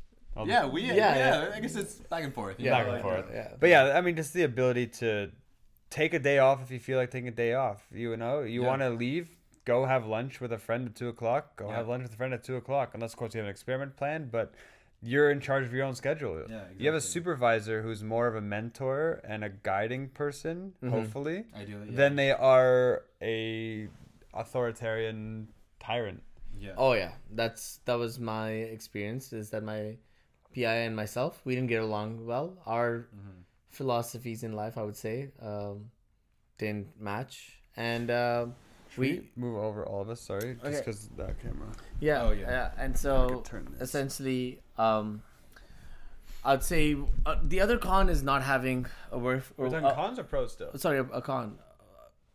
[0.46, 0.82] yeah, we.
[0.82, 2.60] Yeah, Yeah, yeah, I guess it's back and forth.
[2.60, 3.26] you Yeah, back and like, forth.
[3.32, 3.50] Yeah.
[3.60, 5.30] But yeah, I mean, just the ability to
[5.90, 7.86] take a day off if you feel like taking a day off.
[7.92, 8.68] You know, you Yeah.
[8.68, 9.30] want to leave,
[9.66, 11.56] go have lunch with a friend at two o'clock.
[11.58, 11.76] Go Yeah.
[11.78, 12.92] have lunch with a friend at two o'clock.
[12.94, 14.54] Unless, of course, you have an experiment planned, but
[15.02, 16.38] you're in charge of your own schedule.
[16.40, 16.76] Yeah, exactly.
[16.80, 20.90] You have a supervisor who's more of a mentor and a guiding person, Mhm.
[20.90, 21.96] hopefully, Ideally, yeah.
[21.96, 23.90] than they are a
[24.34, 25.48] authoritarian
[25.80, 26.24] tyrant.
[26.60, 26.74] yeah.
[26.78, 29.32] Oh yeah, that's that was my experience.
[29.34, 29.98] Is that my
[30.56, 32.58] PI and myself we didn't get along well.
[32.66, 33.44] Our Mhm.
[33.70, 35.92] Philosophies in life, I would say, um,
[36.58, 38.46] didn't match, and uh,
[38.98, 40.22] we move over all of us.
[40.22, 40.78] Sorry, just Okay.
[40.80, 41.68] because that camera.
[42.00, 42.50] yeah, Oh, yeah.
[42.50, 43.90] yeah, and so could turn this.
[43.90, 45.22] essentially, um,
[46.44, 46.96] I'd say
[47.26, 49.52] uh, the other con is not having a worth.
[49.58, 50.72] We're talking uh, cons or pros still.
[50.78, 51.58] sorry, a, a con.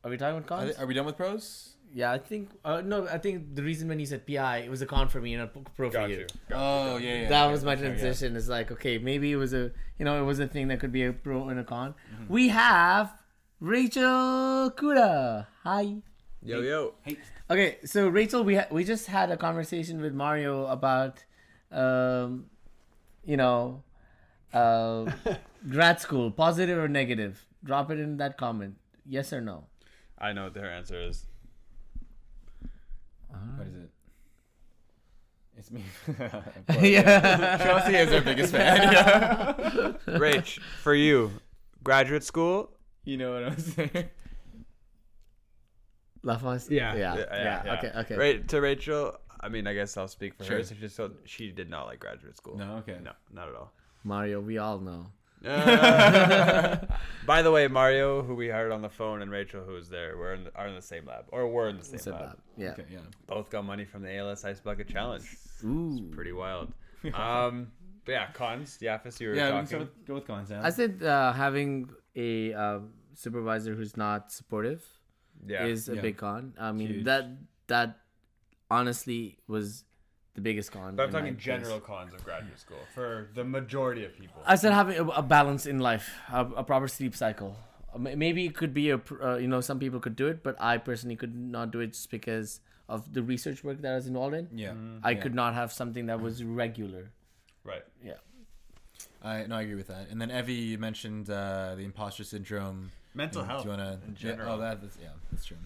[0.05, 0.77] Are we talking about Are, cons?
[0.77, 1.72] they- are we done with pros?
[1.95, 2.51] Yeah, I think.
[2.65, 5.21] Uh, no, I think the reason when you said PI, it was a con for
[5.21, 6.17] me and a pro for Got you.
[6.19, 6.27] you.
[6.53, 7.29] Oh yeah, yeah.
[7.29, 7.89] that okay, was my okay, yeah.
[7.89, 8.37] transition.
[8.37, 10.93] It's like okay, maybe it was a you know it was a thing that could
[10.93, 11.95] be a pro and a con.
[12.15, 12.33] Mm-hmm.
[12.33, 13.13] We have
[13.61, 15.47] Rachel Kuda.
[15.65, 15.97] Hi.
[16.43, 16.95] Yo yo.
[17.03, 17.19] Hey.
[17.51, 21.23] Okay, so Rachel, we ha- we just had a conversation with Mario about,
[21.71, 22.47] um,
[23.25, 23.83] you know,
[24.55, 25.13] uh,
[25.69, 27.45] grad school, positive or negative.
[27.63, 28.77] Drop it in that comment.
[29.07, 29.65] Yes or no.
[30.19, 31.27] I know what their answer is.
[33.33, 33.41] Uh-huh.
[33.57, 33.91] What is it?
[35.59, 35.85] It's me.
[36.91, 37.59] yeah.
[37.59, 38.93] Chelsea is our biggest fan.
[38.93, 39.93] Yeah.
[40.19, 41.31] Rach, for you,
[41.85, 42.71] graduate school.
[43.05, 44.09] You know what I'm saying?
[46.25, 46.71] Lafos.
[46.71, 47.17] Yeah, Yeah.
[47.17, 47.63] yeah, Yeah.
[47.65, 47.75] yeah.
[47.75, 47.91] Okay.
[48.01, 48.17] Okay.
[48.17, 49.17] Right to Rachel.
[49.41, 50.49] I mean, I guess I'll speak for her.
[50.51, 50.63] Sure.
[50.63, 52.57] Since she so she did not like graduate school.
[52.57, 52.99] No, okay.
[53.03, 53.73] no, not at all.
[54.05, 55.07] Mario, we all know.
[55.45, 56.77] Uh,
[57.27, 60.17] by the way, Mario, who we hired on the phone, and Rachel, who was there,
[60.19, 62.23] we're in the, are in the same lab, or were in the same Said lab.
[62.31, 62.39] that.
[62.57, 62.71] Yeah.
[62.71, 62.99] Okay, yeah.
[63.27, 65.25] Both got money from the ALS Ice Bucket Challenge.
[65.65, 66.11] Ooh.
[66.13, 66.73] Pretty wild.
[67.15, 67.73] Um,
[68.05, 68.79] but yeah, cons.
[68.81, 69.67] Yafis, you were Yeah, talking.
[69.67, 70.63] start with, go with cons now.
[70.63, 72.79] I said uh, having a uh,
[73.15, 74.85] supervisor who's not supportive
[75.45, 76.01] yeah, is a Yeah.
[76.01, 76.55] big con.
[76.61, 77.05] I mean Huge.
[77.07, 77.25] that
[77.67, 77.99] that
[78.71, 79.85] honestly was
[80.35, 80.97] the biggest con.
[80.97, 81.45] but I'm in my talking case.
[81.45, 84.43] general cons of graduate school for the majority of people.
[84.47, 87.57] I said having a, a balance in life, a, a proper sleep cycle.
[87.95, 90.57] Uh, Maybe it could be a, uh, you know, some people could do it, but
[90.61, 94.07] I personally could not do it just because of the research work that I was
[94.07, 94.49] involved in.
[94.55, 94.73] yeah.
[95.03, 95.21] I Yeah.
[95.23, 97.11] could not have something that was regular.
[97.65, 97.85] right.
[98.03, 98.15] Yeah.
[99.25, 100.09] I no, I agree with that.
[100.11, 102.91] And then Evie, you mentioned uh, the imposter syndrome.
[103.15, 103.65] Mental Do health.
[103.65, 103.99] you want to?
[104.09, 104.55] in general.
[104.55, 105.59] oh, that, that's yeah, that's true.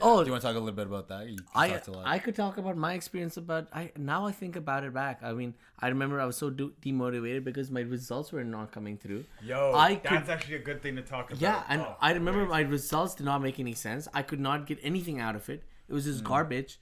[0.00, 1.28] Oh, Do you want to talk a little bit about that?
[1.28, 2.02] You I lot.
[2.06, 5.20] I could talk about my experience about I now I think about it back.
[5.22, 8.96] I mean, I remember I was so do- demotivated because my results were not coming
[8.98, 9.24] through.
[9.42, 11.40] Yo, I that's could- actually a good thing to talk about.
[11.40, 12.50] Yeah, and Oh, I remember great.
[12.50, 14.08] my results did not make any sense.
[14.12, 15.62] I could not get anything out of it.
[15.88, 16.26] It was just Hmm.
[16.26, 16.78] garbage,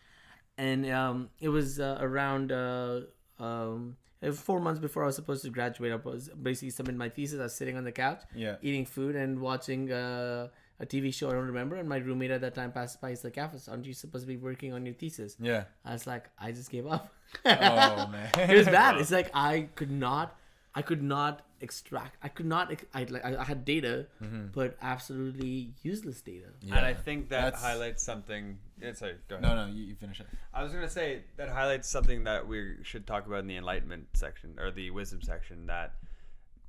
[0.58, 3.00] and um, it was uh, around uh,
[3.38, 3.96] um,
[4.32, 5.92] four months before I was supposed to graduate.
[5.92, 7.38] I was basically submitting my thesis.
[7.40, 8.56] I was sitting on the couch, Yeah.
[8.62, 10.48] eating food and watching uh,
[10.80, 11.28] a TV show.
[11.28, 11.76] I don't remember.
[11.76, 13.10] And my roommate at that time passed by.
[13.10, 15.64] He's like, "Afis, aren't you supposed to be working on your thesis?" Yeah.
[15.84, 17.12] I was like, "I just gave up."
[17.44, 18.30] Oh man.
[18.36, 18.98] it was bad.
[18.98, 20.36] It's like I could not,
[20.74, 22.16] I could not extract.
[22.22, 22.72] I could not.
[22.92, 24.46] I like I I had data, mm-hmm.
[24.52, 26.48] but absolutely useless data.
[26.60, 26.76] Yeah.
[26.76, 28.58] And I think that That's- highlights something.
[28.80, 29.48] Yeah, sorry, go ahead.
[29.48, 30.26] No, no, you, you finish it.
[30.52, 34.08] I was gonna say that highlights something that we should talk about in the enlightenment
[34.14, 35.66] section or the wisdom section.
[35.66, 35.92] That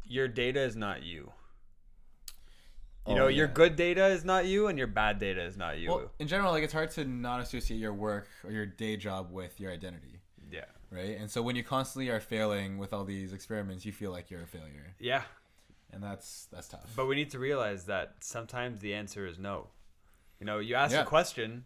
[0.05, 1.31] your data is not you.
[3.07, 5.77] You Oh, know, your good data is not you, and your bad data is not
[5.77, 5.89] you.
[5.89, 9.29] Well, in general, like it's hard to not associate your work or your day job
[9.31, 11.17] with your identity, yeah, right?
[11.17, 14.43] And so when you constantly are failing with all these experiments, you feel like you're
[14.43, 15.23] a failure, yeah.
[15.91, 16.93] and that's that's tough.
[16.95, 19.67] But we need to realize that sometimes the answer is no.
[20.39, 21.01] You know, you ask Yeah.
[21.01, 21.65] a question,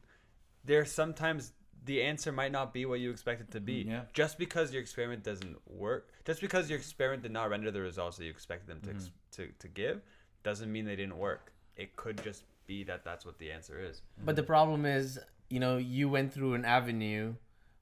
[0.66, 1.54] there's sometimes
[1.86, 3.86] the answer might not be what you expect it to be.
[3.86, 4.02] Mm, yeah.
[4.14, 8.18] Just because your experiment doesn't work, just because your experiment did not render the results
[8.18, 8.98] that you expected them to mm-hmm.
[8.98, 10.02] ex- to, to give,
[10.50, 11.52] doesn't mean they didn't work.
[11.76, 14.02] It could just be that that's what the answer is.
[14.28, 15.20] But the problem is,
[15.50, 17.36] you know, you went through an avenue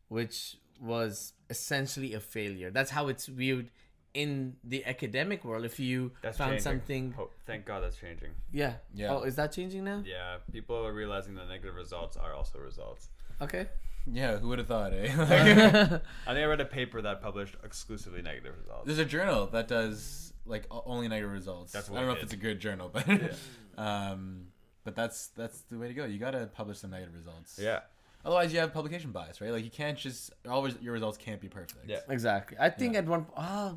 [0.07, 2.69] which was essentially a failure.
[2.71, 3.69] That's how it's viewed
[4.13, 5.65] in the academic world.
[5.65, 6.63] If you That's found changing.
[6.63, 8.31] something, Hope, thank God that's changing.
[8.51, 9.13] yeah, Yeah.
[9.13, 10.03] Oh, is that changing now?
[10.05, 13.09] Yeah, people are realizing that negative results are also results.
[13.41, 13.67] Okay.
[14.05, 15.07] yeah, who would have thought, eh?
[16.27, 18.85] I think I read a paper that published exclusively negative results.
[18.85, 21.71] There's a journal that does like only negative results.
[21.73, 23.05] That's I don't know if it's a good journal, but
[23.77, 24.47] um,
[24.83, 26.05] but that's that's the way to go.
[26.05, 27.59] You gotta publish some negative results.
[27.61, 27.81] Yeah.
[28.23, 29.51] Otherwise, you have publication bias, right?
[29.51, 31.87] Like you can't just always your results can't be perfect.
[31.87, 31.99] Yeah.
[32.09, 32.57] Exactly.
[32.59, 32.99] I think Yeah.
[32.99, 33.25] at one.
[33.35, 33.73] Uh,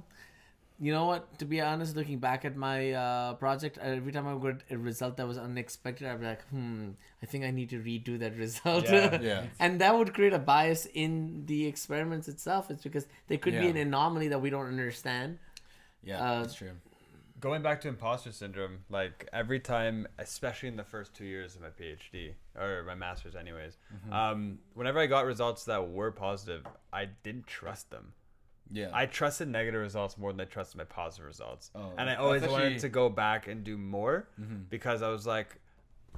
[0.81, 1.36] you know what?
[1.40, 5.16] To be honest, looking back at my uh, project, every time I got a result
[5.16, 6.90] that was unexpected, I'd be like, hmm,
[7.20, 8.85] I think I need to redo that result.
[8.85, 9.20] Yeah.
[9.31, 9.47] Yeah.
[9.59, 12.70] and that would create a bias in the experiments itself.
[12.70, 15.39] It's because there could be an anomaly that we don't understand.
[16.02, 16.72] Yeah, Uh, that's true.
[17.40, 21.62] Going back to imposter syndrome, like every time, especially in the first two years of
[21.62, 24.12] my PhD or my master's, anyways, Mm-hmm.
[24.12, 28.14] um, whenever I got results that were positive, I didn't trust them.
[28.70, 28.90] Yeah.
[28.92, 31.70] I trusted negative results more than I trusted my positive results.
[31.74, 34.68] Oh, and I always actually- wanted to go back and do more Mhm.
[34.68, 35.60] because I was like,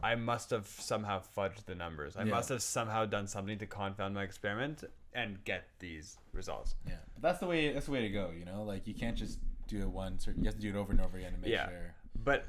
[0.02, 2.16] I must have somehow fudged the numbers.
[2.16, 2.30] I Yeah.
[2.30, 6.74] must have somehow done something to confound my experiment and get these results.
[6.86, 7.72] Yeah, but that's the way.
[7.72, 8.30] That's the way to go.
[8.30, 9.38] You know, like you can't just
[9.70, 11.50] do it once, or you have to do it over and over again to make
[11.50, 11.68] Yeah.
[11.68, 11.94] sure.
[12.22, 12.44] But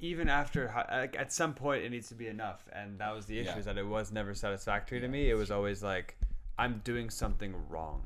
[0.00, 3.38] even after, like, at some point, it needs to be enough, and that was the
[3.38, 3.50] issue.
[3.50, 3.58] Yeah.
[3.58, 5.30] Is that it was never satisfactory to me.
[5.30, 6.16] It was always like,
[6.58, 8.02] I'm doing something wrong.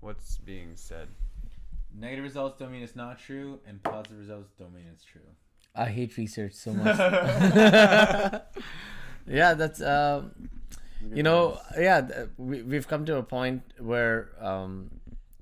[0.00, 1.08] What's being said?
[1.94, 5.20] Negative results don't mean it's not true, and positive results don't mean it's true.
[5.74, 6.98] I hate research so much.
[9.26, 10.32] yeah, that's um,
[11.14, 14.90] you know, yeah, we we've come to a point where um,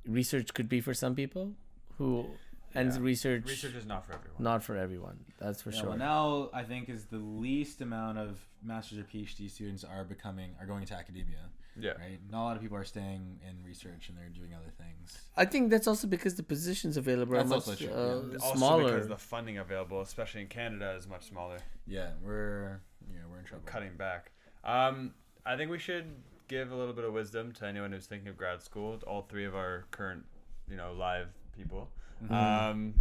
[0.07, 1.53] research could be for some people
[1.99, 2.27] who,
[2.75, 2.99] and Yeah.
[3.01, 4.43] research, Research is not for everyone.
[4.43, 5.25] not for everyone.
[5.39, 5.89] That's for Yeah, sure.
[5.91, 10.55] well, now I think is the least amount of masters or PhD students are becoming
[10.61, 11.51] are going into academia.
[11.81, 11.93] Yeah.
[11.93, 12.19] Right.
[12.29, 15.29] Not a lot of people are staying in research and they're doing other things.
[15.37, 18.39] I think that's also because the positions available are That's much also true, uh, yeah.
[18.43, 21.59] Also because the funding available, especially in Canada, is much smaller.
[21.87, 22.81] Yeah, we're
[23.13, 23.65] yeah we're in trouble.
[23.67, 24.33] Cutting back.
[24.65, 25.15] Um,
[25.47, 26.07] I think we should
[26.49, 28.99] give a little bit of wisdom to anyone who's thinking of grad school.
[29.07, 30.25] All three of our current,
[30.69, 31.29] you know, live
[31.59, 31.91] people.
[32.25, 32.35] Mm-hmm.
[32.35, 32.95] Um,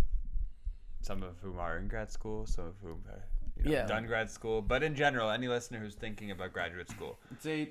[1.02, 3.22] some of whom are in grad school, some of whom have
[3.56, 3.86] you know, Yeah.
[3.86, 4.62] done grad school.
[4.62, 7.70] But in general, any listener who's thinking about graduate school, say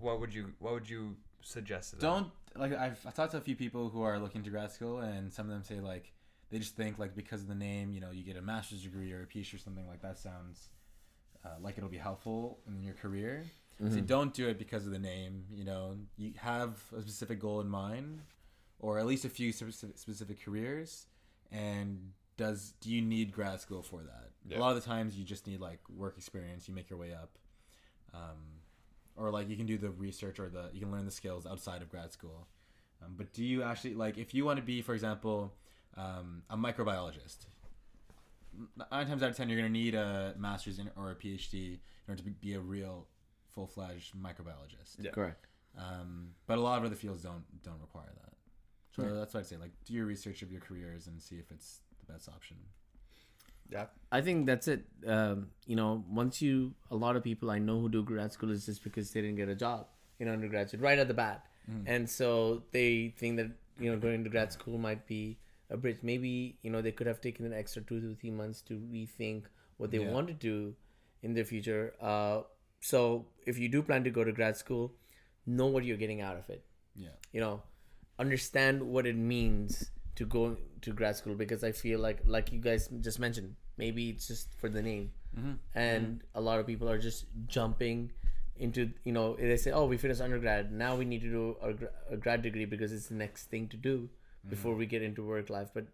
[0.00, 2.02] what would you what would you suggest to them?
[2.10, 4.98] don't like I've, I've talked to a few people who are looking to grad school
[5.00, 6.12] and some of them say like
[6.50, 9.12] they just think like because of the name you know you get a master's degree
[9.12, 10.70] or a PhD or something like that sounds
[11.44, 13.44] uh, like it'll be helpful in your career
[13.90, 17.60] so don't do it because of the name you know you have a specific goal
[17.60, 18.20] in mind
[18.80, 21.06] or at least a few specific, specific careers
[21.52, 24.58] and does do you need grad school for that Yeah.
[24.58, 27.12] a lot of the times you just need like work experience you make your way
[27.14, 27.38] up
[28.12, 28.60] um,
[29.16, 31.82] or like you can do the research or the you can learn the skills outside
[31.82, 32.46] of grad school
[33.04, 35.54] um, but do you actually like if you want to be for example
[35.96, 37.46] um, a microbiologist
[38.90, 41.54] nine times out of ten you're going to need a master's in, or a phd
[41.54, 41.78] in
[42.08, 43.06] order to be- be a real
[43.54, 45.10] full-fledged microbiologist Yeah.
[45.12, 45.46] Correct.
[45.78, 48.33] um, but a lot of other fields don't don't require that
[48.94, 49.12] so Yeah.
[49.18, 51.80] that's what i'd say like do your research of your careers and see if it's
[52.00, 52.56] the best option
[53.70, 53.86] Yeah.
[54.12, 54.82] I think that's it.
[55.06, 58.50] Um, you know, once you, a lot of people I know who do grad school
[58.56, 59.86] is just because they didn't get a job
[60.20, 61.46] in undergraduate right at the bat,
[61.94, 62.28] and so
[62.76, 63.48] they think that
[63.84, 65.38] you know going to grad school might be
[65.70, 66.00] a bridge.
[66.10, 69.48] Maybe you know they could have taken an extra two to three months to rethink
[69.78, 70.12] what they Yeah.
[70.18, 70.76] want to do
[71.22, 71.82] in their future.
[72.12, 72.42] Uh,
[72.92, 73.02] so
[73.46, 74.92] if you do plan to go to grad school,
[75.46, 76.64] know what you're getting out of it
[77.06, 77.54] yeah you know
[78.18, 82.58] understand what it means to go to grad school because i feel like like you
[82.60, 85.10] guys just mentioned maybe it's just for the name.
[85.74, 88.12] And a lot of people are just jumping
[88.56, 90.70] into you know they say oh we finished undergrad.
[90.72, 93.76] Now we need to do a, a grad degree because it's the next thing to
[93.76, 94.08] do
[94.48, 95.70] before we get into work life.
[95.74, 95.86] But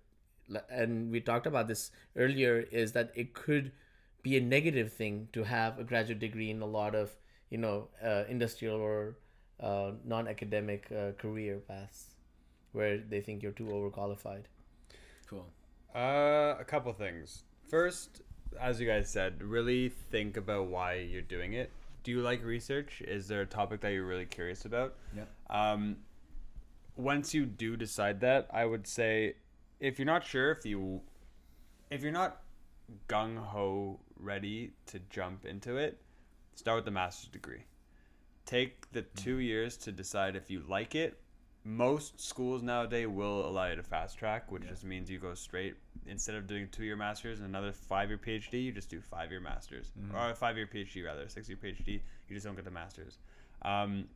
[0.68, 3.72] and we talked about this earlier is that it could
[4.22, 7.16] be a negative thing to have a graduate degree in a lot of
[7.48, 9.16] you know uh, industrial or
[9.60, 12.14] uh, non-academic uh, career paths
[12.72, 14.44] where they think you're too overqualified
[15.28, 15.46] cool
[15.94, 17.42] Uh, a couple things.
[17.68, 18.22] First,
[18.60, 21.70] as you guys said, really think about why you're doing it.
[22.04, 23.02] Do you like research?
[23.06, 24.94] Is there a topic that you're really curious about?
[25.14, 25.96] yeah Um,
[26.96, 29.34] once you do decide that, I would say,
[29.80, 31.00] if you're not sure, if you,
[31.90, 32.42] if you're not
[33.08, 35.98] gung ho ready to jump into it,
[36.54, 37.64] start with the master's degree.
[38.50, 41.20] Take the two years to decide if you like it.
[41.62, 45.76] Most schools nowadays will allow you to fast track, which just means you go straight
[46.04, 49.30] instead of doing two year masters and another five year PhD, you just do five
[49.30, 52.00] year masters or a five year PhD rather, six year PhD.
[52.28, 53.18] You just don't get the masters.
[53.62, 54.08] Um,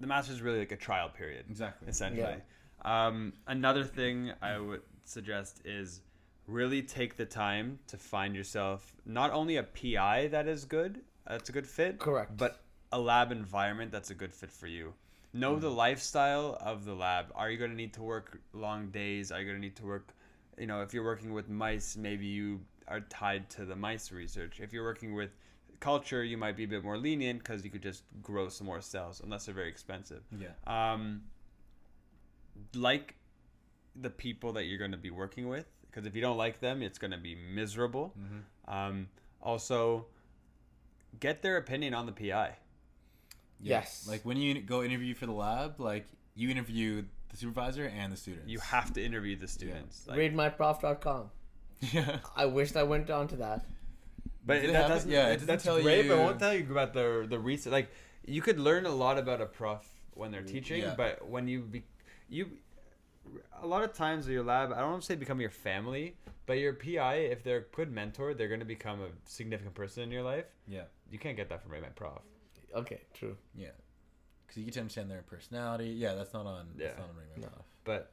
[0.00, 2.38] the masters is really like a trial period exactly essentially.
[2.84, 6.00] Um, another thing I would suggest is
[6.48, 11.48] really take the time to find yourself not only a PI that is good, that's
[11.48, 12.36] a good fit, Correct.
[12.36, 12.63] but
[12.94, 14.94] a lab environment that's a good fit for you.
[15.32, 17.26] Know the lifestyle of the lab.
[17.34, 19.32] Are you going to need to work long days?
[19.32, 20.14] Are you going to need to work,
[20.56, 24.60] you know, if you're working with mice, maybe you are tied to the mice research.
[24.60, 25.30] If you're working with
[25.80, 28.80] culture, you might be a bit more lenient because you could just grow some more
[28.80, 31.22] cells, unless they're very expensive yeah um,
[32.74, 33.16] like
[33.96, 36.82] the people that you're going to be working with because if you don't like them,
[36.82, 38.12] it's going to be miserable.
[38.66, 39.08] Um,
[39.40, 40.06] also,
[41.20, 42.56] get their opinion on the PI.
[43.60, 44.06] Yes.
[44.08, 48.16] Like when you go interview for the lab, like you interview the supervisor and the
[48.16, 48.48] students.
[48.48, 50.06] You have to interview the students.
[50.06, 51.30] Like, RateMyProf.com.
[51.92, 52.18] yeah.
[52.36, 53.64] I wish I went on to that.
[54.46, 56.08] but Do they that doesn't, Yeah, it it doesn't that's tell great.
[56.08, 57.72] But it won't tell you about the the research.
[57.72, 57.90] Like
[58.26, 59.80] you could learn a lot about a prof
[60.14, 60.94] when they're teaching, Yeah.
[60.96, 61.84] but when you be,
[62.28, 62.48] you
[63.62, 66.16] a lot of times your lab, I don't want to say become your family,
[66.46, 70.02] but your PI, if they're a good mentor, they're going to become a significant person
[70.04, 70.44] in your life.
[70.68, 70.82] Yeah.
[71.10, 72.20] You can't get that from Rate My Prof.
[72.74, 73.36] Okay, true.
[73.54, 73.68] Yeah.
[74.46, 75.86] Because you get to understand their personality.
[75.88, 76.68] Yeah, that's not on.
[76.76, 77.00] That's Yeah.
[77.00, 77.64] not on Ring No.
[77.84, 78.12] But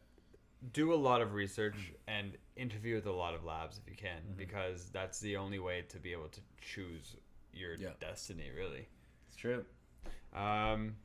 [0.73, 4.21] do a lot of research and interview with a lot of labs if you can,
[4.21, 4.33] Mm-hmm.
[4.37, 7.15] because that's the only way to be able to choose
[7.53, 7.89] your Yeah.
[7.99, 8.87] destiny, really.
[9.27, 9.65] It's true.
[10.33, 10.95] Um,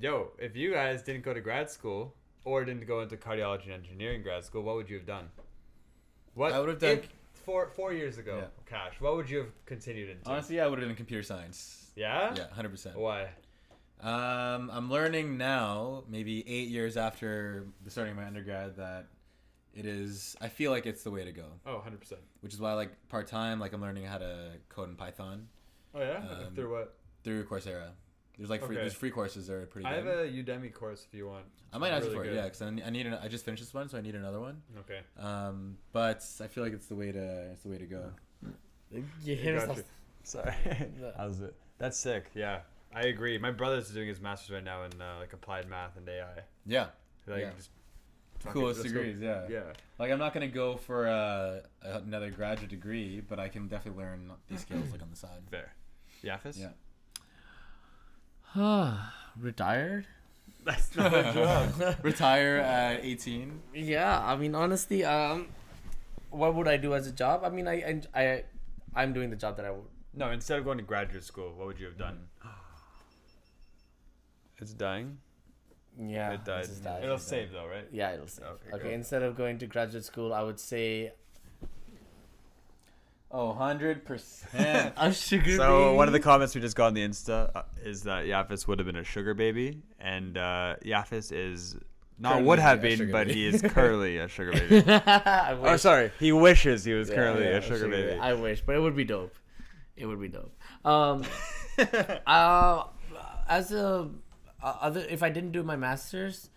[0.00, 2.14] yo, if you guys didn't go to grad school
[2.44, 5.30] or didn't go into cardiology and engineering grad school, what would you have done?
[6.34, 8.38] What I would have done- if- four four years ago.
[8.38, 8.48] Yeah.
[8.66, 9.00] Cash.
[9.00, 10.28] What would you have continued into?
[10.28, 11.85] Honestly, I would have done computer science.
[11.96, 12.34] Yeah.
[12.36, 12.96] Yeah, hundred percent.
[12.98, 13.28] Why?
[14.00, 19.06] Um, I'm learning now, maybe eight years after the starting of my undergrad, that
[19.74, 20.36] it is.
[20.40, 22.20] I feel like it's the way to go, Oh, 100 percent.
[22.40, 25.48] which is why, like part time, like I'm learning how to code in Python
[25.94, 26.18] Oh yeah.
[26.46, 26.94] Um, Through what?
[27.24, 27.88] through Coursera.
[28.36, 28.82] There's like free, Okay.
[28.82, 29.88] there's free courses that are pretty.
[29.88, 29.92] Good.
[29.94, 31.46] I have a Udemy course if you want.
[31.72, 32.36] I might ask really you for it, good.
[32.36, 33.06] yeah, because I, I need.
[33.06, 34.60] An, I just finished this one, so I need another one.
[34.80, 35.00] Okay.
[35.18, 37.50] Um, but I feel like it's the way to.
[37.52, 38.10] It's the way to go.
[39.24, 39.84] You hear got us- you.
[40.22, 40.52] Sorry.
[41.16, 41.54] How's it?
[41.78, 42.30] That's sick.
[42.34, 42.60] Yeah,
[42.94, 43.38] I agree.
[43.38, 46.42] My brother's doing his master's right now in uh, like applied math and AI.
[46.66, 46.86] Yeah,
[47.26, 47.50] Like, Yeah.
[47.56, 47.70] just
[48.46, 49.02] coolest let's go.
[49.02, 49.20] degrees.
[49.20, 49.46] Yeah.
[49.48, 49.60] Yeah.
[49.98, 54.30] Like I'm not gonna go for uh, another graduate degree, but I can definitely learn
[54.48, 55.42] these skills like on the side.
[55.50, 55.72] Fair.
[56.24, 56.58] Yafis?
[56.58, 56.70] Yeah.
[59.38, 60.06] Retired?
[60.64, 61.96] That's not a job.
[62.02, 63.60] Retire at 18.
[63.74, 65.48] Yeah, I mean, honestly, um,
[66.30, 67.42] what would I do as a job?
[67.44, 68.44] I mean, I, I, I
[68.94, 69.84] I'm doing the job that I would.
[70.16, 72.18] No, instead of going to graduate school, what would you have done?
[72.44, 72.50] Mm.
[74.58, 75.18] It's dying.
[76.00, 76.64] Yeah, it died.
[76.64, 76.86] this is.
[77.02, 77.86] It'll save though, right?
[77.92, 78.46] Yeah, it'll save.
[78.46, 78.92] Okay, Okay, good.
[78.94, 81.12] instead of going to graduate school, I would say
[83.30, 84.92] Oh, 100%.
[84.96, 85.56] a sugar.
[85.56, 88.66] So one of the comments we just got on the Insta uh, is that Yafis
[88.68, 91.76] would have been a sugar baby, and uh, Yafis is
[92.18, 93.40] not Currently would have a been, sugar but baby.
[93.40, 94.82] he is currently a sugar baby.
[94.90, 98.18] I oh, sorry, he wishes he was Yeah, currently yeah, a sugar baby.
[98.18, 99.34] I wish, but it would be dope.
[99.96, 100.52] It would be dope.
[100.84, 101.24] Um,
[102.26, 102.84] uh,
[103.48, 104.08] as a
[104.62, 106.50] uh, other, if I didn't do my masters,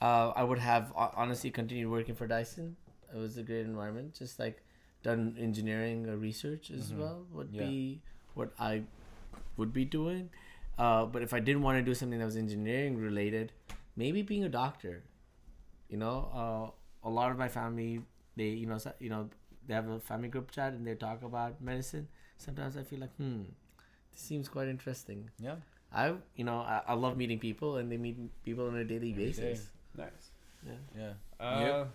[0.00, 2.76] uh, I would have uh, honestly continued working for Dyson.
[3.14, 4.14] It was a great environment.
[4.14, 4.62] Just like
[5.02, 7.66] done engineering or research as well would Yeah.
[7.66, 8.00] be
[8.34, 8.82] what I
[9.56, 10.30] would be doing.
[10.78, 13.52] Uh, but if I didn't want to do something that was engineering related,
[13.96, 15.02] maybe being a doctor.
[15.88, 18.02] You know, uh, a lot of my family,
[18.36, 19.30] they you know, you know,
[19.66, 22.08] they have a family group chat and they talk about medicine.
[22.38, 23.42] Sometimes I feel like, hmm,
[24.12, 25.30] this seems quite interesting.
[25.38, 25.56] yeah.
[25.92, 29.12] I, you know, I, I love meeting people and they meet people on a daily
[29.12, 29.68] basis.
[29.96, 30.30] Nice.
[30.98, 31.12] Yeah.
[31.40, 31.88] Uh, Yep.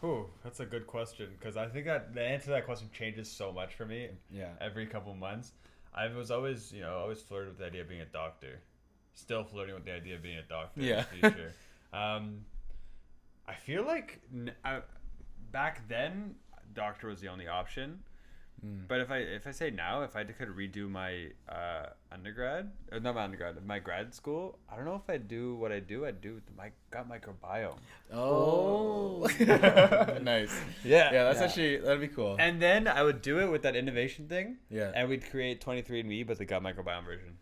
[0.00, 3.30] whew, that's a good question because I think that the answer to that question changes
[3.30, 4.48] so much for me Yeah.
[4.60, 5.52] every couple months.
[5.94, 8.60] I was always, you know, always flirted with the idea of being a doctor.
[9.14, 11.04] Still flirting with the idea of being a doctor Yeah.
[11.14, 11.52] in the future.
[11.92, 12.44] um,
[13.46, 14.80] I feel like n- I,
[15.52, 16.34] back then,
[16.72, 18.02] doctor was the only option.
[18.64, 18.88] Mm.
[18.88, 23.00] But if I if I say now, if I could redo my uh, undergrad, or
[23.00, 26.06] not my undergrad, my grad school, I don't know if I'd do what I do.
[26.06, 27.76] I'd do my gut microbiome.
[28.12, 29.26] Oh.
[30.22, 30.54] nice.
[30.84, 31.12] Yeah.
[31.12, 31.44] Yeah, that's Yeah.
[31.44, 32.36] actually, that'd be cool.
[32.38, 34.92] And then I would do it with that innovation thing, yeah.
[34.94, 37.36] and we'd create 23andMe, but the gut microbiome version.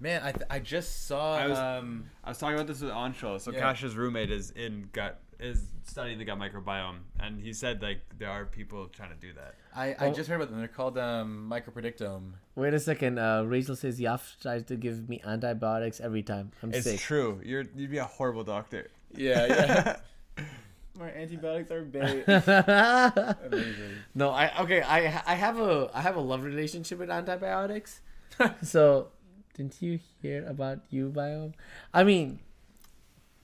[0.00, 1.36] Man, I, th- I just saw.
[1.36, 3.40] I was- um, I was talking about this with Anshul.
[3.40, 3.60] So Yeah.
[3.60, 8.30] Kash's roommate is in gut is studying the gut microbiome, and he said like there
[8.30, 9.54] are people trying to do that.
[9.74, 10.58] I, I just heard about them.
[10.58, 12.32] They're called um, Micropredictome.
[12.56, 13.18] Wait a second.
[13.18, 16.50] Uh, Rachel says Yaf tries to give me antibiotics every time.
[16.62, 16.94] I'm It's sick.
[16.94, 17.40] It's true.
[17.44, 18.90] You're you'd be a horrible doctor.
[19.14, 20.44] Yeah, yeah.
[20.98, 22.24] My antibiotics are bait.
[23.46, 23.96] Amazing.
[24.14, 24.82] no, I okay.
[24.82, 28.00] I I have a I have a love relationship with antibiotics.
[28.62, 29.08] so,
[29.54, 31.54] didn't you hear about uBiome?
[31.94, 32.40] I mean,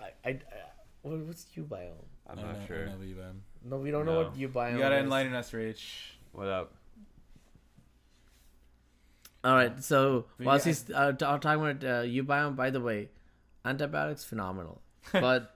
[0.00, 0.38] I, I, I
[1.06, 2.04] what- what's uBiome?
[2.28, 2.82] I'm not know- sure.
[2.88, 4.48] I know what um, No, we don't know what No.
[4.48, 4.72] uBiome.
[4.72, 5.04] You gotta is.
[5.04, 5.82] enlighten us, Rach.
[6.32, 6.72] What up?
[9.44, 9.82] All right.
[9.82, 13.10] So But while yeah, he's uh, t- talking about uh, uBiome, by the way,
[13.64, 15.54] antibiotics phenomenal, but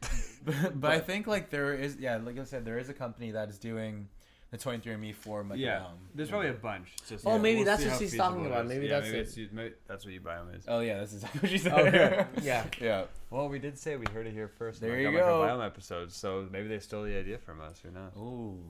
[0.44, 3.30] but, but I think like there is yeah, like I said, there is a company
[3.32, 4.08] that is doing
[4.50, 5.50] the 23andMe form.
[5.50, 5.98] Like, Yeah, around.
[6.14, 6.88] there's probably a bunch.
[6.98, 8.66] It's just, Oh, yeah, maybe we'll that's what she's talking about.
[8.66, 9.20] Maybe yeah, that's maybe it.
[9.22, 10.64] it's, you- maybe that's what uBiome is.
[10.66, 11.72] Oh yeah, that's exactly what she said.
[11.72, 12.26] Okay.
[12.42, 12.64] Yeah.
[12.80, 13.04] yeah.
[13.30, 14.80] Well, we did say we heard it here first.
[14.80, 15.40] There on you our go.
[15.40, 17.80] Microbiome episode, so maybe they stole the idea from us.
[17.80, 18.12] Who knows?
[18.16, 18.60] Ooh.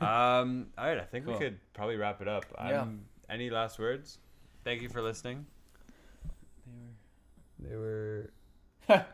[0.04, 1.34] um, all right, I think Cool.
[1.34, 2.44] we could probably wrap it up.
[2.58, 2.82] Yeah.
[2.82, 4.18] Um, any last words?
[4.64, 5.46] Thank you for listening.
[7.60, 8.30] They were.
[8.88, 9.04] They were.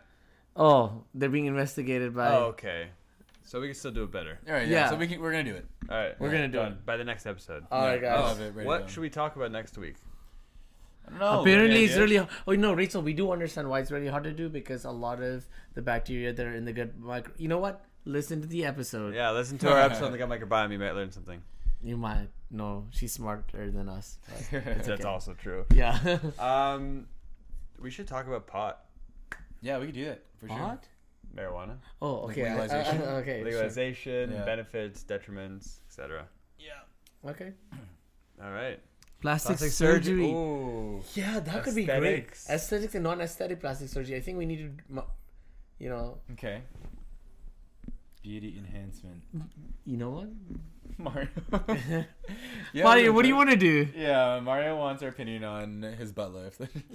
[0.56, 2.28] Oh, they're being investigated by.
[2.28, 2.88] Oh, okay.
[3.46, 4.38] So we can still do it better.
[4.48, 4.66] All right.
[4.66, 4.84] Yeah.
[4.84, 4.90] Yeah.
[4.90, 5.66] So we can, we're gonna do it.
[5.90, 6.72] All right, We're gonna do done.
[6.72, 6.86] it.
[6.86, 7.64] by the next episode.
[7.70, 8.38] All right, Yeah, I'll guys.
[8.38, 8.88] have it ready what to go.
[8.88, 9.96] should we talk about next week?
[11.06, 11.40] I don't know.
[11.42, 12.10] Apparently, Any it's ideas?
[12.10, 12.28] really.
[12.48, 15.22] Oh no, Rachel, we do understand why it's really hard to do because a lot
[15.22, 17.32] of the bacteria that are in the gut micro.
[17.36, 17.84] You know what?
[18.06, 19.14] Listen to the episode.
[19.14, 20.72] Yeah, listen to our episode on the gut microbiome.
[20.72, 21.42] You might learn something.
[21.82, 24.18] You might know she's smarter than us.
[24.50, 25.02] but- That's okay.
[25.04, 25.66] also true.
[25.74, 26.18] Yeah.
[26.38, 27.06] Um,
[27.78, 28.84] we should talk about pot,
[29.60, 30.58] Yeah, we could do that for sure.
[30.58, 30.84] what?
[31.34, 32.42] Marijuana, Oh, Like okay.
[32.48, 33.02] I- I- legalization?
[33.02, 33.92] I- okay.
[33.94, 34.24] sure.
[34.30, 34.44] Yeah.
[34.44, 36.26] benefits, detriments, etc.
[36.58, 37.30] Yeah.
[37.30, 37.52] Okay.
[38.42, 38.80] All right.
[39.20, 40.26] Plastic, Plastic surgery.
[40.30, 41.02] Ooh.
[41.14, 41.96] Yeah, that could be great.
[41.96, 42.50] Aesthetics.
[42.50, 44.16] Aesthetics and non-aesthetic plastic surgery.
[44.16, 45.02] I think we need to,
[45.78, 46.62] you know, Okay.
[48.22, 49.22] Beauty enhancement.
[49.84, 50.28] you know what?
[50.98, 51.28] Mario.
[52.74, 53.88] Mario, what do you want to do?
[53.96, 56.60] Yeah, Mario wants our opinion on his butt lift.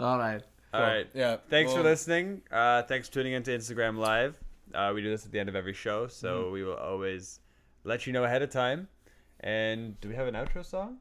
[0.00, 0.42] All right.
[0.72, 1.06] All right.
[1.14, 1.36] Yeah.
[1.50, 2.42] Thanks for listening.
[2.50, 4.34] Uh, thanks for tuning into Instagram Live.
[4.74, 6.52] Uh, we do this at the end of every show, so Mm-hmm.
[6.52, 7.40] we will always
[7.84, 8.88] let you know ahead of time.
[9.40, 10.98] And do we have an outro song?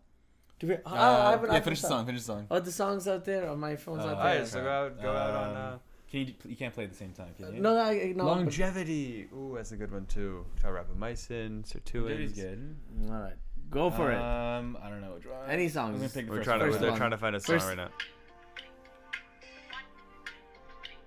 [0.59, 1.97] Do we, Uh, I have an yeah, iPhone finish the song.
[1.99, 2.05] song.
[2.07, 2.47] Finish the song.
[2.51, 4.39] Oh, the song's out there on my phone's Uh, out All there.
[4.39, 5.79] right, so go out, go out on uh, Um,
[6.11, 6.33] Can you?
[6.45, 7.61] You can't play at the same time, can you?
[7.61, 8.25] No, I, no.
[8.25, 9.29] but- longevity.
[9.33, 10.45] Ooh, that's a good one too.
[10.63, 12.35] rapamycin, Longevity's sirtuins.
[12.35, 12.75] good.
[13.09, 13.33] All right,
[13.69, 14.17] go for it.
[14.17, 15.49] Um, I don't know which one.
[15.49, 15.97] Any songs.
[15.97, 16.65] gonna pick We're trying to.
[16.65, 16.71] one.
[16.73, 17.89] First They're trying to find a song First- right now.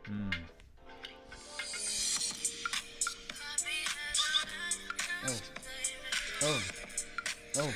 [0.07, 0.31] Hmm.
[6.43, 6.61] Oh.
[7.57, 7.73] Oh.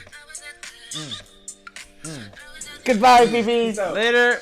[2.84, 3.76] Goodbye, peepees.
[3.94, 4.40] Later.